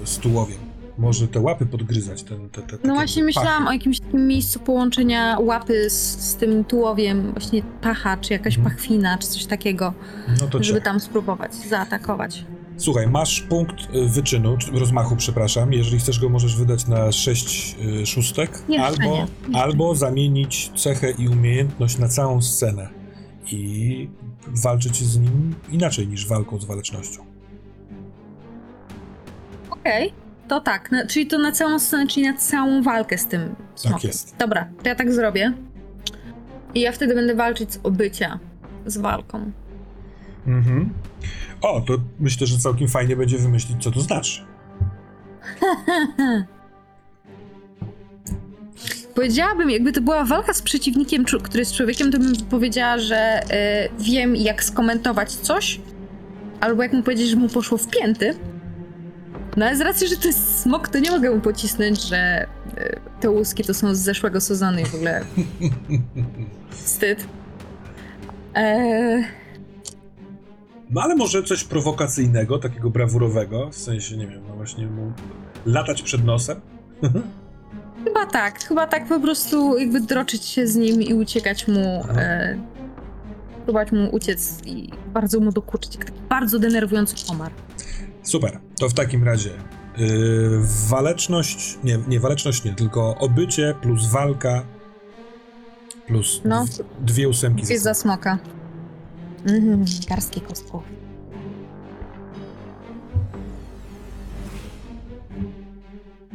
[0.05, 0.59] z tułowiem.
[0.99, 3.69] Może te łapy podgryzać, ten, te, te, No właśnie myślałam pachy.
[3.69, 8.75] o jakimś takim miejscu połączenia łapy z, z tym tułowiem, właśnie pacha, czy jakaś Mhm.
[8.77, 9.93] pachwina, czy coś takiego,
[10.41, 12.45] No żeby tam spróbować zaatakować.
[12.79, 15.73] Słuchaj, masz punkt y, wyczynu, czy rozmachu, przepraszam.
[15.73, 19.03] Jeżeli chcesz go, możesz wydać na 6 y, szóstek, Jeszcze albo,
[19.49, 22.89] nie, albo zamienić cechę i umiejętność na całą scenę
[23.53, 24.09] i
[24.47, 27.25] walczyć z nim inaczej niż walką z walecznością.
[29.71, 30.13] Okej,
[30.49, 33.99] to tak, no, czyli to na całą scenę, czyli na całą walkę z tym smokiem.
[33.99, 34.37] Tak jest.
[34.37, 35.53] Dobra, to ja tak zrobię.
[36.75, 38.39] I ja wtedy będę walczyć z obycia,
[38.87, 39.51] z walką.
[40.47, 40.93] Mhm.
[41.63, 44.41] O, to myślę, że całkiem fajnie będzie wymyślić, co to znaczy.
[49.15, 53.89] Powiedziałabym, jakby to była walka z przeciwnikiem, który jest człowiekiem, to bym powiedziała, że e,
[53.99, 55.81] wiem, jak skomentować coś,
[56.61, 58.35] albo jak mu powiedzieć, że mu poszło w pięty.
[59.57, 62.47] No ale z racji, że to jest smok, to nie mogę mu pocisnąć, że e,
[63.21, 65.25] te łuski to są z zeszłego sezonu i w ogóle
[66.85, 67.27] wstyd.
[68.55, 69.25] Eee,
[70.91, 75.13] No ale może coś prowokacyjnego, takiego brawurowego, w sensie, nie wiem, no właśnie mu
[75.67, 76.61] latać przed nosem.
[78.05, 82.21] Chyba tak, chyba tak po prostu jakby droczyć się z nim i uciekać mu, Aha.
[82.21, 82.59] e,
[83.65, 87.53] próbować mu uciec i bardzo mu dokuczyć, taki bardzo denerwujący komar.
[88.27, 89.51] Super, to w takim razie
[89.97, 94.63] yy, waleczność, nie, nie waleczność nie, tylko obycie plus walka
[96.07, 96.65] plus No.
[96.65, 97.73] dw- dwie ósemki.
[97.73, 98.39] Jest za smoka.
[99.49, 100.83] Mhm, garstki kostków.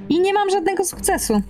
[0.09, 1.41] I nie mam żadnego sukcesu.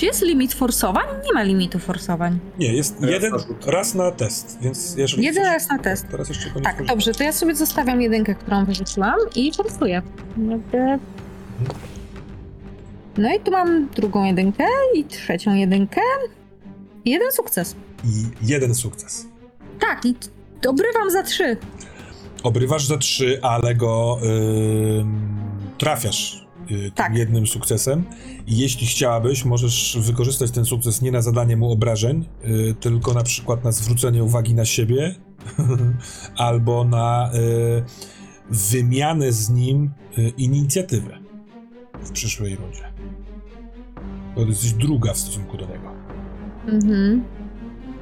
[0.00, 1.04] Czy jest limit forsowań?
[1.26, 2.38] Nie ma limitu forsowań.
[2.58, 3.66] Nie, jest Raz jeden na rzut.
[3.66, 6.06] raz na test, więc jeżeli Jeden chcesz- raz na test.
[6.10, 10.02] Teraz jeszcze go nie Tak, dobrze, to ja sobie zostawiam jedynkę, którą wyrzuciłam i forsuję.
[10.48, 10.98] Jakby-
[13.18, 14.64] No i tu mam drugą jedynkę
[14.94, 16.00] i trzecią jedynkę.
[17.04, 17.76] I jeden sukces.
[18.04, 19.26] I jeden sukces.
[19.80, 21.56] Tak, i t- obrywam za trzy.
[22.42, 24.18] Obrywasz za trzy, ale go
[24.98, 25.28] ym,
[25.78, 27.16] trafiasz tym Tak.
[27.16, 28.04] jednym sukcesem.
[28.46, 33.22] I jeśli chciałabyś, możesz wykorzystać ten sukces nie na zadanie mu obrażeń, y, tylko na
[33.22, 35.14] przykład na zwrócenie uwagi na siebie,
[36.36, 37.82] albo na y,
[38.50, 41.12] wymianę z nim y, inicjatywy
[42.02, 42.84] w przyszłej rundzie.
[44.34, 45.90] Bo to jesteś druga w stosunku do niego.
[46.68, 47.24] Mhm.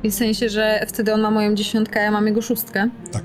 [0.02, 2.88] I w sensie, że wtedy on ma moją dziesiątkę, a ja mam jego szóstkę.
[3.12, 3.24] Tak.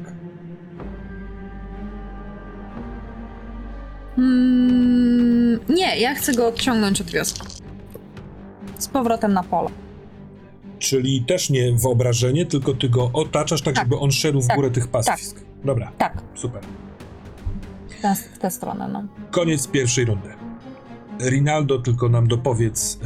[4.17, 5.22] Mm,
[5.69, 7.41] nie, ja chcę go odciągnąć od wioski.
[8.77, 9.69] Z powrotem na pole.
[10.79, 13.85] Czyli też nie wyobrażenie, tylko ty go otaczasz tak, Tak.
[13.85, 14.55] żeby on szedł w Tak.
[14.55, 15.39] górę tych pastwisk.
[15.65, 16.61] Dobra, Tak, super.
[17.89, 19.03] w tę, w tę stronę, no.
[19.31, 20.29] Koniec pierwszej rundy.
[21.21, 22.99] Rinaldo, tylko nam dopowiedz,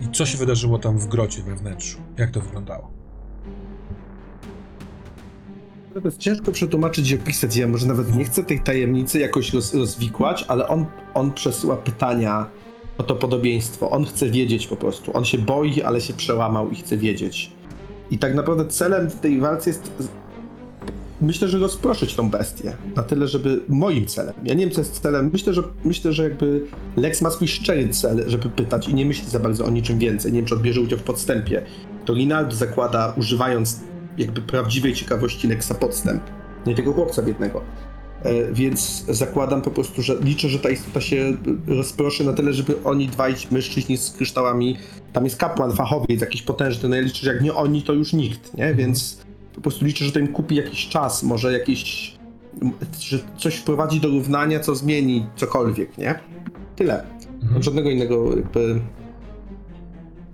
[0.00, 1.98] yy, co się wydarzyło tam w grocie we wnętrzu.
[2.18, 2.90] Jak to wyglądało?
[6.02, 7.56] To jest ciężko przetłumaczyć i opisać.
[7.56, 12.46] Ja może nawet nie chcę tej tajemnicy jakoś roz, rozwikłać, ale on, on przesyła pytania
[12.98, 13.90] o to podobieństwo.
[13.90, 15.16] On chce wiedzieć po prostu.
[15.16, 17.52] On się boi, ale się przełamał i chce wiedzieć.
[18.10, 19.92] I tak naprawdę celem tej walki jest.
[21.20, 22.76] Myślę, że rozproszyć tą bestię.
[22.96, 23.60] Na tyle, żeby.
[23.68, 24.34] Moim celem.
[24.44, 25.30] Ja nie wiem, co jest celem.
[25.32, 26.66] Myślę, że myślę, że jakby
[26.96, 30.32] Lex ma swój szczery cel, żeby pytać i nie myśli za bardzo o niczym więcej.
[30.32, 31.62] Nie wiem, czy odbierze udział w podstępie.
[32.04, 33.80] To Rinaldo zakłada, używając
[34.18, 36.22] jakby prawdziwej ciekawości Lexa podstęp.
[36.66, 37.62] Nie tego chłopca biednego.
[38.22, 41.36] E, więc zakładam po prostu, że liczę, że ta istota się
[41.66, 44.76] rozproszy na tyle, żeby oni dwaj mężczyźni z kryształami,
[45.12, 48.12] tam jest kapłan fachowiec jakiś potężny, no ja liczę, że jak nie oni, to już
[48.12, 48.74] nikt, nie?
[48.74, 49.20] Więc
[49.54, 52.14] po prostu liczę, że to im kupi jakiś czas, może jakieś,
[53.00, 56.18] że coś wprowadzi do równania, co zmieni cokolwiek, nie?
[56.76, 57.04] Tyle.
[57.42, 57.62] Mhm.
[57.62, 58.80] Żadnego innego jakby...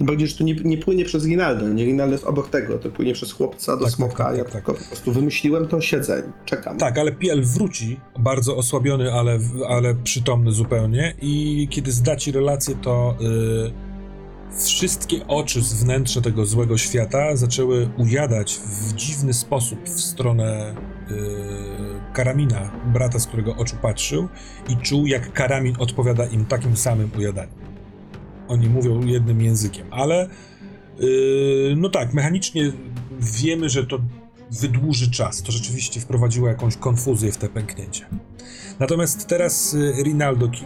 [0.02, 3.12] Bardziej, że to nie, nie płynie przez Rinaldo, nie Rinaldo jest obok tego, to płynie
[3.12, 6.22] przez chłopca do Tak, smoka, tak, tak, ja tak, tylko po prostu wymyśliłem to, siedzę,
[6.44, 6.78] czekam.
[6.78, 9.38] Tak, ale Piel wróci, bardzo osłabiony, ale,
[9.68, 11.14] ale przytomny zupełnie.
[11.22, 17.88] I kiedy zda ci relację, to y, wszystkie oczy z wnętrza tego złego świata zaczęły
[17.98, 20.74] ujadać w dziwny sposób w stronę
[21.10, 21.14] y,
[22.12, 24.28] Karamina, brata, z którego oczu patrzył
[24.68, 27.71] i czuł, jak Karamin odpowiada im takim samym ujadaniem.
[28.52, 30.28] Oni mówią jednym językiem, ale
[31.00, 32.72] y, no tak, mechanicznie
[33.20, 33.98] wiemy, że to
[34.50, 35.42] wydłuży czas.
[35.42, 38.06] To rzeczywiście wprowadziło jakąś konfuzję w te pęknięcie.
[38.78, 40.64] Natomiast teraz, y, Rinaldo, ki-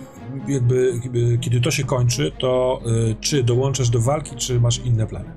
[0.48, 2.80] jakby, jakby kiedy to się kończy, to
[3.10, 5.30] y, czy dołączasz do walki, czy masz inne plany?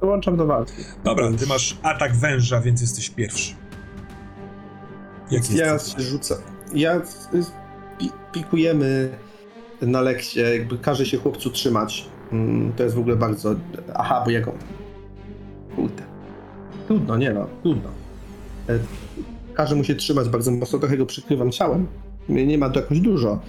[0.00, 0.72] Dołączam do walki.
[1.04, 3.54] Dobra, ty masz atak węża, więc jesteś pierwszy.
[5.30, 6.36] Jaki ja się rzucę.
[6.74, 7.02] Ja y,
[7.98, 9.10] pi, pikujemy
[9.82, 12.08] na lekcie, jakby każe się chłopcu trzymać.
[12.32, 13.54] Mm, to jest w ogóle bardzo.
[13.94, 14.52] Aha, bo jego.
[15.76, 16.02] Kurde.
[16.86, 17.88] Trudno, nie no, trudno.
[18.68, 18.78] E,
[19.58, 21.86] Każe mu się trzymać bardzo mocno, trochę go przykrywam ciałem.
[22.28, 23.40] Nie ma tu jakoś dużo.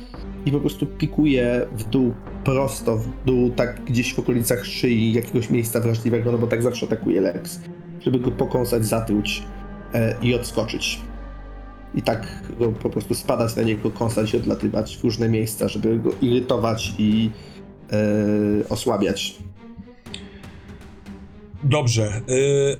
[0.45, 5.49] I po prostu pikuję w dół, prosto w dół, tak gdzieś w okolicach szyi, jakiegoś
[5.49, 7.59] miejsca wrażliwego, no bo tak zawsze atakuje Lex.
[8.01, 9.43] Żeby go pokąsać, zatruć
[9.93, 11.01] e, i odskoczyć
[11.95, 12.27] i tak
[12.59, 16.93] go po prostu spadać na niego, kąsać i odlatywać w różne miejsca, żeby go irytować
[16.97, 17.31] i
[17.91, 19.37] e, osłabiać.
[21.63, 22.21] Dobrze.
[22.29, 22.77] Y...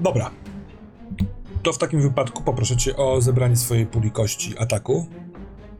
[0.00, 0.30] Dobra.
[1.62, 5.06] To w takim wypadku poproszę cię o zebranie swojej puli kości ataku.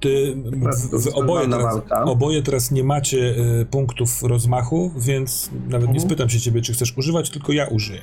[0.00, 3.16] Ty, Bardzo wy oboje teraz, oboje teraz nie macie
[3.60, 6.00] y, punktów rozmachu, więc nawet nie Mhm.
[6.00, 8.00] spytam się ciebie, czy chcesz używać, tylko ja użyję.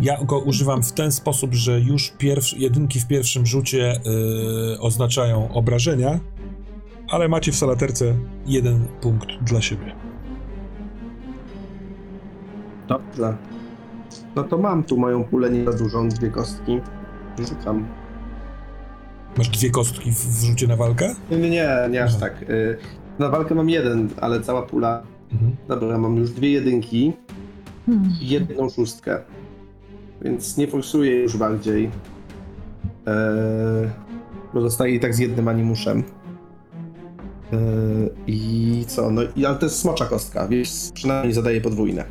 [0.00, 4.00] Ja go używam w ten sposób, że już pierwszy, jedynki w pierwszym rzucie
[4.74, 6.20] y, oznaczają obrażenia,
[7.08, 8.14] ale macie w salaterce
[8.46, 9.94] jeden punkt dla siebie.
[12.88, 13.36] Dobrze.
[14.36, 16.80] No to mam tu moją pulę nie za dużą, dwie kostki.
[17.38, 17.86] Rzucam.
[19.36, 21.14] Masz dwie kostki w, w rzucie na walkę?
[21.30, 22.20] Nie, nie, nie, nie aż Aha.
[22.20, 22.50] tak.
[22.50, 22.78] Y,
[23.18, 25.02] na walkę mam jeden, ale cała pula.
[25.32, 25.56] Mhm.
[25.68, 27.12] Dobra, mam już dwie jedynki
[27.86, 28.12] Hmm.
[28.20, 29.18] i jedną szóstkę.
[30.24, 31.84] Więc nie forsuję już bardziej.
[33.06, 33.90] Eee,
[34.54, 36.02] bo zostaje i tak z jednym animuszem.
[37.52, 37.58] Eee,
[38.26, 39.10] I co?
[39.10, 42.04] No, i, ale to jest smocza kostka, więc przynajmniej zadaje podwójne.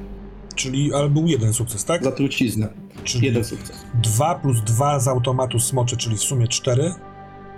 [0.56, 2.04] Czyli, ale był jeden sukces, tak?
[2.04, 2.68] Za truciznę.
[3.04, 3.84] Czyli Jeden sukces.
[4.04, 6.94] 2 plus 2 z automatu smocze, czyli w sumie 4.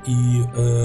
[0.07, 0.14] i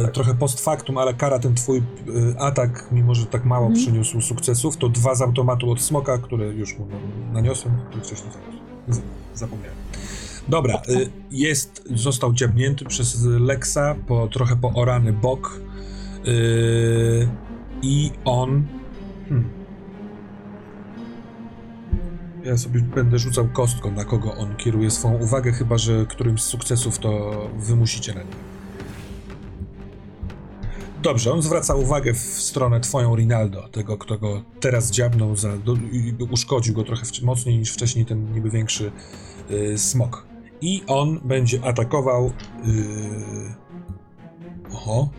[0.05, 3.85] e, trochę post factum, ale kara ten twój e, atak, mimo że tak mało Mhm.
[3.85, 8.33] przyniósł sukcesów, to dwa z automatu od smoka, które już mu na- naniosłem, które wcześniej
[8.33, 8.60] zaniosłem.
[9.35, 9.77] Zapomniałem.
[10.49, 10.81] Dobra, e,
[11.31, 16.31] jest, został dziabnięty przez Lexa, po, trochę poorany bok e,
[17.83, 18.67] i on...
[19.29, 19.49] Hmm,
[22.45, 26.47] ja sobie będę rzucał kostką, na kogo on kieruje swoją uwagę, chyba że którymś z
[26.47, 28.50] sukcesów to wymusicie na nim.
[31.03, 35.77] Dobrze, on zwraca uwagę w stronę twoją Rinaldo, tego, kto go teraz dziabnął, za, do,
[36.31, 38.93] uszkodził go trochę wcz- mocniej niż wcześniej ten niby większy
[39.51, 40.27] y, smok.
[40.61, 42.27] I on będzie atakował.
[42.27, 43.55] y,
[44.73, 45.11] Oho.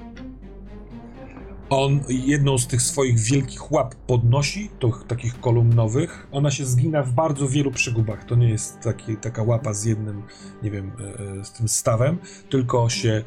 [1.69, 6.27] On jedną z tych swoich wielkich łap podnosi, tych takich kolumnowych.
[6.31, 8.25] Ona się zgina w bardzo wielu przygubach.
[8.25, 10.23] To nie jest taki, taka łapa z jednym,
[10.63, 12.17] nie wiem, e, e, z tym stawem,
[12.49, 13.23] tylko się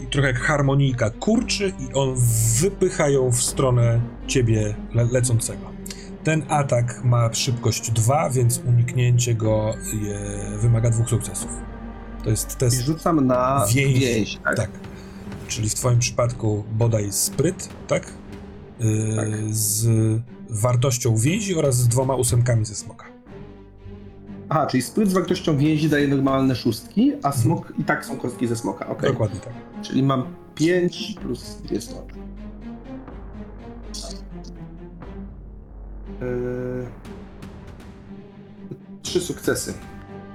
[0.00, 2.14] i trochę jak harmonijka kurczy i on
[2.60, 5.74] wypycha ją w stronę ciebie le lecącego.
[6.24, 10.18] Ten atak ma szybkość 2, więc uniknięcie go je,
[10.58, 11.50] wymaga dwóch sukcesów.
[12.24, 13.98] To jest I test rzucam na Więź.
[13.98, 14.38] więź.
[14.44, 14.56] tak?
[14.56, 14.70] tak.
[15.48, 18.12] Czyli w twoim przypadku bodaj spryt, tak?
[18.80, 19.28] Yy, Tak.
[19.50, 19.86] Z
[20.50, 23.04] wartością więzi oraz z dwoma ósemkami ze smoka.
[24.48, 28.46] Aha, czyli spryt z wartością więzi daje normalne szóstki, a smok i tak są kostki
[28.46, 29.10] ze smoka, okej.
[29.10, 29.52] Dokładnie tak.
[29.84, 30.24] Czyli mam
[30.54, 32.14] 5 plus 2 smoki.
[36.20, 36.86] Yy...
[39.02, 39.74] Trzy sukcesy,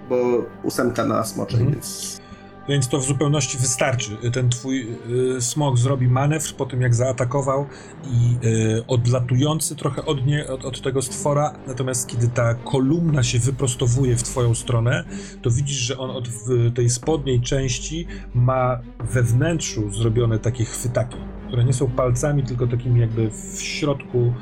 [0.09, 0.15] bo
[0.63, 1.71] ósemka na smocze, Mhm.
[1.71, 2.19] więc...
[2.67, 4.17] Więc to w zupełności wystarczy.
[4.33, 4.97] Ten twój
[5.37, 7.65] y, smok zrobi manewr po tym, jak zaatakował
[8.03, 13.39] i y, odlatujący trochę od, nie, od, od tego stwora, natomiast kiedy ta kolumna się
[13.39, 15.03] wyprostowuje w twoją stronę,
[15.41, 16.29] to widzisz, że on od
[16.75, 21.17] tej spodniej części ma we wnętrzu zrobione takie chwytaki,
[21.49, 24.33] które nie są palcami, tylko takimi jakby w środku,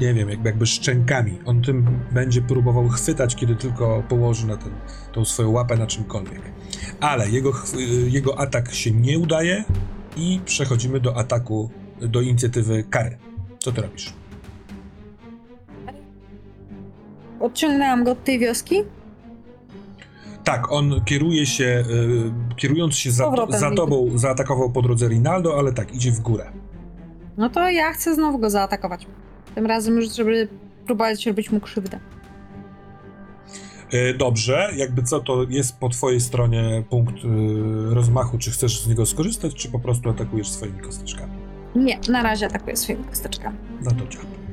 [0.00, 1.38] nie wiem, jakby, jakby szczękami.
[1.44, 4.72] On tym będzie próbował chwytać, kiedy tylko położy na ten,
[5.12, 6.42] tą swoją łapę na czymkolwiek.
[7.00, 9.64] Ale jego, y, jego atak się nie udaje
[10.16, 11.70] i przechodzimy do ataku,
[12.00, 13.18] do inicjatywy kary.
[13.58, 14.12] Co ty robisz?
[17.40, 18.82] Odciągnęłam go od tej wioski.
[20.46, 21.84] Tak, on kieruje się,
[22.50, 26.52] y, kierując się za, za tobą, zaatakował po drodze Rinaldo, ale tak, idzie w górę.
[27.36, 29.06] No to ja chcę znowu go zaatakować.
[29.54, 30.48] Tym razem już, żeby
[30.86, 31.98] próbować robić mu krzywdę.
[33.94, 38.88] Y, Dobrze, jakby co, to jest po twojej stronie punkt y, rozmachu, czy chcesz z
[38.88, 41.32] niego skorzystać, czy po prostu atakujesz swoimi kosteczkami.
[41.76, 43.56] Nie, na razie atakuję swoimi kosteczkami.
[43.82, 44.45] No to działa.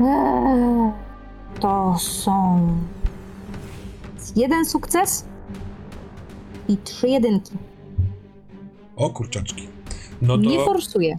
[0.00, 0.92] Eee,
[1.60, 2.60] To są
[4.36, 5.24] jeden sukces
[6.68, 7.52] i trzy jedynki.
[8.96, 9.68] O kurczaczki.
[10.22, 11.18] No Nie to, forsuję.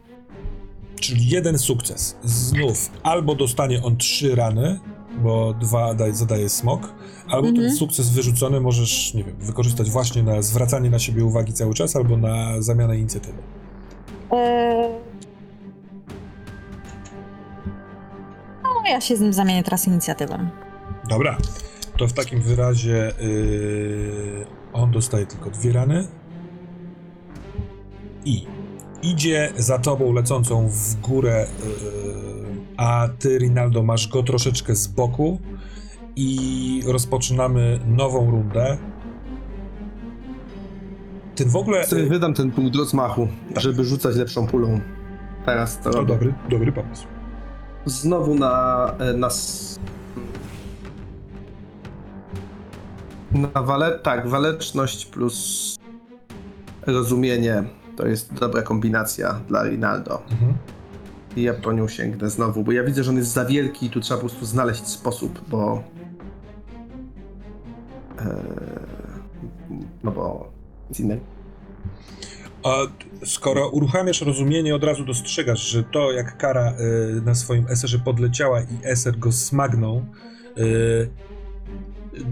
[0.99, 2.15] czyli jeden sukces.
[2.23, 4.79] Znów albo dostanie on trzy rany,
[5.23, 6.93] bo dwa daj, zadaje smok,
[7.29, 7.75] albo ten Mhm.
[7.75, 12.17] sukces wyrzucony możesz, nie wiem, wykorzystać właśnie na zwracanie na siebie uwagi cały czas, albo
[12.17, 13.37] na zamianę inicjatywy.
[14.31, 15.08] Eee...
[18.89, 20.47] ja się z nim zamienię teraz inicjatywą.
[21.09, 21.37] Dobra,
[21.97, 26.07] to w takim wyrazie yy, on dostaje tylko dwie rany
[28.25, 28.45] i
[29.01, 31.69] idzie za tobą lecącą w górę, yy,
[32.77, 35.39] a ty, Rinaldo, masz go troszeczkę z boku
[36.15, 38.77] i rozpoczynamy nową rundę.
[41.35, 41.85] Ty w ogóle...
[41.85, 44.79] Sobie wydam ten punkt rozmachu, żeby rzucać lepszą pulą.
[45.45, 47.18] Teraz to dobry, dobry pomysł.
[47.85, 49.29] Znowu na, e, na,
[53.31, 55.77] na wale, tak, waleczność plus
[56.87, 57.63] rozumienie
[57.95, 60.21] to jest dobra kombinacja dla Rinaldo.
[60.31, 60.53] Mhm.
[61.35, 63.89] I ja po nią sięgnę znowu, bo ja widzę, że on jest za wielki i
[63.89, 65.83] tu trzeba po prostu znaleźć sposób, bo...
[68.19, 68.35] E,
[70.03, 70.51] no bo
[70.89, 71.21] nic innego.
[72.63, 72.87] A
[73.25, 76.73] skoro uruchamiasz rozumienie, od razu dostrzegasz, że to jak kara
[77.17, 80.05] y, na swoim eserze podleciała i eser go smagnął,
[80.57, 81.09] y,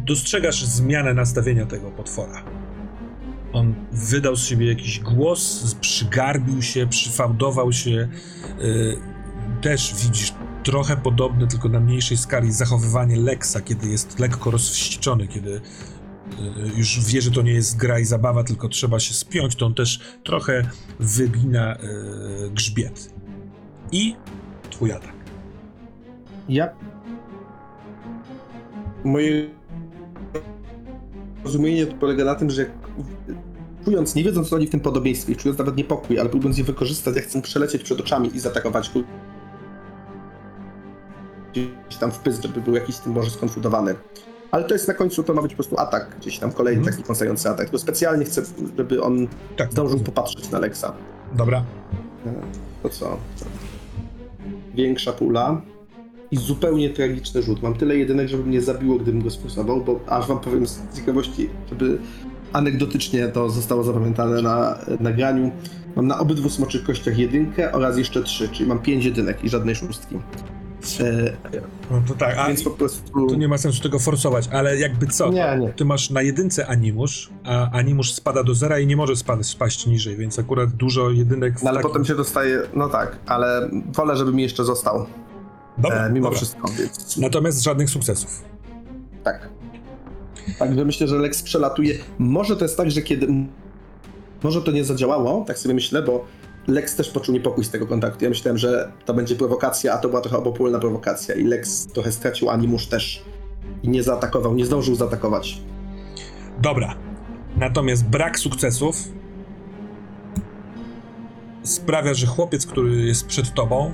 [0.06, 2.44] dostrzegasz zmianę nastawienia tego potwora.
[3.54, 8.08] On wydał z siebie jakiś głos, przygarbił się, przyfałdował się.
[8.62, 8.98] Y,
[9.62, 10.34] też widzisz
[10.64, 15.62] trochę podobne, tylko na mniejszej skali, zachowywanie Lexa, kiedy jest lekko rozwścieczony, kiedy
[16.76, 19.74] już wie, że to nie jest gra i zabawa, tylko trzeba się spiąć, to on
[19.74, 23.14] też trochę wygina y, grzbiet.
[23.91, 24.16] I
[24.70, 25.14] twój atak.
[26.49, 26.70] Ja.
[29.04, 29.49] Moje
[31.48, 32.66] nieporozumienie polega na tym, że
[33.86, 37.16] czując, nie wiedząc co oni w tym podobieństwie, czując nawet niepokój, ale próbując je wykorzystać,
[37.16, 38.99] jak chcą przelecieć przed oczami i zaatakować go
[41.52, 43.95] gdzieś tam w pysk, żeby był jakiś tym może skonfudowany.
[44.57, 46.95] Ale to jest na końcu, to ma być po prostu atak, gdzieś tam kolejny Mhm.
[46.95, 47.65] taki kąsający atak.
[47.65, 48.41] Tylko specjalnie chcę,
[48.77, 49.27] żeby on
[49.57, 50.85] Tak, zdążył popatrzeć na Lexa.
[51.34, 51.63] Dobra.
[52.84, 53.17] To co?
[54.75, 55.61] Większa pula
[56.31, 57.63] i zupełnie tragiczny rzut.
[57.63, 61.49] Mam tyle jedynek, żeby mnie zabiło, gdybym go sforsował, bo aż wam powiem z ciekawości,
[61.69, 61.97] żeby
[62.53, 65.51] anegdotycznie to zostało zapamiętane na nagraniu.
[65.95, 69.75] Mam na obydwu smoczych kościach jedynkę oraz jeszcze trzy, czyli mam pięć jedynek i żadnej
[69.75, 70.15] szóstki.
[71.01, 71.34] E,
[71.91, 73.27] No to tak, a więc po prostu...
[73.27, 75.30] tu nie ma sensu tego forsować, ale jakby co?
[75.31, 75.69] Nie, nie.
[75.69, 79.85] Ty masz na jedynce animusz, a animusz spada do zera i nie może spadać, spaść
[79.88, 81.89] niżej, więc akurat dużo jedynek w No ale takim...
[81.91, 85.05] potem się dostaje, no tak, ale wolę, żeby mi jeszcze został,
[85.77, 86.38] Dobra, e, mimo dobra.
[86.38, 88.43] wszystko, więc Natomiast żadnych sukcesów.
[89.23, 89.49] Tak.
[90.59, 91.97] Także myślę, że Lex przelatuje.
[92.18, 93.27] Może to jest tak, że kiedy.
[94.43, 96.26] Może to nie zadziałało, tak sobie myślę, bo
[96.68, 98.23] Lex też poczuł niepokój z tego kontaktu.
[98.23, 101.35] Ja myślałem, że to będzie prowokacja, a to była trochę obopólna prowokacja.
[101.35, 103.23] I Lex trochę stracił animusz też.
[103.84, 105.61] I nie zaatakował, nie zdążył zaatakować.
[106.61, 106.95] Dobra.
[107.57, 108.98] Natomiast brak sukcesów
[111.64, 113.94] sprawia, że chłopiec, który jest przed tobą,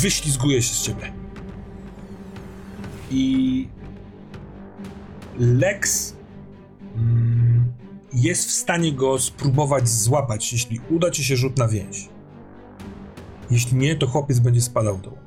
[0.00, 1.12] wyślizguje się z ciebie.
[3.10, 3.68] I
[5.38, 6.14] Lex
[8.14, 12.08] jest w stanie go spróbować złapać, jeśli uda ci się rzut na więź.
[13.50, 15.18] Jeśli nie, to chłopiec będzie spadał w dół.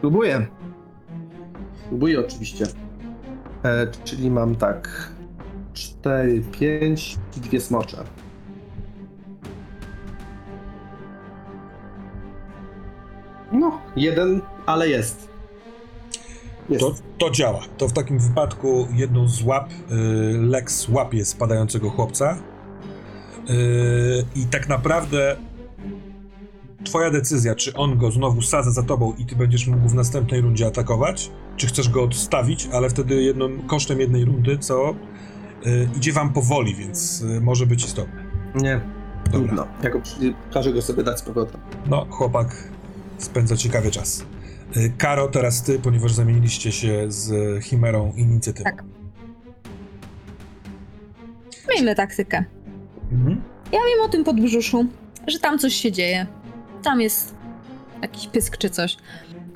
[0.00, 0.46] Próbuję.
[1.88, 2.66] Próbuję oczywiście.
[3.64, 5.12] E, czyli mam tak.
[5.74, 8.04] 4, 5 i dwie smocze.
[13.52, 15.27] No, jeden, ale jest.
[16.68, 16.80] Jest.
[16.80, 17.60] To, to działa.
[17.78, 19.74] To w takim wypadku jedną z łap y,
[20.38, 22.38] Lex łapie spadającego chłopca.
[23.50, 25.36] Y, I tak naprawdę
[26.84, 30.40] twoja decyzja, czy on go znowu sadza za tobą i ty będziesz mógł w następnej
[30.40, 34.94] rundzie atakować, czy chcesz go odstawić, ale wtedy jedną, kosztem jednej rundy, co
[35.66, 38.24] y, idzie wam powoli, więc y, może być istotne.
[38.54, 38.80] Nie,
[39.24, 39.30] Dobra.
[39.32, 39.66] trudno.
[39.82, 40.00] Jako
[40.52, 41.60] każę go sobie dać z powrotem.
[41.86, 42.68] No, chłopak
[43.18, 44.24] spędza ciekawy czas.
[44.76, 47.30] Y, Karo, teraz ty, ponieważ zamieniliście się z
[47.64, 48.64] Chimerą inicjatywą.
[48.64, 48.84] Tak.
[51.74, 52.44] Miejmy taktykę.
[53.12, 53.42] Mhm.
[53.72, 54.86] Ja wiem o tym podbrzuszu,
[55.26, 56.26] że tam coś się dzieje.
[56.82, 57.34] Tam jest
[58.02, 58.96] jakiś pysk czy coś.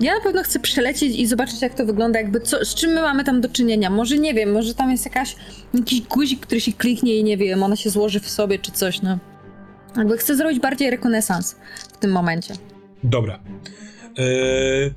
[0.00, 3.00] Ja na pewno chcę przelecieć i zobaczyć, jak to wygląda, jakby co, z czym my
[3.00, 3.90] mamy tam do czynienia.
[3.90, 5.36] Może nie wiem, może tam jest jakaś,
[5.74, 9.02] jakiś guzik, który się kliknie i nie wiem, ona się złoży w sobie czy coś,
[9.02, 9.18] no.
[9.96, 11.56] Jakby chcę zrobić bardziej rekonesans
[11.92, 12.54] w tym momencie.
[13.04, 13.38] Dobra.
[14.18, 14.94] Eee...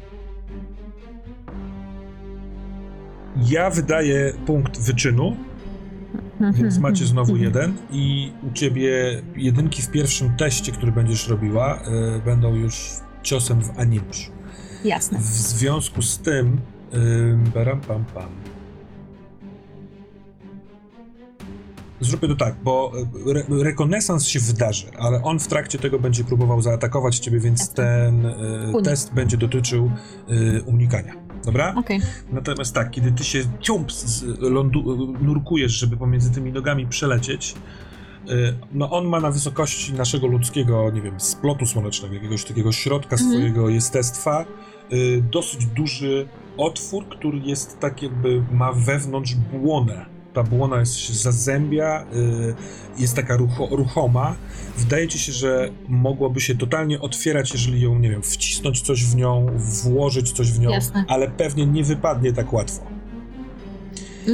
[3.46, 5.36] Ja wydaję punkt wyczynu,
[6.54, 12.20] więc macie znowu jeden i u ciebie jedynki w pierwszym teście, który będziesz robiła, e,
[12.26, 12.90] będą już
[13.24, 14.32] ciosem w animusz.
[14.84, 15.20] Jasne.
[15.20, 16.62] W związku z tym
[16.94, 18.30] ym, baram pam pam.
[22.02, 22.92] Zróbmy to tak, bo
[23.28, 27.60] e, re rekonesans się wydarzy, ale on w trakcie tego będzie próbował zaatakować ciebie, więc
[27.60, 27.76] Jasne.
[27.76, 28.26] ten
[28.74, 28.86] Unik.
[28.86, 29.92] test będzie dotyczył
[30.28, 31.14] e, unikania.
[31.46, 31.74] Dobra?
[31.78, 32.02] Okej.
[32.32, 33.44] Natomiast tak, kiedy ty się
[34.40, 37.56] lądu, nurkujesz, żeby pomiędzy tymi nogami przelecieć,
[38.30, 43.16] y, no on ma na wysokości naszego ludzkiego, nie wiem, splotu słonecznego, jakiegoś takiego środka
[43.16, 43.32] Mhm.
[43.32, 44.46] swojego jestestwa,
[44.94, 46.28] y, dosyć duży
[46.58, 50.06] otwór, który jest tak jakby, ma wewnątrz błonę.
[50.36, 52.56] Ta błona jest, się zazębia, y,
[53.02, 54.36] jest taka rucho, ruchoma.
[54.78, 59.16] Wydaje ci się, że mogłaby się totalnie otwierać, jeżeli ją, nie wiem, wcisnąć coś w
[59.16, 59.48] nią,
[59.84, 61.06] włożyć coś w nią, Jasne.
[61.08, 62.84] ale pewnie nie wypadnie tak łatwo.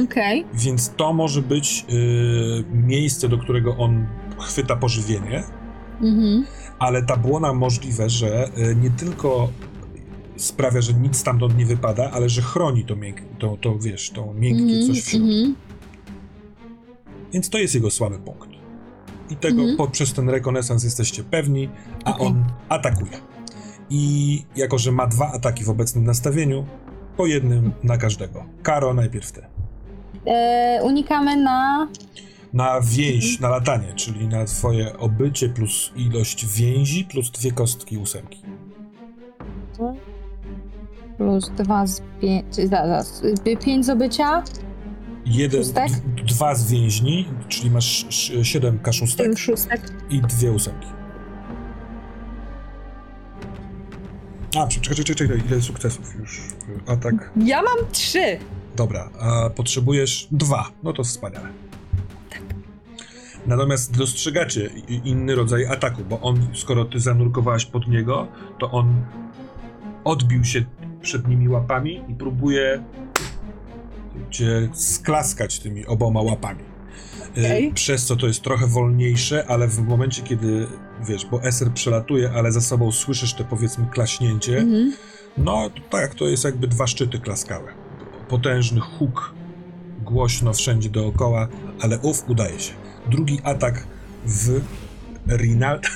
[0.04, 0.44] Okej.
[0.54, 4.06] Więc to może być y, miejsce, do którego on
[4.38, 5.42] chwyta pożywienie,
[6.00, 6.46] Mhm.
[6.78, 9.48] ale ta błona możliwe, że y, nie tylko
[10.36, 14.34] sprawia, że nic stamtąd nie wypada, ale że chroni to, mięk, to, to wiesz, to
[14.34, 15.28] miękkie Mhm, coś w środku.
[15.28, 15.54] mhm.
[17.32, 18.48] Więc to jest jego słaby punkt.
[19.30, 19.76] I tego Mhm.
[19.76, 21.68] poprzez ten rekonesans jesteście pewni,
[22.04, 22.26] a Okej.
[22.26, 23.12] on atakuje.
[23.90, 26.66] I jako, że ma dwa ataki w obecnym nastawieniu,
[27.16, 28.44] po jednym na każdego.
[28.62, 29.42] Karo, najpierw ty.
[30.26, 31.88] E, unikamy na
[32.52, 38.42] Na więź, na latanie, czyli na twoje obycie plus ilość więzi plus dwie kostki ósemki.
[41.18, 43.22] plus dwa z pięć, zaraz,
[43.64, 44.42] pięć z obycia,
[45.26, 45.92] Jeden, Szóstek?
[46.26, 49.80] dwa z więźni, czyli masz sz- siedem kaszustek szóstek.
[50.10, 50.86] i dwie ósemki.
[54.58, 56.40] A, czekaj, czekaj, czekaj, ile sukcesów już?
[56.86, 57.30] Atak.
[57.36, 58.38] Ja mam trzy.
[58.76, 60.68] Dobra, a potrzebujesz dwa.
[60.82, 61.48] No to wspaniale.
[63.46, 64.70] Natomiast dostrzegacie
[65.04, 68.28] inny rodzaj ataku, bo on, skoro ty zanurkowałaś pod niego,
[68.58, 69.04] to on
[70.04, 70.64] odbił się
[71.02, 72.82] przednimi łapami i próbuje
[74.30, 76.64] cię sklaskać tymi oboma łapami.
[77.38, 77.72] Y, Okej.
[77.74, 80.66] Przez co to jest trochę wolniejsze, ale w momencie, kiedy
[81.08, 84.92] wiesz, bo eser przelatuje, ale za sobą słyszysz te powiedzmy klaśnięcie, Mhm.
[85.38, 87.68] no tak, to jest jakby dwa szczyty klaskały.
[88.28, 89.34] Potężny huk,
[90.02, 91.48] głośno wszędzie dookoła,
[91.80, 92.72] ale ów udaje się.
[93.10, 93.86] Drugi atak
[94.26, 94.60] w
[95.36, 95.88] Rinaldo.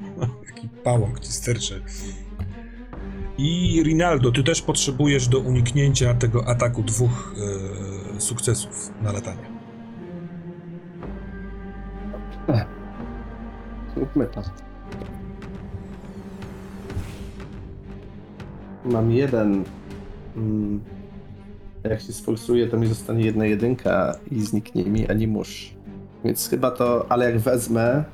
[0.46, 1.82] Jaki pałąk ci sterczy.
[3.44, 7.34] I Rinaldo, ty też potrzebujesz do uniknięcia tego ataku dwóch
[8.16, 9.52] e, sukcesów na latanie.
[13.94, 14.42] Zróbmy to.
[18.84, 19.64] Mam jeden.
[20.36, 20.80] Mm,
[21.84, 25.74] jak się sforsuje, to mi zostanie jedna jedynka i zniknie mi animusz.
[26.24, 28.04] Więc chyba to, ale jak wezmę,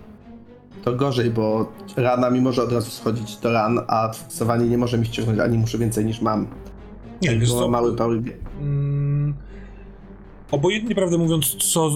[0.90, 4.98] to gorzej, bo rana mi może od razu schodzić do ran, a forsowanie nie może
[4.98, 6.47] mi ściągnąć animuszu więcej niż mam.
[7.23, 8.23] Nie, wiesz Było co, mały power
[8.60, 9.35] Mm,
[10.51, 11.90] obojętnie, prawdę mówiąc, co,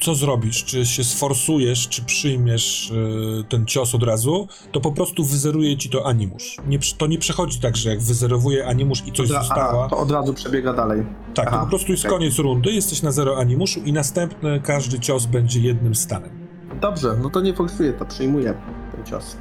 [0.00, 5.24] co zrobisz, czy się sforsujesz, czy przyjmiesz y, ten cios od razu, to po prostu
[5.24, 6.56] wyzeruje ci to animusz.
[6.68, 10.10] Nie, to nie przechodzi tak, że jak wyzerowuje animusz i coś Aha, została, to od
[10.10, 11.02] razu przebiega dalej.
[11.34, 12.18] tak, aha, po prostu jest okej.
[12.18, 16.41] koniec rundy, jesteś na zero animuszu i następny, każdy cios będzie jednym stanem.
[16.80, 18.54] Dobrze, no to nie forsuję, to przyjmuję
[18.96, 19.36] ten cios.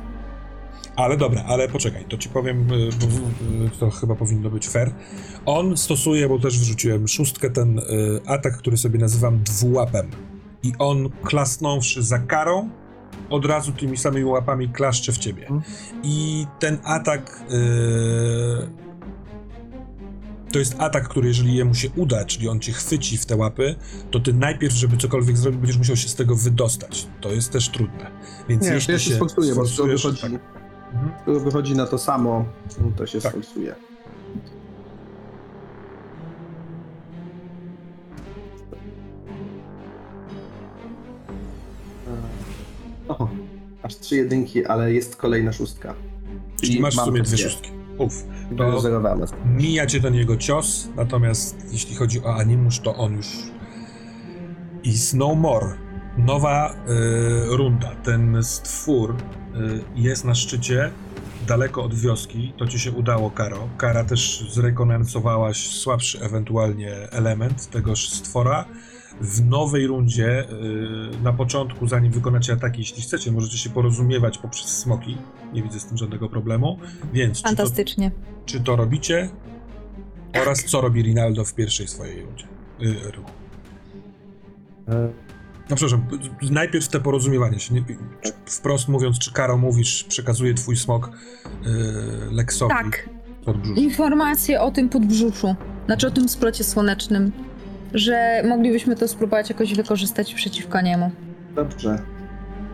[0.96, 3.08] Ale dobra, ale poczekaj, to ci powiem, y, bo
[3.80, 4.92] to chyba powinno być fair.
[5.46, 7.84] On stosuje, bo też wrzuciłem szóstkę, ten y,
[8.26, 10.08] atak, który sobie nazywam dwułapem.
[10.64, 12.70] I on klasnąwszy za karą,
[13.30, 15.42] od razu tymi samymi łapami klaszcze w ciebie.
[15.42, 15.62] Mhm.
[16.04, 17.44] I ten atak.
[17.52, 18.91] y,
[20.52, 23.76] to jest atak, który jeżeli jemu się uda, czyli on cię chwyci w te łapy,
[24.12, 27.08] to ty najpierw, żeby cokolwiek zrobić, będziesz musiał się z tego wydostać.
[27.22, 28.12] To jest też trudne.
[28.50, 30.32] Więc Nie, to jeśli ja się sforsuję, bo to wychodzi, tak.
[31.26, 32.46] To wychodzi na to samo,
[32.98, 33.32] to się Tak.
[33.32, 33.76] sforsuje.
[43.08, 43.28] O,
[43.84, 45.94] aż trzy jedynki, ale jest kolejna szóstka.
[46.62, 47.70] Czyli masz w sumie dwie szóstki.
[47.98, 48.24] Uf.
[48.58, 48.82] To
[49.46, 53.28] mija cię ten jego cios, natomiast jeśli chodzi o animusz, to on już
[54.84, 55.78] is no more.
[56.18, 57.96] Nowa y, runda.
[58.04, 60.92] Ten stwór y, jest na szczycie,
[61.48, 62.54] daleko od wioski.
[62.58, 63.68] To ci się udało, Karo.
[63.78, 68.66] Kara też zrekonansowałaś słabszy ewentualnie element tegoż stwora.
[69.22, 74.68] W nowej rundzie, y, na początku, zanim wykonacie ataki, jeśli chcecie, możecie się porozumiewać poprzez
[74.78, 75.18] smoki.
[75.54, 76.80] Nie widzę z tym żadnego problemu.
[77.14, 78.12] Więc czy to, Fantastycznie.
[78.46, 79.30] czy to robicie
[80.42, 82.46] oraz co robi Rinaldo w pierwszej swojej rundzie.
[82.82, 83.32] Y, ruchu.
[84.88, 85.10] E,
[85.70, 86.06] No przepraszam,
[86.52, 87.74] najpierw te porozumiewanie się.
[87.74, 87.84] Nie,
[88.22, 91.70] czy- wprost mówiąc, czy Karo mówisz, przekazuje twój smok y,
[92.32, 93.10] Lexowi Tak,
[93.46, 93.78] pod brzuch.
[93.78, 95.56] informacje o tym podbrzuszu,
[95.86, 97.32] znaczy o tym splocie słonecznym,
[97.94, 101.12] że moglibyśmy to spróbować jakoś wykorzystać przeciwko niemu.
[101.56, 102.00] Dobrze.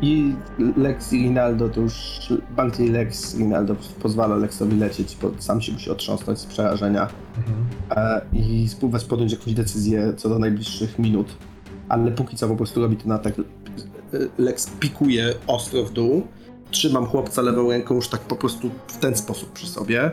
[0.02, 0.34] I
[0.77, 2.19] Lex i Rinaldo to już
[2.56, 7.07] bardziej Lex Rinaldo pozwala Lexowi lecieć, bo sam się musi otrząsnąć z przerażenia
[7.38, 7.65] Mhm.
[7.91, 11.27] e, i spróbować podjąć jakąś decyzję co do najbliższych minut.
[11.89, 13.34] Ale póki co po prostu robi ten atak.
[13.39, 13.44] E,
[14.38, 16.27] Lex pikuje ostro w dół.
[16.72, 20.11] Trzymam chłopca lewą ręką już tak po prostu w ten sposób przy sobie.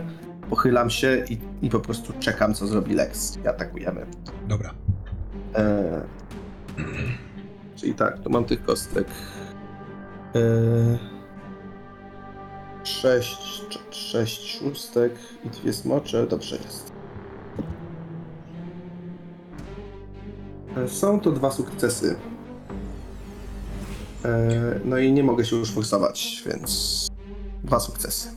[0.50, 3.38] Pochylam się i, i po prostu czekam, co zrobi Lex.
[3.44, 4.06] I atakujemy.
[4.48, 4.74] Dobra.
[5.54, 6.02] E,
[7.76, 9.06] czyli tak, tu mam tych kostek.
[10.34, 10.40] E,
[12.84, 13.36] sześć,
[13.70, 15.12] cz- sześć szóstek
[15.44, 16.26] i dwie smocze.
[16.26, 16.92] Dobrze jest.
[20.76, 22.16] E, Są to dwa sukcesy.
[24.24, 24.48] E,
[24.84, 27.06] no i nie mogę się już forsować, więc
[27.64, 28.28] dwa sukcesy.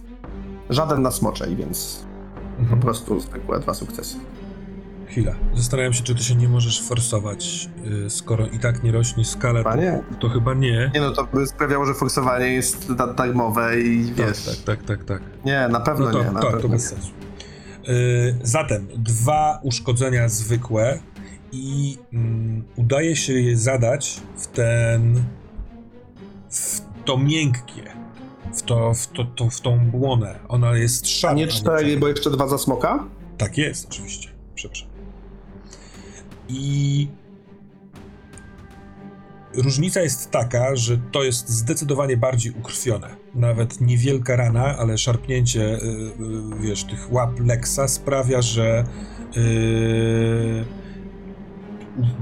[0.69, 2.05] Żaden na smoczej, więc
[2.55, 2.79] po Mhm.
[2.81, 4.17] prostu zwykłe dwa sukcesy.
[5.07, 5.33] Chwila.
[5.55, 7.69] Zastanawiam się, czy ty się nie możesz forsować,
[8.05, 9.63] y, skoro i tak nie rośnie skala.
[9.63, 9.79] To,
[10.19, 10.91] to chyba nie.
[10.93, 14.45] Nie no, to by sprawiało, że forsowanie jest da- darmowe i Tak, wiesz.
[14.45, 15.21] tak, tak, tak, tak.
[15.45, 16.31] Nie, na pewno No to, nie.
[16.31, 17.07] Na to, pewno to bez sensu.
[17.87, 20.99] Yy, zatem dwa uszkodzenia zwykłe
[21.51, 25.23] i mm, udaje się je zadać w ten.
[26.49, 27.83] w to miękkie.
[28.53, 30.39] W, to, w, to, to, w tą błonę.
[30.47, 31.33] Ona jest szara.
[31.33, 33.07] Nie cztery, bo jeszcze dwa za smoka?
[33.37, 34.29] Tak jest, oczywiście.
[34.55, 34.87] Przepraszam.
[36.49, 37.07] I
[39.53, 43.07] różnica jest taka, że to jest zdecydowanie bardziej ukrwione.
[43.35, 48.83] Nawet niewielka rana, ale szarpnięcie, y, y, wiesz, tych łap Lexa sprawia, że
[49.37, 50.65] y,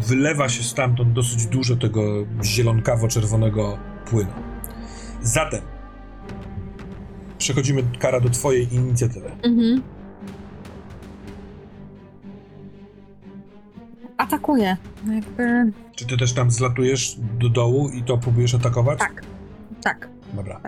[0.08, 2.02] wylewa się stamtąd dosyć dużo tego
[2.44, 4.32] zielonkawo-czerwonego płynu.
[5.22, 5.75] Zatem
[7.38, 9.32] przechodzimy, Kara, do twojej inicjatywy.
[9.44, 9.82] Mhm.
[14.18, 14.78] Atakuję.
[15.14, 15.72] Jakby...
[15.96, 19.00] Czy ty też tam zlatujesz do dołu i to próbujesz atakować?
[19.00, 19.22] Tak.
[19.84, 20.10] Tak.
[20.34, 20.62] Dobra.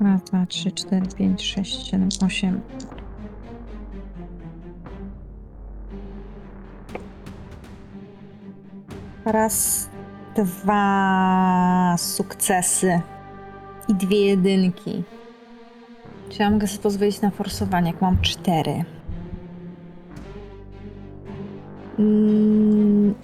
[0.00, 2.60] Raz, dwa, trzy, cztery, pięć, sześć, siedem, osiem.
[9.24, 9.88] Raz,
[10.36, 13.00] dwa sukcesy
[13.88, 15.02] i dwie jedynki.
[16.30, 18.84] Czy ja mogę sobie pozwolić na forsowanie, jak mam cztery?
[21.98, 23.14] Mm,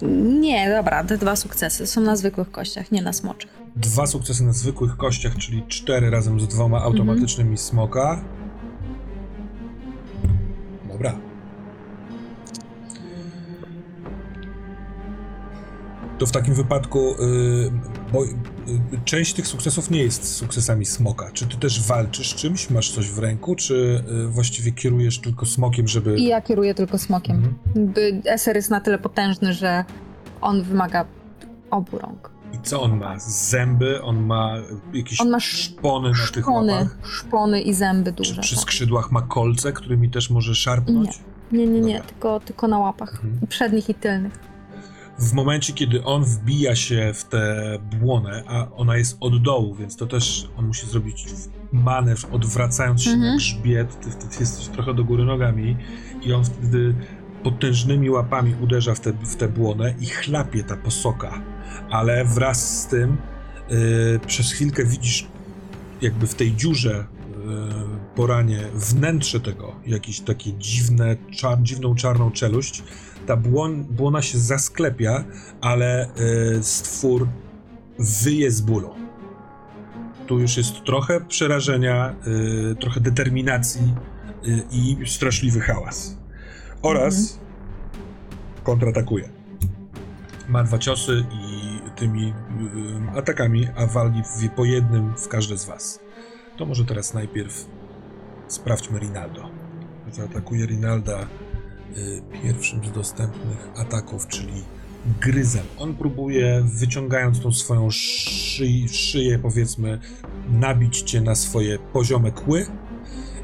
[0.41, 3.51] nie, dobra, te dwa sukcesy są na zwykłych kościach, nie na smoczych.
[3.75, 8.23] Dwa sukcesy na zwykłych kościach, czyli cztery razem z dwoma automatycznymi smoka.
[10.91, 11.15] Dobra.
[16.17, 17.71] To w takim wypadku, y,
[18.13, 18.23] bo
[19.05, 21.31] część tych sukcesów nie jest sukcesami smoka.
[21.33, 22.69] Czy ty też walczysz czymś?
[22.69, 23.55] Masz coś w ręku?
[23.55, 26.17] Czy y, właściwie kierujesz tylko smokiem, żeby.
[26.19, 27.55] I ja kieruję tylko smokiem.
[27.75, 28.21] Mhm.
[28.25, 29.85] Eser jest na tyle potężny, że
[30.41, 31.05] on wymaga
[31.71, 32.31] obu rąk.
[32.53, 33.19] I co on ma?
[33.19, 34.01] Zęby?
[34.01, 34.53] On ma
[34.93, 36.97] jakieś On ma szpony na tych Szpony, łapach?
[37.03, 38.41] szpony i zęby Czy duże.
[38.41, 38.61] przy tak.
[38.61, 41.19] skrzydłach ma kolce, którymi też może szarpnąć?
[41.51, 42.09] Nie, nie, nie, Dobra.
[42.09, 43.13] tylko, tylko na łapach.
[43.13, 43.47] Mhm.
[43.49, 44.50] Przednich i tylnych.
[45.19, 49.95] W momencie, kiedy on wbija się w tę błonę, a ona jest od dołu, więc
[49.97, 51.25] to też on musi zrobić
[51.71, 53.37] manewr, odwracając się na Mhm.
[53.37, 55.77] grzbiet, ty wtedy jesteś trochę do góry nogami
[56.23, 56.95] i on wtedy
[57.43, 61.41] potężnymi łapami uderza w tę w tę błonę i chlapie ta posoka.
[61.89, 63.17] Ale wraz z tym
[63.69, 65.27] yy, przez chwilkę widzisz
[66.01, 67.35] jakby w tej dziurze yy,
[68.15, 72.83] po ranie wnętrze tego, jakieś takie dziwne, czar, dziwną czarną czeluść.
[73.25, 75.23] Ta błon, błona się zasklepia,
[75.61, 76.09] ale
[76.55, 77.27] yy, stwór
[77.99, 78.89] wyje z bólu.
[80.27, 83.93] Tu już jest trochę przerażenia, yy, trochę determinacji
[84.43, 86.17] yy, i straszliwy hałas.
[86.81, 87.39] Oraz
[88.63, 89.29] kontratakuje.
[90.49, 91.61] Ma dwa ciosy i
[91.95, 92.33] tymi
[93.15, 95.99] atakami, a wali w, po jednym w każde z was.
[96.57, 97.65] To może teraz najpierw
[98.47, 99.49] sprawdźmy Rinaldo.
[100.11, 101.25] Zaatakuje Rinalda y,
[102.43, 104.63] pierwszym z dostępnych ataków, czyli
[105.21, 105.63] gryzem.
[105.79, 109.99] On próbuje, wyciągając tą swoją szy szyję, powiedzmy,
[110.49, 112.65] nabić cię na swoje poziome kły.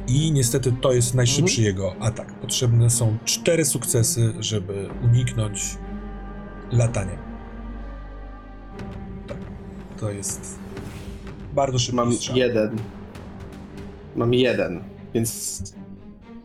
[0.07, 2.33] I niestety to jest najszybszy jego atak.
[2.33, 5.77] Potrzebne są cztery sukcesy, żeby uniknąć
[6.71, 7.17] lataniem.
[9.27, 9.37] Tak,
[9.99, 10.59] to jest
[11.55, 12.37] bardzo szybki Mam strzał.
[12.37, 12.77] jeden.
[14.15, 14.83] Mam jeden,
[15.13, 15.61] więc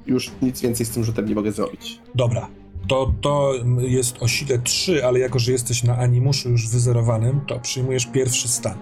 [0.06, 2.00] już nic więcej z tym rzutem nie mogę zrobić.
[2.14, 2.48] Dobra.
[2.88, 7.60] To, to jest o sile 3, ale jako, że jesteś na animuszu już wyzerowanym, to
[7.60, 8.78] przyjmujesz pierwszy stan.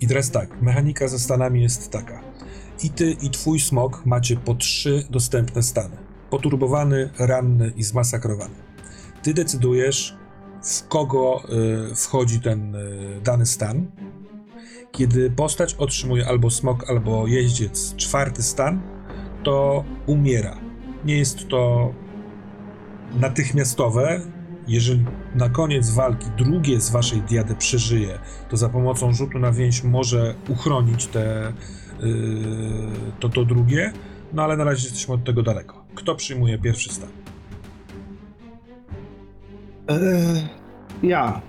[0.00, 2.20] I teraz tak, mechanika ze stanami jest taka.
[2.82, 5.96] I ty, i twój smok macie po trzy dostępne stany.
[6.30, 8.54] Poturbowany, ranny i zmasakrowany.
[9.22, 10.16] Ty decydujesz,
[10.62, 11.42] w kogo
[11.92, 13.86] y, wchodzi ten y, dany stan.
[14.92, 18.95] Kiedy postać otrzymuje albo smok, albo jeździec czwarty stan,
[19.46, 20.56] to umiera.
[21.04, 21.92] Nie jest to
[23.20, 24.20] natychmiastowe.
[24.68, 25.04] Jeżeli
[25.34, 28.18] na koniec walki drugie z waszej diady przeżyje,
[28.48, 31.52] to za pomocą rzutu na więź może uchronić te,
[32.00, 32.08] yy,
[33.20, 33.92] to, to drugie,
[34.32, 35.84] no ale na razie jesteśmy od tego daleko.
[35.94, 37.08] Kto przyjmuje pierwszy stan?
[39.88, 40.48] Eee,
[41.02, 41.40] ja.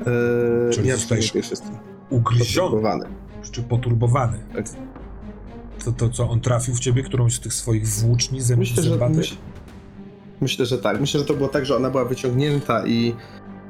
[0.00, 1.78] Eee, Czyli ja przyjmuję pierwszy stan.
[2.10, 3.04] Ugryziony, Poturbowany.
[3.52, 4.38] czy poturbowany?
[4.54, 4.66] Tak.
[5.84, 9.08] To, to co, on trafił w ciebie którąś z tych swoich włóczni zęb, Myślę, że,
[9.08, 9.36] myśl,
[10.40, 11.00] myślę, że tak.
[11.00, 13.14] Myślę, że to było tak, że ona była wyciągnięta i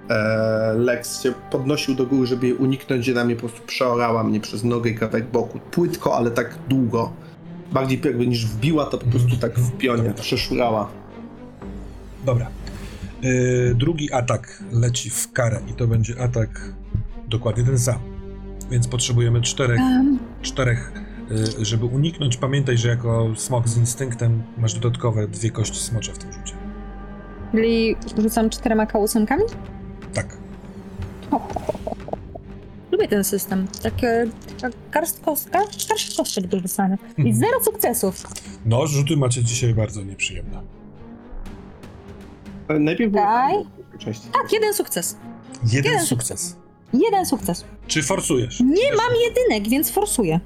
[0.08, 4.24] e, Lex się podnosił do góry, żeby jej uniknąć, gdzie na mnie po prostu przeorała
[4.24, 5.58] mnie przez nogę i kawałek boku.
[5.70, 7.12] Płytko, ale tak długo.
[7.72, 10.88] Bardziej jakby niż wbiła, to po prostu tak w pionie przeszurała.
[12.26, 12.48] Dobra.
[13.22, 16.72] Yy, drugi atak leci w karę i to będzie atak
[17.28, 17.98] dokładnie ten sam.
[18.70, 20.92] Więc potrzebujemy czterech, Um, czterech
[21.62, 22.36] żeby uniknąć.
[22.36, 26.54] Pamiętaj, że jako smok z instynktem masz dodatkowe dwie kości smocze w tym rzucie.
[27.52, 29.42] czyli rzucam czterema kałusenkami?
[30.14, 30.36] Tak.
[32.92, 33.66] Lubię ten system.
[33.82, 34.26] Takie
[34.60, 35.20] taka garst
[36.16, 36.96] kostek do rzucania.
[37.18, 37.36] I Mhm.
[37.36, 38.22] zero sukcesów.
[38.66, 40.62] No, rzuty macie dzisiaj bardzo nieprzyjemne.
[42.68, 43.54] Ale najpierw było Daj.
[43.98, 44.26] części.
[44.32, 45.16] Tak, jeden sukces.
[45.72, 46.06] Jeden Jeden.
[46.06, 46.56] sukces.
[46.92, 47.64] Jeden sukces.
[47.86, 48.60] Czy forsujesz?
[48.60, 50.40] Nie mam jedynek, więc forsuję.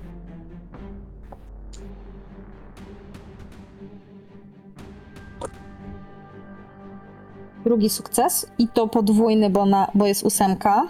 [7.67, 10.89] Drugi sukces i to podwójny, bo, na, bo jest ósemka.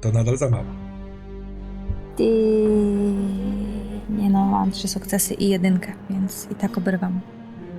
[0.00, 0.64] To nadal za mało.
[2.18, 2.30] I...
[4.08, 7.20] Nie no, mam trzy sukcesy i jedynkę, więc i tak obrywam.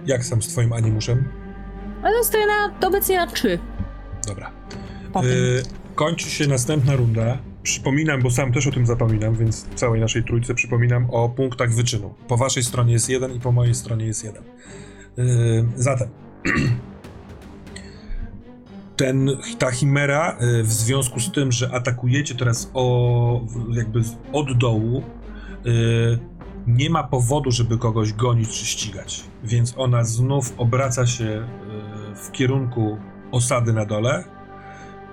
[0.05, 1.29] Jak sam z twoim animuszem?
[2.03, 3.59] Ale stoję na obecnie na trzy.
[4.27, 4.51] Dobra.
[5.23, 5.63] Y,
[5.95, 7.37] kończy się następna runda.
[7.63, 12.13] Przypominam, bo sam też o tym zapominam, więc całej naszej trójce przypominam o punktach wyczynu.
[12.27, 14.43] Po waszej stronie jest jeden i po mojej stronie jest jeden.
[15.19, 16.09] Y, zatem
[18.95, 24.01] ten, ta chimera y, w związku z tym, że atakujecie teraz o, jakby
[24.33, 25.03] od dołu,
[25.65, 26.19] y,
[26.67, 32.31] nie ma powodu, żeby kogoś gonić czy ścigać, więc ona znów obraca się y, w
[32.31, 32.97] kierunku
[33.31, 34.23] osady na dole,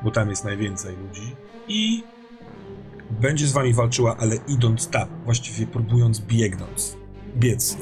[0.05, 1.37] bo tam jest najwięcej ludzi
[1.69, 2.05] i
[3.11, 6.97] będzie z wami walczyła, ale idąc tam, właściwie próbując biegnąc,
[7.37, 7.77] biec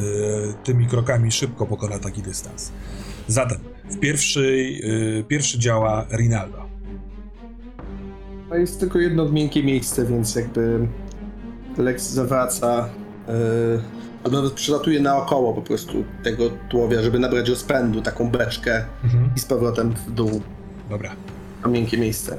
[0.64, 2.72] tymi krokami szybko pokona taki dystans.
[3.26, 4.82] Zatem w pierwszej,
[5.18, 6.58] y, pierwszy działa Rinaldo.
[8.48, 10.88] To jest tylko jedno miękkie miejsce, więc jakby
[11.78, 12.88] Lex zawraca,
[14.24, 19.30] yy, nawet przylatuje naokoło po prostu tego tułowia, żeby nabrać rozpędu, taką beczkę Mhm.
[19.36, 20.40] i z powrotem w dół
[20.90, 21.10] Dobra.
[21.64, 22.38] na miękkie miejsce.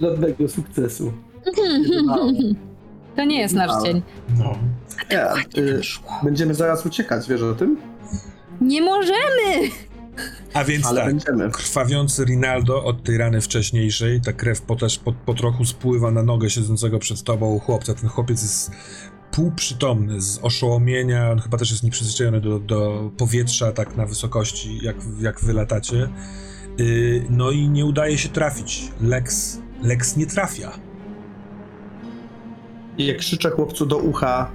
[0.00, 1.12] Żadnego sukcesu.
[3.16, 4.02] To nie jest nasz dzień.
[4.38, 4.54] No.
[5.10, 5.80] Ja, y,
[6.22, 7.76] będziemy zaraz uciekać, wiesz o tym?
[8.60, 9.70] Nie możemy!
[10.54, 11.50] A więc Ale tak, będziemy.
[11.50, 16.22] krwawiący Rinaldo od tej rany wcześniejszej, ta krew po, też po, po trochu spływa na
[16.22, 17.94] nogę siedzącego przed tobą chłopca.
[17.94, 18.70] Ten chłopiec jest
[19.30, 24.96] półprzytomny z oszołomienia, on chyba też jest nieprzyzwyczajony do, do powietrza tak na wysokości, jak,
[25.20, 26.08] jak wy latacie.
[26.78, 28.82] Yy, no i nie udaje się trafić.
[29.00, 30.72] Lex, Lex nie trafia.
[32.98, 34.50] I jak krzyczę chłopcu do ucha,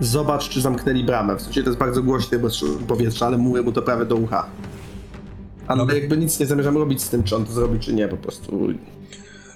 [0.00, 1.36] zobacz, czy zamknęli bramę.
[1.36, 4.46] W sensie to jest bardzo głośne bez powietrza, ale mówię mu to prawie do ucha.
[5.66, 5.94] Ale Dobra.
[5.94, 8.68] jakby nic nie zamierzam robić z tym, czy on to zrobi, czy nie, po prostu.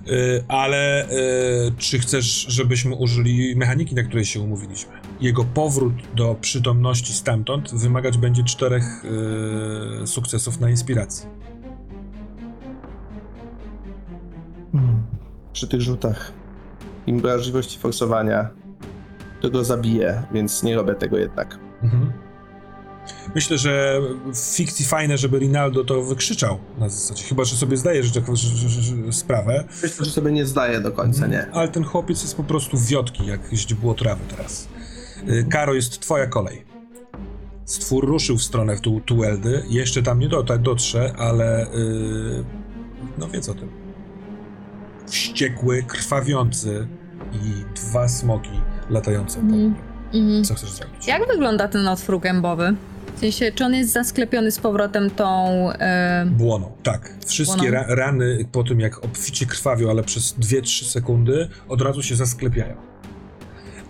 [0.07, 4.93] Yy, ale yy, czy chcesz, żebyśmy użyli mechaniki, na której się umówiliśmy?
[5.21, 9.05] Jego powrót do przytomności stamtąd wymagać będzie czterech
[10.01, 11.27] yy, sukcesów na inspiracji.
[15.53, 16.33] Przy tych rzutach
[17.07, 18.64] im wrażliwości forsowania
[19.41, 21.59] to go zabije, więc nie robię tego jednak.
[21.83, 22.13] Mhm.
[23.35, 24.01] Myślę, że
[24.33, 28.69] w fikcji fajne, żeby Rinaldo to wykrzyczał na zasadzie, chyba, że sobie zdaje że, że,
[28.69, 31.47] że, że, sprawę, Myślę, że sobie nie zdaje do końca, nie.
[31.53, 34.69] ale ten chłopiec jest po prostu wiotki, jak źdźbło trawy teraz.
[35.29, 36.65] Y, Karo, jest twoja kolej.
[37.65, 42.45] Stwór ruszył w stronę tu, Tueldy, jeszcze tam nie dota, dotrze, ale yy,
[43.19, 43.69] no wie o tym.
[45.07, 46.89] Wściekły, krwawiący
[47.33, 49.63] i dwa smoki latające po Mhm.
[49.63, 49.75] nim.
[50.15, 50.45] Mhm.
[50.45, 51.07] Co chcesz zrobić?
[51.07, 52.75] Jak wygląda ten otwór gębowy?
[53.17, 55.49] W sensie, czy on jest zasklepiony z powrotem tą...
[55.73, 56.27] E...
[56.31, 57.15] Błoną, tak.
[57.27, 57.73] Wszystkie Błoną?
[57.75, 62.77] ra rany po tym, jak obficie krwawią, ale przez 2-3 sekundy, od razu się zasklepiają.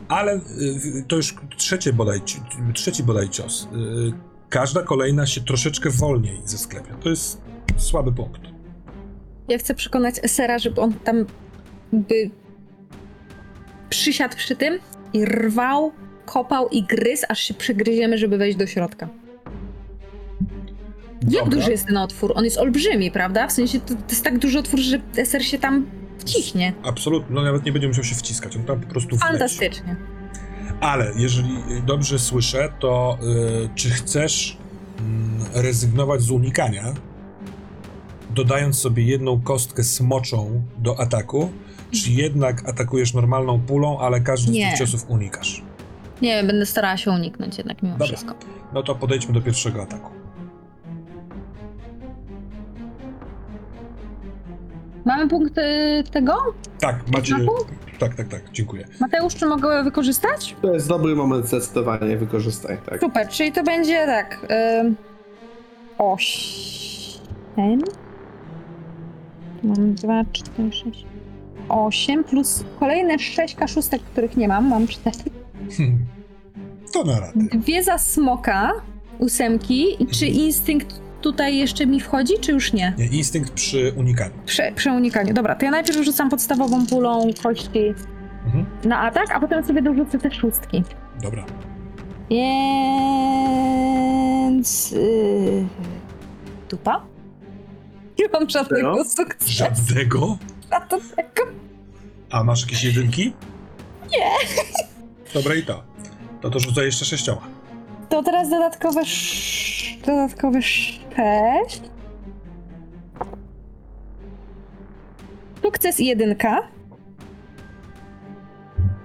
[0.08, 2.40] Ale y, to już trzecie bodaj, ci-
[2.74, 3.68] trzeci bodaj cios.
[4.08, 4.12] Y,
[4.48, 6.94] każda kolejna się troszeczkę wolniej zasklepia.
[6.94, 7.40] To jest
[7.76, 8.40] słaby punkt.
[9.48, 11.26] Ja chcę przekonać Esera, żeby on tam
[11.92, 12.30] by
[13.90, 14.78] przysiadł przy tym
[15.12, 15.92] i rwał,
[16.26, 19.08] kopał i gryzł, aż się przegryziemy, żeby wejść do środka.
[21.30, 21.58] Jak Dobra.
[21.58, 22.32] duży jest ten otwór?
[22.34, 23.46] On jest olbrzymi, prawda?
[23.46, 25.86] W sensie to, to jest tak duży otwór, że Eser się tam
[26.18, 26.72] wciśnie.
[26.82, 29.24] Absolutnie, no nawet nie będzie musiał się wciskać, on tam po prostu wleci.
[29.24, 29.96] Fantastycznie.
[30.80, 31.48] Ale jeżeli
[31.86, 33.18] dobrze słyszę, to
[33.64, 34.56] y, czy chcesz
[34.98, 36.84] mm, rezygnować z unikania,
[38.30, 41.50] dodając sobie jedną kostkę smoczą do ataku,
[41.90, 44.68] czy jednak atakujesz normalną pulą, ale każdy z Nie.
[44.70, 45.62] tych ciosów unikasz?
[46.22, 48.06] Nie, będę starała się uniknąć jednak mimo Dobra.
[48.06, 48.34] wszystko.
[48.72, 50.10] No to podejdźmy do pierwszego ataku.
[55.04, 56.54] Mamy punkt y, tego?
[56.80, 57.34] Tak, macie.
[57.34, 57.54] Ataku?
[57.98, 58.84] Tak, tak, tak, dziękuję.
[59.00, 60.56] Mateusz, czy mogę wykorzystać?
[60.62, 63.00] To jest dobry moment, zdecydowanie wykorzystaj, tak.
[63.00, 64.46] Super, czyli to będzie tak.
[64.80, 64.96] Ym,
[65.98, 67.80] osiem.
[69.62, 71.06] Mam dwa, cztery, sześć.
[71.68, 74.68] Osiem plus kolejne sześć kaszustek, których nie mam.
[74.68, 75.16] Mam cztery.
[75.76, 75.98] Hmm.
[76.92, 77.32] To na radę.
[77.52, 78.72] Dwie za smoka,
[79.18, 80.02] ósemki.
[80.02, 82.94] I czy instynkt tutaj jeszcze mi wchodzi, czy już nie?
[82.98, 84.34] Nie, instynkt przy unikaniu.
[84.46, 85.34] Prze, przy unikaniu.
[85.34, 87.94] Dobra, to ja najpierw rzucam podstawową pulą kości
[88.46, 88.66] Mhm.
[88.84, 90.82] na atak, a potem sobie dorzucę te szóstki.
[91.22, 91.44] Dobra.
[94.44, 94.90] Więc.
[94.92, 95.64] Yy,
[96.70, 97.04] dupa?
[98.18, 99.04] Nie mam żadnego Zero?
[99.04, 99.50] sukcesu.
[99.52, 100.38] Żadnego?
[100.70, 101.53] Żadnego.
[102.34, 103.32] A masz jakieś jedynki?
[104.10, 104.30] Nie.
[105.34, 105.82] Dobra i to.
[106.42, 107.40] No to rzucaj jeszcze sześcioma.
[108.08, 110.06] To teraz dodatkowe sz...
[110.06, 111.82] dodatkowe sześć.
[115.62, 116.68] Sukces i jedynka.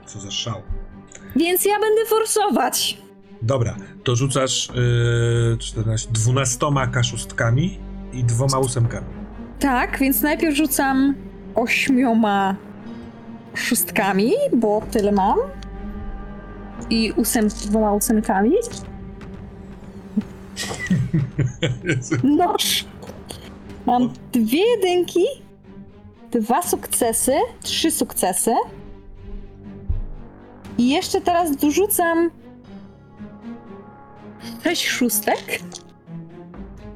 [0.05, 0.61] Co za szał.
[1.35, 2.97] Więc ja będę forsować.
[3.41, 4.69] Dobra, to rzucasz
[5.49, 6.57] yy, 14, 12
[6.93, 7.79] kaszustkami
[8.13, 9.07] i dwoma ósemkami.
[9.59, 11.15] Tak, więc najpierw rzucam
[11.55, 12.68] ośmioma
[13.53, 15.39] szóstkami, bo tyle mam.
[16.89, 18.51] I ósem, dwoma ósemkami.
[22.37, 22.85] Noż!
[23.85, 25.25] Mam dwie jedynki,
[26.31, 28.55] dwa sukcesy, trzy sukcesy.
[30.77, 32.31] I jeszcze teraz dorzucam
[34.63, 35.59] sześć szóstek.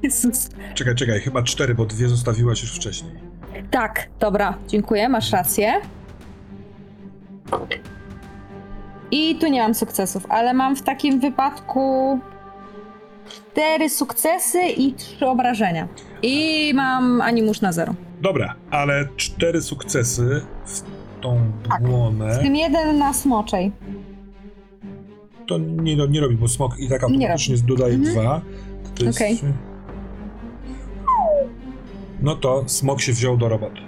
[0.04, 0.50] Jezus.
[0.74, 3.12] Czekaj, czekaj, chyba cztery, bo dwie zostawiłaś już wcześniej.
[3.72, 5.82] Tak, dobra, dziękuję, masz rację.
[9.12, 12.20] I tu nie mam sukcesów, ale mam w takim wypadku
[13.30, 15.88] cztery sukcesy i trzy obrażenia.
[16.22, 17.94] I mam animusz na zero.
[18.22, 20.82] Dobra, ale cztery sukcesy w
[21.22, 21.40] tą
[21.70, 21.84] Tak.
[21.84, 23.72] błonę W tym jeden na smoczej.
[25.48, 28.14] to nie, no, nie robi, bo smok i tak automatycznie dodaje Mhm.
[28.16, 28.42] dwa.
[28.96, 29.18] To jest...
[29.18, 29.40] Okej.
[32.22, 33.82] No to smok się wziął do roboty.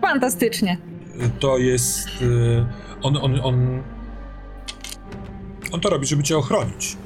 [0.00, 0.76] Fantastycznie.
[1.28, 2.08] To jest.
[2.22, 2.66] y,
[3.02, 3.82] On, on, on.
[5.72, 6.96] On to robi, żeby cię ochronić.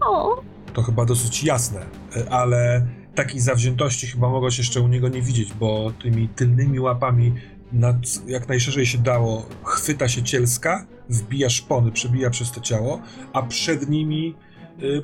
[0.00, 0.42] O,
[0.72, 1.80] To chyba dosyć jasne,
[2.16, 7.32] y, ale takiej zawziętości chyba mogłeś jeszcze u niego nie widzieć, bo tymi tylnymi łapami,
[7.72, 7.96] nad,
[8.26, 13.00] jak najszerzej się dało, chwyta się cielska, wbija szpony, przebija przez to ciało,
[13.32, 14.34] a przed nimi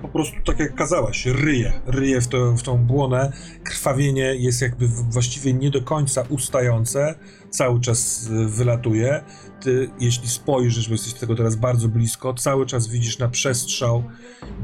[0.03, 3.33] po prostu tak jak kazałaś, ryje, ryje w, to, w tą błonę.
[3.65, 7.15] Krwawienie jest jakby właściwie nie do końca ustające,
[7.51, 9.25] cały czas y, wylatuje.
[9.61, 14.05] Ty, jeśli spojrzysz, bo jesteś tego teraz bardzo blisko, cały czas widzisz na przestrzał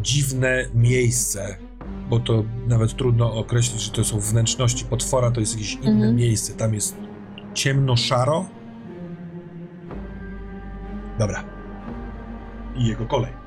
[0.02, 1.56] dziwne miejsce,
[2.10, 6.16] bo to nawet trudno określić, że to są wnętrzności potwora, to jest jakieś inne Mhm.
[6.16, 6.52] miejsce.
[6.52, 6.96] Tam jest
[7.54, 8.44] ciemno-szaro.
[11.18, 11.44] Dobra.
[12.76, 13.39] I jego kolej.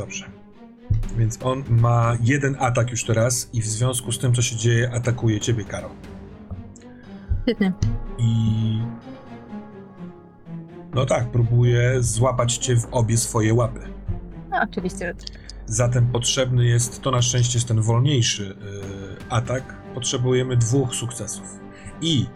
[0.00, 0.24] Dobrze.
[1.18, 4.90] Więc on ma jeden atak już teraz i w związku z tym, co się dzieje,
[4.94, 5.90] atakuje ciebie, Karo.
[7.42, 7.72] świetnie.
[8.18, 8.78] I.
[10.94, 13.80] No tak, próbuje złapać cię w obie swoje łapy.
[14.50, 15.40] No, oczywiście, że tak.
[15.66, 18.54] Zatem potrzebny jest, to na szczęście jest ten wolniejszy y,
[19.28, 19.76] atak.
[19.94, 21.60] Potrzebujemy dwóch sukcesów.
[22.00, 22.26] I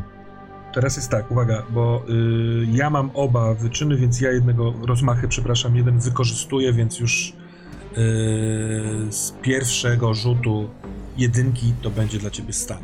[0.75, 5.77] teraz jest tak, uwaga, bo y, ja mam oba wyczyny, więc ja jednego rozmachy, przepraszam,
[5.77, 7.33] jeden wykorzystuję, więc już
[9.11, 10.69] z pierwszego rzutu
[11.17, 12.83] jedynki to będzie dla ciebie stan.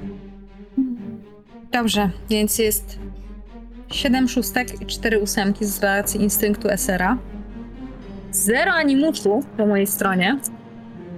[1.73, 2.99] Dobrze, więc jest
[3.91, 7.19] 7 szóstek i 4 ósemki z racji instynktu SR-a.
[8.33, 10.39] Zero animuszu po mojej stronie.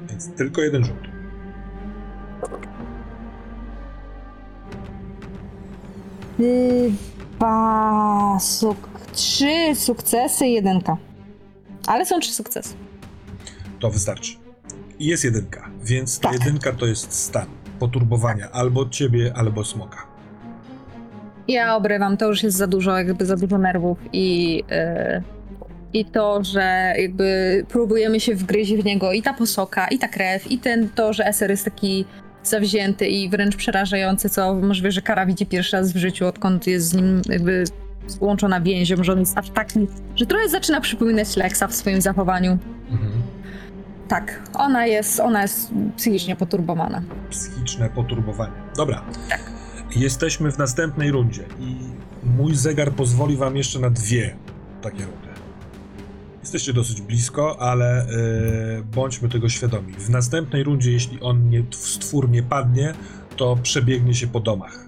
[0.09, 1.12] Więc tylko jeden rzut.
[7.36, 8.93] Dwa suk...
[9.12, 10.97] Trzy sukcesy, jedynka.
[11.86, 12.74] Ale są trzy sukcesy.
[13.82, 14.32] To wystarczy.
[14.98, 16.38] I jest jedynka, więc ta Tak.
[16.38, 17.46] jedynka to jest stan
[17.78, 19.98] poturbowania albo ciebie, albo smoka.
[21.48, 25.22] Ja obrywam, to już jest za dużo, jakby za dużo nerwów i, yy,
[25.92, 30.50] i to, że jakby próbujemy się wgryźć w niego i ta posoka, i ta krew,
[30.50, 32.04] i ten to, że SR jest taki
[32.42, 36.86] zawzięty i wręcz przerażający, co możliwe, że Kara widzi pierwszy raz w życiu, odkąd jest
[36.88, 37.64] z nim jakby
[38.06, 39.86] złączona więzią, że on jest aż taki,
[40.16, 42.59] że trochę zaczyna przypominać Lexa w swoim zachowaniu.
[42.90, 43.12] Mhm.
[44.12, 47.02] Tak, ona jest, ona jest psychicznie poturbowana.
[47.30, 48.52] Psychiczne poturbowanie.
[48.76, 49.02] Dobra.
[49.97, 51.76] Jesteśmy w następnej rundzie i
[52.22, 54.36] mój zegar pozwoli wam jeszcze na dwie
[54.82, 55.28] takie rundy.
[56.40, 58.06] Jesteście dosyć blisko, ale
[58.76, 59.93] yy, bądźmy tego świadomi.
[59.93, 62.94] W następnej rundzie, jeśli on nie, stwór nie padnie,
[63.36, 64.86] to przebiegnie się po domach.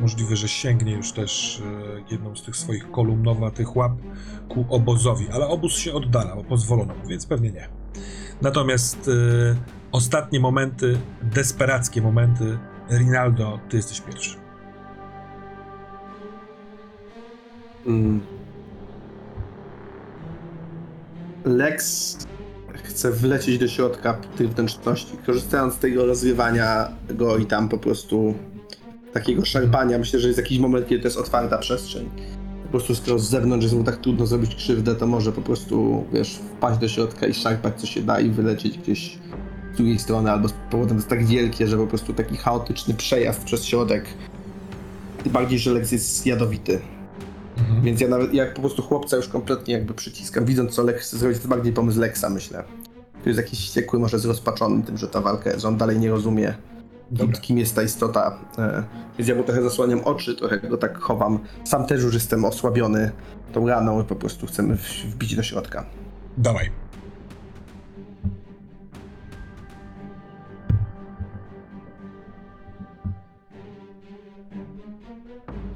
[0.00, 1.62] Możliwe, że sięgnie już też
[1.94, 3.92] yy, jedną z tych swoich kolumnowatych łap
[4.48, 7.68] ku obozowi, ale obóz się oddala, bo pozwolono mu, więc pewnie nie.
[8.42, 9.56] Natomiast yy,
[9.92, 12.58] ostatnie momenty, desperackie momenty,
[12.90, 14.36] Rinaldo, ty jesteś pierwszy.
[17.86, 18.20] Mm.
[21.44, 22.16] Lex
[22.82, 28.34] chce wlecieć do środka tych wnętrzności, korzystając z tego rozrywania go i tam po prostu
[29.12, 29.98] takiego szarpania.
[29.98, 32.10] Myślę, że jest jakiś moment, kiedy to jest otwarta przestrzeń.
[32.74, 36.04] Po prostu skoro z zewnątrz jest mu tak trudno zrobić krzywdę, to może po prostu,
[36.12, 39.18] wiesz, wpaść do środka i szarpać co się da i wylecieć gdzieś
[39.74, 43.44] z drugiej strony, albo z powodem jest tak wielkie, że po prostu taki chaotyczny przejazd
[43.44, 44.04] przez środek
[45.22, 46.80] Tym bardziej, że Lex jest jadowity.
[47.58, 47.82] Mhm.
[47.82, 51.18] Więc ja nawet, jak po prostu chłopca już kompletnie jakby przyciskam, widząc co Lex chce
[51.18, 52.64] zrobić, to bardziej pomysł Lexa, myślę.
[53.22, 56.10] To jest jakiś wściekły, może zrozpaczony tym, że ta walka jest, że on dalej nie
[56.10, 56.54] rozumie,
[57.10, 57.40] Dobra.
[57.40, 58.38] kim jest ta istota.
[58.58, 58.82] E,
[59.18, 61.38] Więc ja mu trochę zasłaniam oczy, trochę go tak chowam.
[61.64, 63.10] Sam też już jestem osłabiony
[63.52, 65.86] tą raną i po prostu chcemy wbić do środka.
[66.38, 66.70] Dawaj.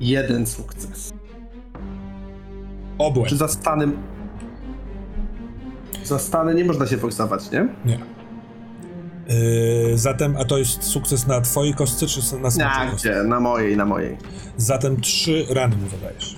[0.01, 1.13] Jeden sukces.
[2.99, 3.29] Obłęd.
[3.29, 3.97] Czy za stanem...
[6.05, 7.69] Za stany nie można się forsować, nie?
[7.85, 7.99] Nie.
[9.29, 12.51] Yy, zatem, a to jest sukces na twojej kostce, czy na Na
[12.91, 13.11] kostce?
[13.11, 13.23] gdzie?
[13.23, 14.17] Na mojej, na mojej.
[14.57, 16.37] Zatem trzy rany mu zadajesz.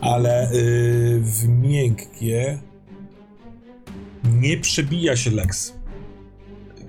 [0.00, 2.58] Ale yy, w miękkie
[4.32, 5.74] nie przebija się Lex.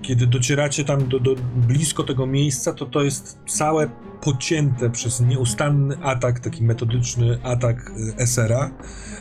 [0.02, 5.96] Kiedy docieracie tam do, do blisko tego miejsca, to to jest całe pocięte przez nieustanny
[6.02, 8.70] atak, taki metodyczny atak Esera,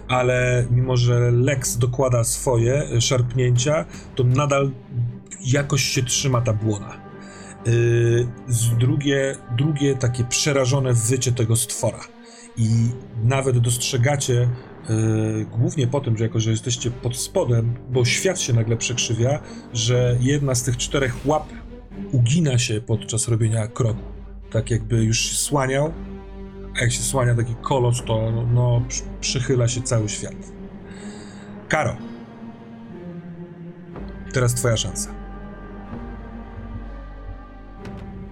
[0.07, 3.85] ale mimo, że Lex dokłada swoje y, szarpnięcia,
[4.15, 4.71] to nadal
[5.41, 7.01] jakoś się trzyma ta błona.
[7.65, 11.99] Yy, z drugie, drugie takie przerażone wycie tego stwora.
[12.57, 12.69] I
[13.23, 14.49] nawet dostrzegacie,
[14.89, 19.39] yy, głównie po tym, że jako że jesteście pod spodem, bo świat się nagle przekrzywia,
[19.73, 21.49] że jedna z tych czterech łap
[22.11, 24.01] ugina się podczas robienia kroku.
[24.51, 25.93] Tak jakby już się słaniał,
[26.79, 30.35] a jak się słania taki kolos, to no, no, przy- przychyla się cały świat.
[31.67, 31.97] Karo.
[34.33, 35.18] Teraz twoja szansa.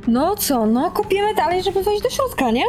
[0.08, 2.64] No co, no kopiemy dalej, żeby wejść do środka, nie?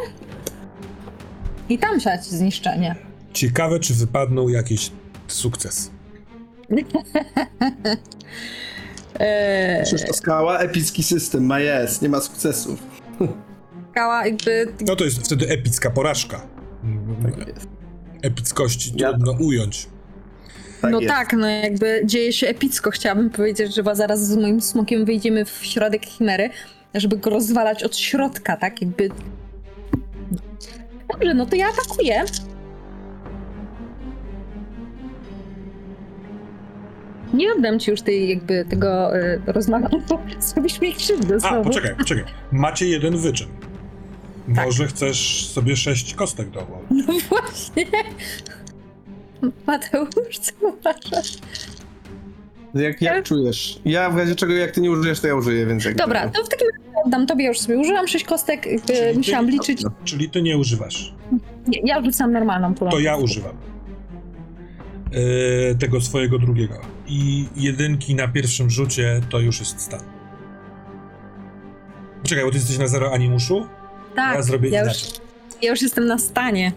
[1.69, 2.95] I tam siać zniszczenie.
[3.33, 4.91] Ciekawe, czy wypadną jakiś
[5.29, 5.91] sukces.
[9.21, 12.83] Eee, Przecież to skała, epicki system, ma jest, nie ma sukcesów.
[13.91, 14.73] skała jakby...
[14.87, 16.47] No to jest wtedy epicka porażka.
[17.23, 17.69] Tak jest.
[18.23, 19.87] Epickości Ja- trudno ująć.
[20.81, 21.13] Tak no jest.
[21.15, 22.91] tak, no jakby dzieje się epicko.
[22.91, 26.51] Chciałabym powiedzieć, że zaraz z moim smokiem wyjdziemy w środek chimery,
[26.95, 28.83] żeby go rozwalać od środka, tak?
[28.83, 29.09] Jakby...
[31.13, 32.25] Dobrze, no to ja atakuję.
[37.35, 41.65] Nie oddam ci już tej jakby tego y, rozmachu, bo zrobisz mi krzywdę A, znowu.
[41.65, 42.25] poczekaj, poczekaj.
[42.53, 43.49] Macie jeden wyczyn.
[44.57, 44.67] Tak.
[44.67, 46.85] Może chcesz sobie sześć kostek do głowy.
[46.91, 47.85] No właśnie.
[49.67, 51.33] Mateusz, co uważasz?
[52.75, 53.81] Jak, jak czujesz?
[53.85, 56.45] Ja w razie czego, jak ty nie użyjesz, to ja użyję, więc jak Dobra, to
[56.45, 59.83] w takim razie oddam tobie, już sobie użyłam sześć kostek, Czyli jakby ty- musiałam liczyć.
[60.05, 61.15] Czyli ty nie używasz.
[61.67, 62.91] Nie, ja rzucam normalną kulą.
[62.91, 63.57] To ja używam.
[65.13, 66.75] Yy, tego swojego drugiego.
[67.07, 70.01] I jedynki na pierwszym rzucie to już jest stan.
[72.23, 73.67] Czekaj, bo ty jesteś na zero animuszu?
[74.17, 75.21] Tak, ja zrobię ja już, inaczej.
[75.63, 76.73] ja już jestem na stanie.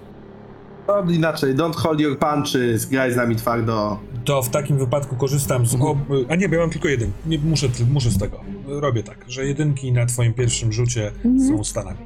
[0.88, 3.99] To inaczej, don't hold your punches, graj z nami twardo.
[4.26, 5.76] To w takim wypadku korzystam z.
[5.76, 5.98] Ob...
[6.30, 7.12] A nie, bo ja mam tylko jeden.
[7.26, 8.40] Nie, muszę, muszę z tego.
[8.68, 11.58] Robię tak, że jedynki na twoim pierwszym rzucie Mhm.
[11.58, 11.98] są stanami.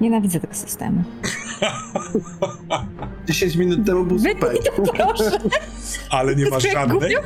[0.00, 1.02] Nienawidzę tego systemu.
[3.26, 4.56] 10 minut temu był super.
[4.96, 5.30] Proszę.
[6.10, 7.16] Ale nie masz żadnej?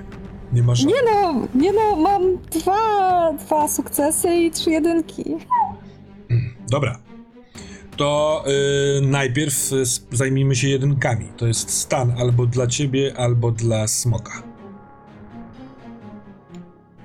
[0.53, 0.95] Nie masz żadnej.
[1.05, 5.25] Nie no, nie no, mam dwa, dwa sukcesy i trzy jedynki.
[6.71, 6.99] Dobra.
[7.97, 8.45] To
[8.99, 9.85] y, najpierw y,
[10.17, 11.29] zajmijmy się jedynkami.
[11.37, 14.43] To jest stan albo dla ciebie, albo dla smoka.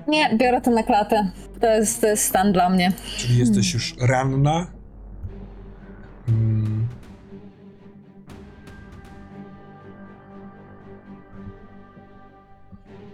[0.07, 1.31] Nie, biorę to na klatę.
[1.61, 2.93] To jest, to jest stan dla mnie.
[3.17, 4.67] Czyli jesteś już ranna.
[6.27, 6.87] Mm.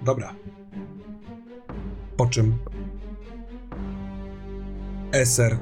[0.02, 0.36] Dobra.
[2.18, 2.58] Po czym
[5.12, 5.58] Eser,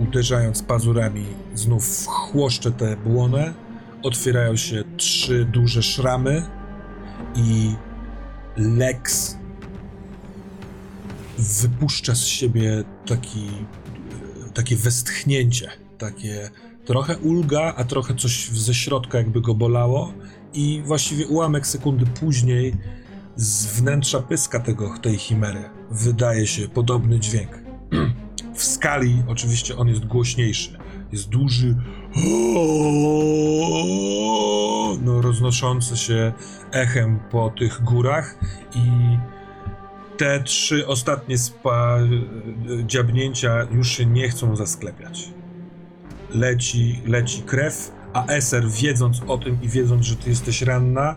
[0.00, 1.24] uderzając pazurami,
[1.54, 3.54] znów chłoszcze tę błonę.
[4.02, 6.42] Otwierają się trzy duże szramy
[7.36, 7.74] i
[8.56, 9.36] Lex
[11.38, 13.46] wypuszcza z siebie taki,
[14.54, 16.50] takie westchnięcie, takie
[16.84, 20.12] trochę ulga, a trochę coś ze środka jakby go bolało
[20.54, 22.74] i właściwie ułamek sekundy później
[23.36, 27.58] z wnętrza pyska tego, tej chimery wydaje się podobny dźwięk.
[28.60, 30.78] W skali oczywiście on jest głośniejszy.
[31.12, 31.76] Jest duży,
[35.02, 36.32] no roznoszący się
[36.72, 38.38] echem po tych górach
[38.74, 39.18] i
[40.16, 41.98] te trzy ostatnie spa
[42.86, 45.28] dziabnięcia już się nie chcą zasklepiać.
[46.34, 51.16] Leci, leci krew, a Eser wiedząc o tym i wiedząc, że ty jesteś ranna,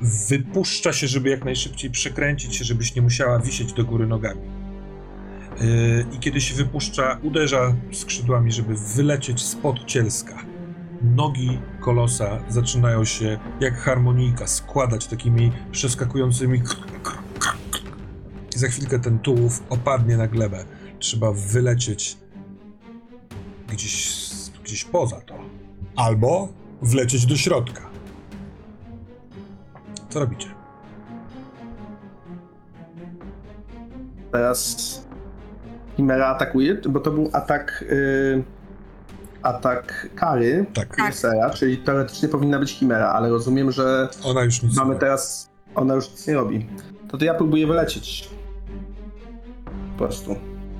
[0.00, 4.55] wypuszcza się, żeby jak najszybciej przekręcić się, żebyś nie musiała wisieć do góry nogami.
[5.60, 10.44] Yy, I kiedy się wypuszcza, uderza skrzydłami, żeby wylecieć spod cielska.
[11.02, 16.62] Nogi kolosa zaczynają się jak harmonijka składać takimi przeskakującymi.
[18.56, 20.64] I za chwilkę ten tułów opadnie na glebę.
[20.98, 22.16] Trzeba wylecieć
[23.68, 24.18] gdzieś,
[24.64, 25.34] gdzieś poza to.
[25.96, 26.48] Albo
[26.82, 27.90] wlecieć do środka.
[30.10, 30.48] Co robicie?
[34.32, 35.05] Teraz
[35.96, 38.42] Chimera atakuje, bo to był atak y,
[39.42, 40.96] atak kary Tak.
[40.96, 41.14] Tak.
[41.14, 45.50] Sera, czyli teoretycznie powinna być Chimera, ale rozumiem, że Ona już nic mamy nie teraz,
[45.74, 46.66] ona już nic nie robi.
[47.08, 48.30] To to ja próbuję wylecieć.
[49.98, 50.36] Po prostu.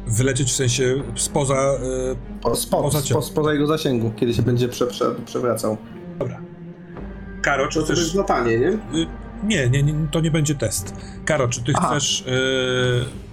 [0.07, 1.55] Wylecieć w sensie spoza.
[1.55, 3.23] Yy, O, spod, Poza poza, ciałem.
[3.25, 5.77] spoza jego zasięgu, kiedy się będzie prze, prze, przewracał.
[6.19, 6.41] dobra.
[7.43, 7.99] Karo, czy To, to chcesz.
[7.99, 8.79] jest latanie, nie?
[9.45, 10.95] Nie, nie, nie, to nie będzie test.
[11.25, 11.89] Karo, czy ty Aha.
[11.91, 12.25] chcesz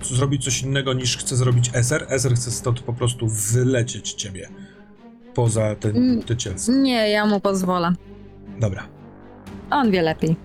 [0.02, 2.06] y, zrobić coś innego niż chce zrobić Eser?
[2.10, 4.50] Eser chce stąd po prostu wylecieć ciebie
[5.34, 6.24] poza ten, Mm.
[6.24, 6.72] te cielsko.
[6.72, 7.94] Nie, ja mu pozwolę.
[8.60, 8.84] Dobra.
[9.72, 10.36] On wie lepiej.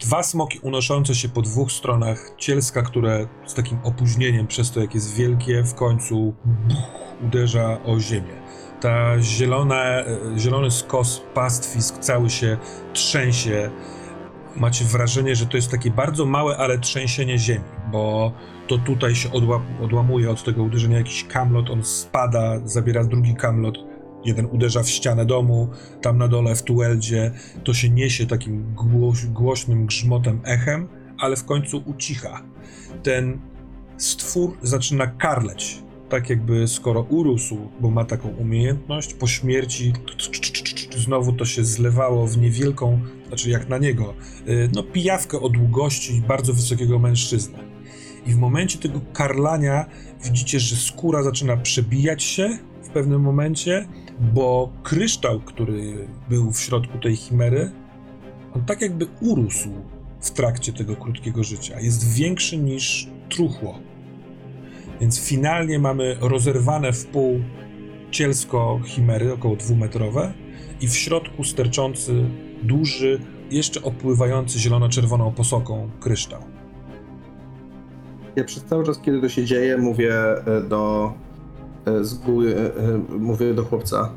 [0.00, 4.94] Dwa smoki unoszące się po dwóch stronach cielska, które z takim opóźnieniem, przez to jak
[4.94, 6.78] jest wielkie, w końcu buch,
[7.26, 8.43] uderza o ziemię.
[8.84, 10.04] Ta zielona, e,
[10.38, 12.56] zielony skos, pastwisk cały się
[12.92, 13.70] trzęsie.
[14.56, 18.32] Macie wrażenie, że to jest takie bardzo małe, ale trzęsienie ziemi, bo
[18.68, 23.78] to tutaj się odła odłamuje od tego uderzenia jakiś kamlot, on spada, zabiera drugi kamlot,
[24.24, 25.68] jeden uderza w ścianę domu,
[26.02, 27.30] tam na dole w tueldzie,
[27.64, 30.88] to się niesie takim głoś, głośnym grzmotem, echem,
[31.18, 32.42] ale w końcu ucicha.
[33.02, 33.40] Ten
[33.96, 35.83] stwór zaczyna karleć,
[36.14, 39.92] tak jakby skoro urósł, bo ma taką umiejętność, po śmierci
[40.96, 44.14] znowu to się zlewało w niewielką, znaczy jak na niego,
[44.48, 47.58] y, no pijawkę o długości bardzo wysokiego mężczyzny.
[48.26, 49.86] I w momencie tego karlania
[50.24, 53.88] widzicie, że skóra zaczyna przebijać się w pewnym momencie,
[54.34, 57.70] bo kryształ, który był w środku tej chimery,
[58.54, 59.70] on tak jakby urósł
[60.20, 61.80] w trakcie tego krótkiego życia.
[61.80, 63.93] Jest większy niż truchło.
[65.00, 67.40] Więc finalnie mamy rozerwane w pół
[68.10, 70.32] cielsko chimery, około dwumetrowe,
[70.80, 72.24] i w środku sterczący,
[72.62, 76.42] duży, jeszcze opływający zielono-czerwoną posoką kryształ.
[78.36, 81.12] Ja przez cały czas, kiedy to się dzieje, mówię e, do
[81.86, 82.72] e, z góry, e,
[83.18, 84.12] mówię do chłopca.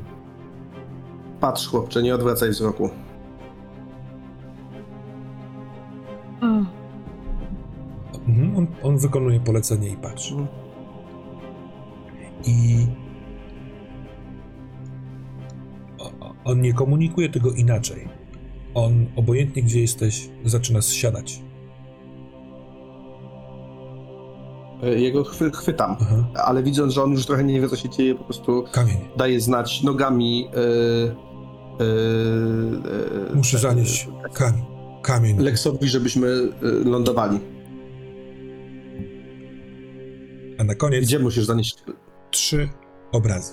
[1.40, 2.90] Patrz chłopcze, nie odwracaj wzroku.
[8.28, 10.34] Mhm, on, on wykonuje polecenie i patrzy.
[12.46, 12.86] I
[16.44, 18.08] on nie komunikuje tego inaczej.
[18.74, 21.42] On, obojętnie gdzie jesteś, zaczyna zsiadać.
[24.82, 26.28] E, Jego chwy, chwytam, Aha.
[26.44, 28.96] ale widząc, że on już trochę nie wie, co się dzieje, po prostu Kamień.
[29.16, 30.48] daje znać nogami.
[30.54, 30.58] E,
[33.30, 34.62] e, Muszę e, zanieść kamień.
[35.02, 35.38] Kamień.
[35.38, 36.28] Lexowi, żebyśmy
[36.84, 37.38] lądowali.
[40.58, 41.84] A na koniec Gdzie musisz zanieść?
[42.48, 42.68] Trzy
[43.12, 43.52] obrazy.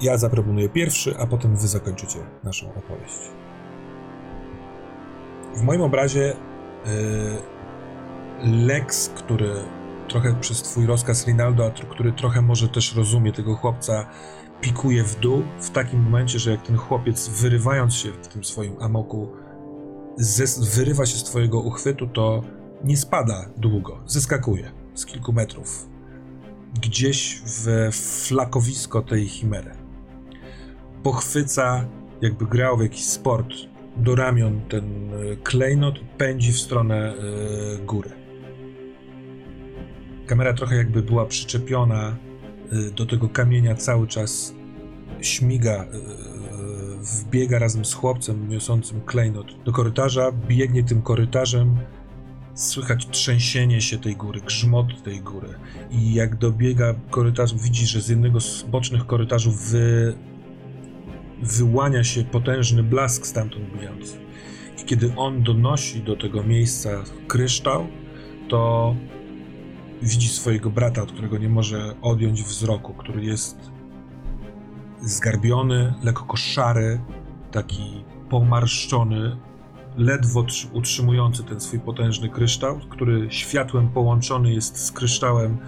[0.00, 3.18] Ja zaproponuję pierwszy, a potem wy zakończycie naszą opowieść.
[5.56, 6.36] W moim obrazie
[6.86, 9.50] yy, Lex, który
[10.08, 14.06] trochę przez twój rozkaz Rinaldo, a który trochę może też rozumie tego chłopca,
[14.60, 18.76] pikuje w dół w takim momencie, że jak ten chłopiec wyrywając się w tym swoim
[18.80, 19.28] amoku
[20.74, 22.42] wyrywa się z twojego uchwytu, to
[22.84, 25.93] nie spada długo, zeskakuje z kilku metrów
[26.82, 27.88] gdzieś w
[28.26, 29.70] flakowisko tej chimery.
[31.02, 31.84] Pochwyca,
[32.20, 33.54] jakby grał w jakiś sport,
[33.96, 38.10] do ramion ten e, klejnot pędzi w stronę e, góry.
[40.26, 42.16] Kamera trochę jakby była przyczepiona
[42.72, 44.54] e, do tego kamienia cały czas
[45.20, 45.86] śmiga,
[47.00, 51.76] wbiega razem z chłopcem niosącym klejnot do korytarza, biegnie tym korytarzem,
[52.54, 55.48] słychać trzęsienie się tej góry, grzmot tej góry
[55.90, 60.14] i jak dobiega korytarz, widzi, że z jednego z bocznych korytarzów wy...
[61.42, 64.18] wyłania się potężny blask stamtąd bijący.
[64.82, 66.90] I kiedy on donosi do tego miejsca
[67.28, 67.86] kryształ,
[68.48, 68.94] to
[70.02, 73.70] widzi swojego brata, od którego nie może odjąć wzroku, który jest
[75.02, 77.00] zgarbiony, lekko szary,
[77.50, 79.36] taki pomarszczony,
[79.96, 85.58] ledwo tr- utrzymujący ten swój potężny kryształ, który światłem połączony jest z kryształem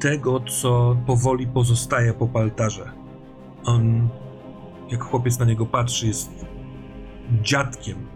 [0.00, 2.92] tego, co powoli pozostaje po paltarze.
[3.64, 4.08] On,
[4.90, 6.46] jak chłopiec na niego patrzy, jest
[7.42, 8.06] dziadkiem.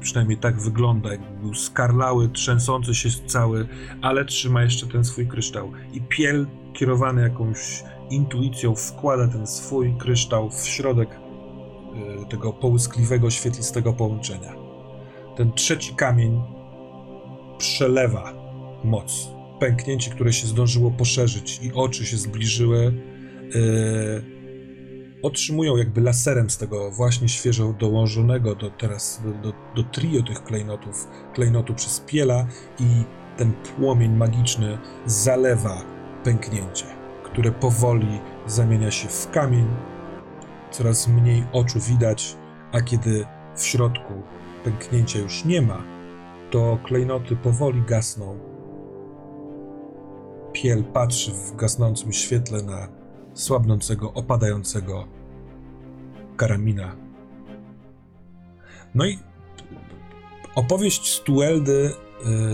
[0.00, 3.68] Przynajmniej tak wygląda, jakby był skarlały, trzęsący się cały,
[4.02, 5.72] ale trzyma jeszcze ten swój kryształ.
[5.92, 11.25] I piel kierowany jakąś intuicją wkłada ten swój kryształ w środek
[12.28, 14.54] tego połyskliwego, świetlistego połączenia.
[15.36, 16.42] Ten trzeci kamień
[17.58, 18.32] przelewa
[18.84, 19.28] moc.
[19.60, 22.92] Pęknięcie, które się zdążyło poszerzyć i oczy się zbliżyły,
[23.54, 24.36] yy,
[25.22, 30.44] otrzymują jakby laserem z tego właśnie świeżo dołożonego do teraz do, do, do trio tych
[30.44, 32.46] klejnotów, klejnotu przez piela
[32.80, 32.86] i
[33.36, 35.82] ten płomień magiczny zalewa
[36.24, 36.84] pęknięcie,
[37.24, 39.66] które powoli zamienia się w kamień.
[40.70, 42.36] Coraz mniej oczu widać,
[42.72, 43.26] a kiedy
[43.56, 44.12] w środku
[44.64, 45.82] pęknięcia już nie ma,
[46.50, 48.38] to klejnoty powoli gasną.
[50.52, 52.88] Piel patrzy w gasnącym świetle na
[53.34, 55.06] słabnącego, opadającego
[56.36, 56.96] karamina.
[58.94, 59.18] No i
[60.54, 61.90] opowieść Stueldy,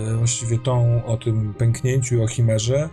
[0.07, 2.89] yy, właściwie tą o tym pęknięciu i o chimerze,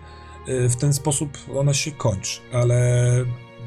[0.47, 3.05] yy, w ten sposób ona się kończy, ale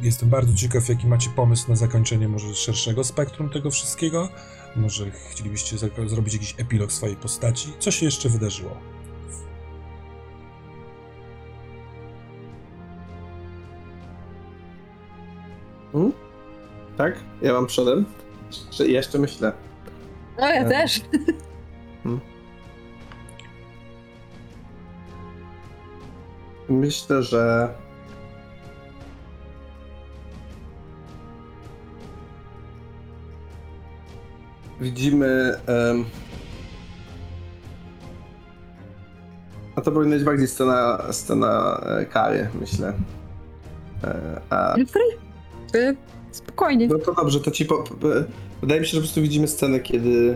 [0.03, 4.29] jestem bardzo ciekaw, jaki macie pomysł na zakończenie może szerszego spektrum tego wszystkiego.
[4.75, 7.73] Może chcielibyście zrobić jakiś epilog swojej postaci?
[7.79, 8.77] Co się jeszcze wydarzyło?
[15.91, 16.13] Hmm?
[16.97, 17.19] Tak?
[17.41, 18.05] Ja mam przodem.
[18.47, 19.53] Jeszcze, jeszcze myślę.
[20.39, 21.01] No ja E, też.
[26.69, 27.73] Myślę, że.
[34.81, 35.55] Widzimy.
[35.67, 36.05] Um...
[39.75, 42.93] A to powinna być bardziej scena, scena e, kary, myślę.
[44.03, 45.03] E, A Jeffrey?
[46.31, 46.87] Spokojnie.
[46.87, 47.83] no to dobrze, to ci po,
[48.61, 50.35] Wydaje mi się, że po prostu widzimy scenę, kiedy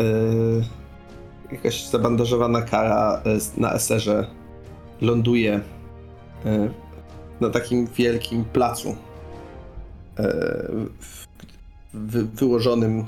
[0.00, 0.04] e,
[1.52, 3.22] jakaś zabandażowana kara
[3.56, 4.26] na eserze
[5.00, 5.60] ląduje
[7.40, 8.96] na takim wielkim placu
[11.00, 11.26] w,
[11.94, 13.04] wy, wyłożonym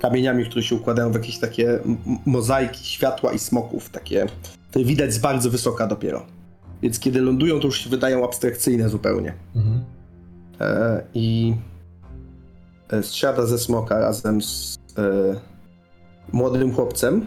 [0.00, 1.78] kamieniami, które się układają w jakieś takie
[2.26, 4.26] mozaiki światła i smoków, takie,
[4.70, 6.26] które widać z bardzo wysoka dopiero.
[6.82, 9.34] Więc kiedy lądują, to już się wydają abstrakcyjne zupełnie.
[9.56, 9.84] Mhm.
[10.60, 11.54] E, i
[12.88, 15.02] e, zsiada ze smoka razem z e,
[16.32, 17.26] młodym chłopcem.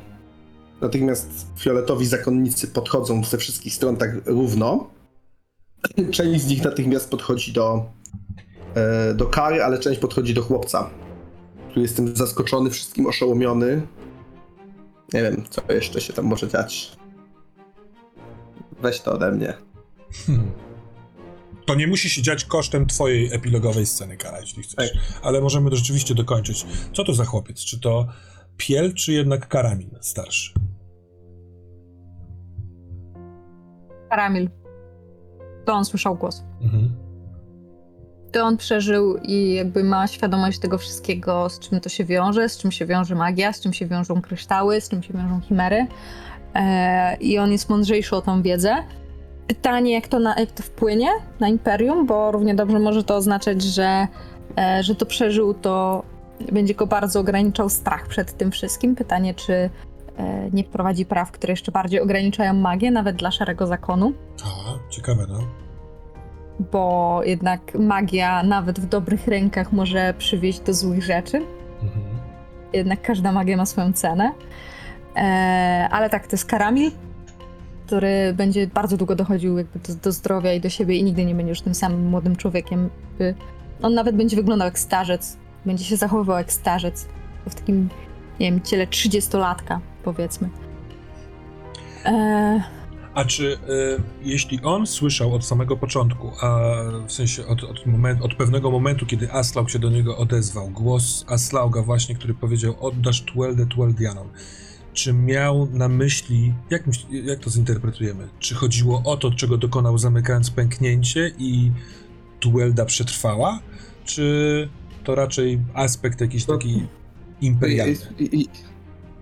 [0.82, 4.90] Natychmiast fioletowi zakonnicy podchodzą ze wszystkich stron tak równo.
[6.12, 7.86] Część z nich natychmiast podchodzi do,
[8.76, 10.90] e, do kary, ale część podchodzi do chłopca,
[11.80, 13.88] który jest tym zaskoczony, wszystkim oszołomiony.
[15.14, 16.92] Nie wiem, co jeszcze się tam może dziać.
[18.82, 19.54] Weź to ode mnie.
[20.26, 20.52] Hmm.
[21.66, 24.76] To nie musi się dziać kosztem twojej epilogowej sceny, Kara, jeśli chcesz.
[24.76, 25.22] Tak.
[25.22, 26.66] Ale możemy to rzeczywiście dokończyć.
[26.94, 27.60] Co to za chłopiec?
[27.60, 28.08] Czy to
[28.58, 30.54] Piel, czy jednak Karamin starszy?
[34.10, 34.50] Karamil.
[35.66, 36.44] To on słyszał głos.
[36.62, 37.09] Mhm.
[38.32, 42.58] To on przeżył i jakby ma świadomość tego wszystkiego, z czym to się wiąże, z
[42.58, 45.88] czym się wiąże magia, z czym się wiążą kryształy, z czym się wiążą chimery.
[46.56, 48.76] E, I on jest mądrzejszy o tą wiedzę.
[49.48, 51.08] Pytanie, jak to, na, jak to wpłynie
[51.40, 54.08] na Imperium, bo równie dobrze może to oznaczać, że,
[54.58, 56.04] e, że to przeżył, to
[56.52, 58.96] będzie go bardzo ograniczał strach przed tym wszystkim.
[58.96, 59.70] Pytanie, czy e,
[60.54, 65.69] nie wprowadzi praw, które jeszcze bardziej ograniczają magię, nawet dla szarego zakonu Aha, ciekawe, no.
[66.72, 71.38] Bo jednak magia nawet w dobrych rękach może przywieść do złych rzeczy.
[71.84, 72.06] Mhm.
[72.74, 74.32] Jednak każda magia ma swoją cenę.
[75.16, 76.92] E, ale tak, to jest Karamil,
[77.86, 81.36] który będzie bardzo długo dochodził jakby do, do zdrowia i do siebie i nigdy nie
[81.36, 82.90] będzie już tym samym młodym człowiekiem.
[83.82, 87.08] On nawet będzie wyglądał jak starzec, będzie się zachowywał jak starzec.
[87.50, 87.90] W takim,
[88.40, 90.50] nie wiem, ciele 30-latka, powiedzmy.
[92.06, 92.62] E,
[93.20, 93.58] A czy y,
[94.24, 96.74] jeśli on słyszał od samego początku, a
[97.08, 101.26] w sensie od, od, moment, od pewnego momentu, kiedy Aslaug się do niego odezwał, głos
[101.28, 104.28] Aslauga właśnie, który powiedział oddasz Tueldę Tueldianom,
[104.94, 108.28] czy miał na myśli, jak, jak to zinterpretujemy?
[108.40, 111.72] Czy chodziło o to, czego dokonał zamykając pęknięcie i
[112.40, 113.60] Tuelda przetrwała?
[114.06, 114.70] Czy
[115.04, 116.88] to raczej aspekt jakiś No, taki
[117.42, 117.96] imperialny?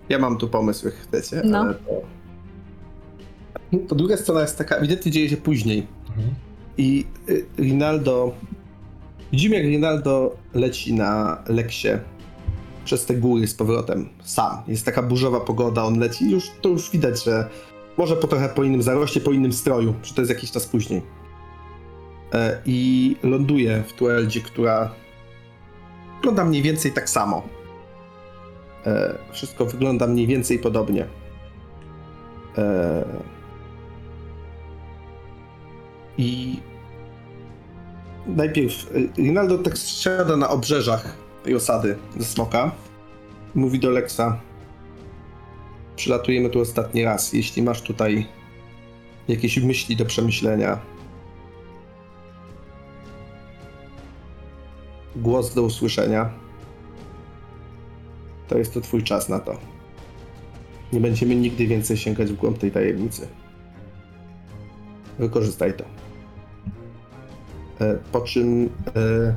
[0.08, 1.42] Ja mam tu pomysł, jak chcecie.
[1.44, 1.58] No.
[1.58, 2.17] ale To...
[3.88, 5.86] to druga strona jest taka, ewidentnie dzieje się później.
[6.08, 6.34] Mhm.
[6.78, 8.34] I y, Rinaldo.
[9.32, 11.88] Widzimy, jak Rinaldo leci na Leksie
[12.84, 14.08] przez te góry z powrotem.
[14.22, 14.62] Sam.
[14.68, 16.30] Jest taka burzowa pogoda, on leci.
[16.30, 17.48] Już, to już widać, że
[17.96, 21.02] może po trochę po innym zaroście, po innym stroju, że to jest jakiś czas później.
[22.34, 24.90] E, I ląduje w Tueldzie, która
[26.16, 27.48] wygląda mniej więcej tak samo.
[28.86, 31.06] E, wszystko wygląda mniej więcej podobnie.
[36.18, 36.60] I
[38.26, 42.72] najpierw e, Rinaldo tak siada na obrzeżach tej osady ze smoka.
[43.54, 44.40] Mówi do Lexa:
[45.96, 47.32] Przylatujemy tu ostatni raz.
[47.32, 48.26] Jeśli masz tutaj
[49.28, 50.78] jakieś myśli do przemyślenia,
[55.16, 56.30] głos do usłyszenia,
[58.48, 59.58] to jest to twój czas na to.
[60.92, 63.28] Nie będziemy nigdy więcej sięgać w głąb tej tajemnicy.
[65.18, 65.97] Wykorzystaj to.
[67.80, 69.34] E, po czym e,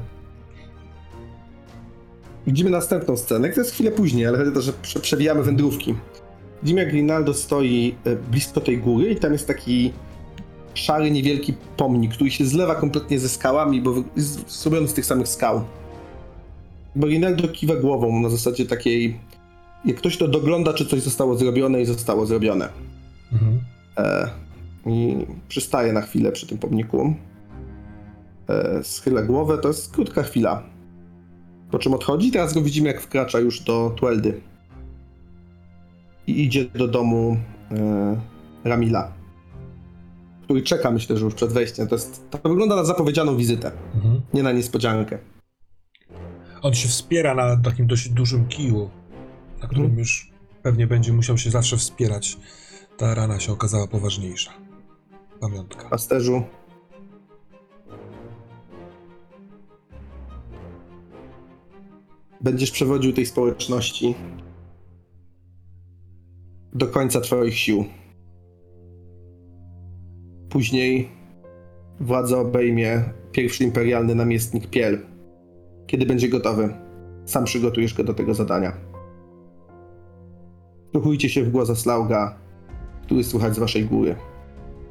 [2.48, 3.50] widzimy następną scenę.
[3.50, 5.96] To jest chwilę później, ale chodzi o to, że prze, przewijamy wędrówki.
[6.64, 9.94] Widzimy, jak Rinaldo stoi e, blisko tej góry i tam jest taki
[10.74, 15.28] szary, niewielki pomnik, który się zlewa kompletnie ze skałami, bo jest zrobiony z tych samych
[15.28, 15.64] skał.
[16.96, 19.20] Bo Rinaldo kiwa głową na zasadzie takiej,
[19.86, 22.70] jak ktoś to dogląda, czy coś zostało zrobione i zostało zrobione.
[23.34, 23.60] Mhm.
[23.98, 24.30] E,
[24.86, 27.14] I przystaje na chwilę przy tym pomniku.
[28.52, 30.64] E, schyla głowę, to jest krótka chwila.
[31.72, 34.42] Po czym odchodzi, teraz go widzimy, jak wkracza już do Tweldy.
[36.28, 37.38] I idzie do domu
[37.72, 38.22] e,
[38.64, 39.14] Ramila,
[40.44, 41.88] który czeka, myślę, że już przed wejściem.
[41.88, 44.22] To, jest, to wygląda na zapowiedzianą wizytę, Mhm.
[44.34, 45.18] nie na niespodziankę.
[46.62, 48.90] On się wspiera na takim dość dużym kiju,
[49.62, 50.00] na którym Mhm.
[50.00, 50.32] już
[50.64, 52.38] pewnie będzie musiał się zawsze wspierać.
[52.98, 54.52] Ta rana się okazała poważniejsza.
[55.40, 55.90] Pamiątka.
[55.90, 56.44] Pasterzu,
[62.44, 64.16] będziesz przewodził tej społeczności
[66.74, 67.86] do końca twoich sił.
[70.50, 71.10] Później
[72.00, 75.00] władzę obejmie pierwszy imperialny namiestnik Piel.
[75.88, 76.74] Kiedy będzie gotowy,
[77.26, 78.74] sam przygotujesz go do tego zadania.
[80.90, 82.36] Wsłuchujcie się w głos Slauga,
[83.04, 84.16] który słychać z waszej góry.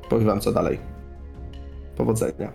[0.09, 0.79] Powiem wam co dalej.
[1.97, 2.53] Powodzenia.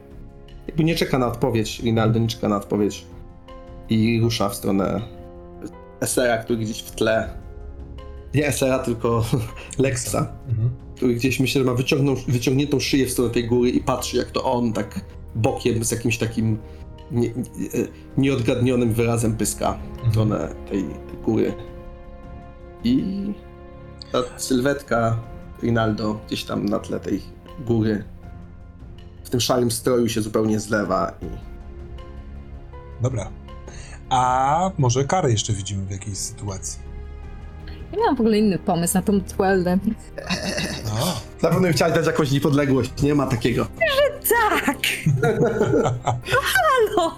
[0.67, 3.05] Jakby nie czeka na odpowiedź, Rinaldo nie czeka na odpowiedź
[3.89, 5.01] i rusza w stronę
[6.01, 7.29] Esera, który gdzieś w tle.
[8.33, 9.25] Nie Esera, tylko
[9.77, 10.15] Lexa,
[10.49, 10.69] Mhm.
[10.95, 14.31] który gdzieś myślę, że ma wyciągną, wyciągniętą szyję w stronę tej góry i patrzy, jak
[14.31, 15.01] to on tak
[15.35, 16.57] bokiem z jakimś takim
[17.11, 17.69] nie, nie,
[18.17, 21.53] nieodgadnionym wyrazem pyska w stronę tej, tej góry.
[22.83, 23.03] I
[24.11, 25.19] ta sylwetka
[25.63, 27.21] Rinaldo gdzieś tam na tle tej
[27.65, 28.03] góry
[29.23, 31.25] w tym szarym stroju się zupełnie zlewa i
[33.03, 33.29] Dobra.
[34.15, 36.79] A może karę jeszcze widzimy w jakiejś sytuacji.
[37.91, 39.77] Ja miałam w ogóle inny pomysł na tą Tweldę.
[41.01, 43.67] O, Na pewno chciałeś dać jakąś niepodległość, nie ma takiego.
[44.29, 44.77] Tak!
[46.33, 47.15] No halo!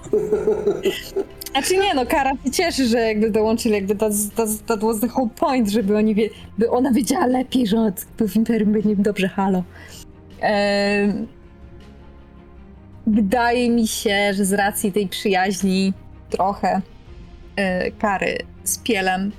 [1.51, 5.07] Znaczy nie no, Kara się cieszy, że jakby dołączyli, jakby that, that, that was the
[5.07, 9.27] whole point, żeby oni wie, by ona wiedziała lepiej, że od- w Imperium będzie dobrze,
[9.27, 9.63] halo.
[10.41, 11.27] Em,
[13.07, 15.93] wydaje mi się, że z racji tej przyjaźni
[16.29, 16.81] trochę
[17.55, 19.31] e, Kary z Pielem,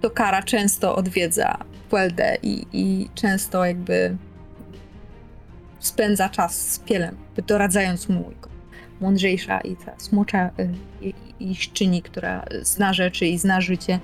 [0.00, 1.58] to Kara często odwiedza
[1.90, 4.16] Pueldę i, i często jakby
[5.78, 7.16] spędza czas z Pielem,
[7.46, 8.50] doradzając mu jako
[9.00, 14.00] mądrzejsza i ta smocza y, i, i szczyni, która zna rzeczy i zna życie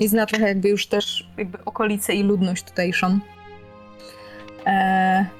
[0.00, 3.18] i zna trochę jakby już też jakby okolice i ludność tutejszą.
[4.66, 5.39] E...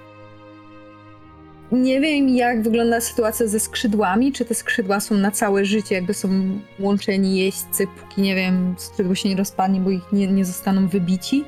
[1.73, 4.33] Nie wiem, jak wygląda sytuacja ze skrzydłami.
[4.33, 6.29] Czy te skrzydła są na całe życie, jakby są
[6.79, 11.45] łączeni jeźdźcy, póki nie wiem, skrzydło się nie rozpadnie, bo ich nie, nie zostaną wybici.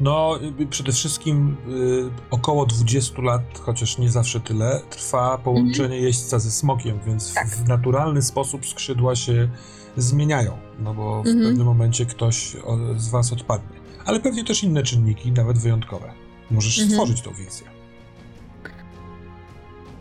[0.00, 0.38] No,
[0.70, 6.98] przede wszystkim y, około 20 lat, chociaż nie zawsze tyle, trwa połączenie jeźdźca ze smokiem,
[7.06, 7.46] więc Tak.
[7.48, 9.48] w, naturalny sposób skrzydła się
[9.96, 11.46] zmieniają, no bo w Mhm.
[11.46, 12.56] pewnym momencie ktoś
[12.96, 13.76] z was odpadnie.
[14.06, 16.12] Ale pewnie też inne czynniki, nawet wyjątkowe.
[16.50, 16.90] Możesz Mhm.
[16.90, 17.66] stworzyć tą wizję.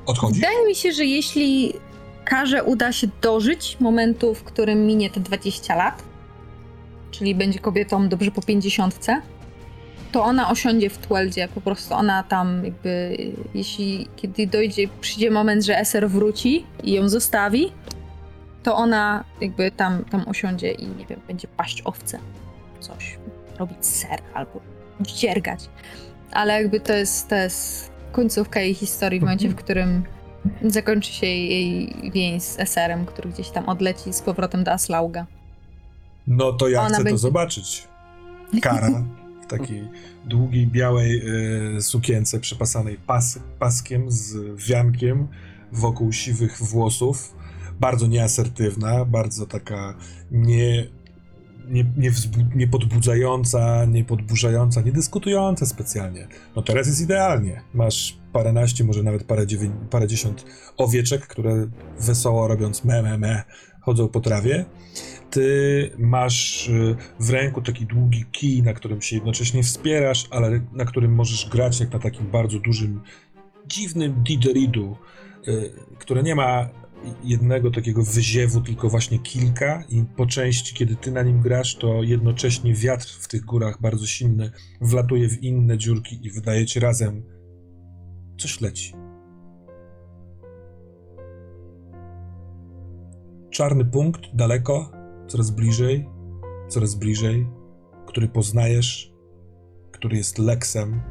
[0.05, 0.35] Odchodzi?
[0.35, 1.73] Wydaje mi się, że jeśli
[2.25, 6.03] Karze uda się dożyć momentu, w którym minie te 20 lat,
[7.11, 8.99] czyli będzie kobietą dobrze po 50,
[10.11, 11.47] to ona osiądzie w Tweldzie.
[11.47, 13.17] Po prostu ona tam jakby,
[13.53, 17.71] jeśli kiedy dojdzie, przyjdzie moment, że Eser wróci i ją zostawi,
[18.63, 22.19] to ona jakby tam, tam osiądzie i nie wiem, będzie paść owce,
[22.79, 23.17] coś,
[23.59, 24.59] robić ser albo
[25.01, 25.69] dziergać.
[26.31, 30.03] Ale jakby to jest, to jest końcówka jej historii w momencie, w którym
[30.65, 35.25] zakończy się jej więź z Eserem, który gdzieś tam odleci z powrotem do Aslauga.
[36.27, 37.87] No to ja Ona chcę to będzie- zobaczyć.
[38.61, 39.03] Kara
[39.43, 39.87] w takiej
[40.25, 41.21] długiej, białej
[41.77, 44.35] y, sukience przepasanej pas, paskiem z
[44.67, 45.27] wiankiem
[45.71, 47.35] wokół siwych włosów.
[47.79, 49.93] Bardzo nieasertywna, bardzo taka
[50.31, 50.87] nie,
[51.67, 56.27] nie, nie, wzbu- nie podbudzająca, nie podburzająca, nie dyskutująca specjalnie.
[56.55, 57.61] No teraz jest idealnie.
[57.73, 60.45] Masz paręnaście, może nawet parę, dziewię- parędziesiąt
[60.77, 61.67] owieczek, które
[61.99, 63.43] wesoło robiąc me, me, me,
[63.81, 64.65] chodzą po trawie.
[65.29, 70.85] Ty masz y, w ręku taki długi kij, na którym się jednocześnie wspierasz, ale na
[70.85, 73.01] którym możesz grać jak na takim bardzo dużym,
[73.67, 74.97] dziwnym dideridu,
[75.47, 76.69] y, które nie ma
[77.23, 82.03] jednego takiego wyziewu, tylko właśnie kilka i po części, kiedy ty na nim grasz, to
[82.03, 84.51] jednocześnie wiatr w tych górach bardzo silny
[84.81, 87.23] wlatuje w inne dziurki i wydaje ci razem
[88.37, 88.93] coś leci.
[93.49, 94.91] Czarny punkt, daleko,
[95.27, 96.09] coraz bliżej,
[96.67, 97.47] coraz bliżej,
[98.07, 99.13] który poznajesz,
[99.91, 101.01] który jest leksem,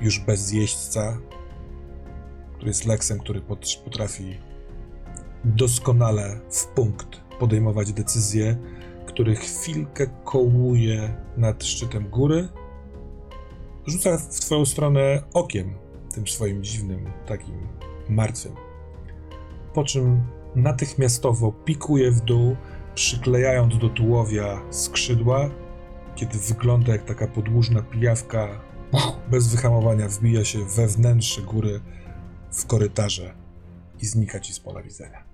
[0.00, 1.18] już bez jeźdźca,
[2.54, 4.36] który jest leksem, który pot- potrafi
[5.46, 8.56] doskonale w punkt podejmować decyzje,
[9.06, 12.48] który chwilkę kołuje nad szczytem góry,
[13.86, 15.74] rzuca w twoją stronę okiem,
[16.14, 17.68] tym swoim dziwnym, takim
[18.08, 18.52] martwym.
[19.74, 20.22] Po czym
[20.54, 22.56] natychmiastowo pikuje w dół,
[22.94, 25.50] przyklejając do tułowia skrzydła,
[26.14, 28.60] kiedy wygląda jak taka podłużna pijawka,
[29.30, 31.80] bez wyhamowania wbija się we wnętrze góry
[32.52, 33.34] w korytarze
[34.02, 35.25] i znika ci z pola widzenia.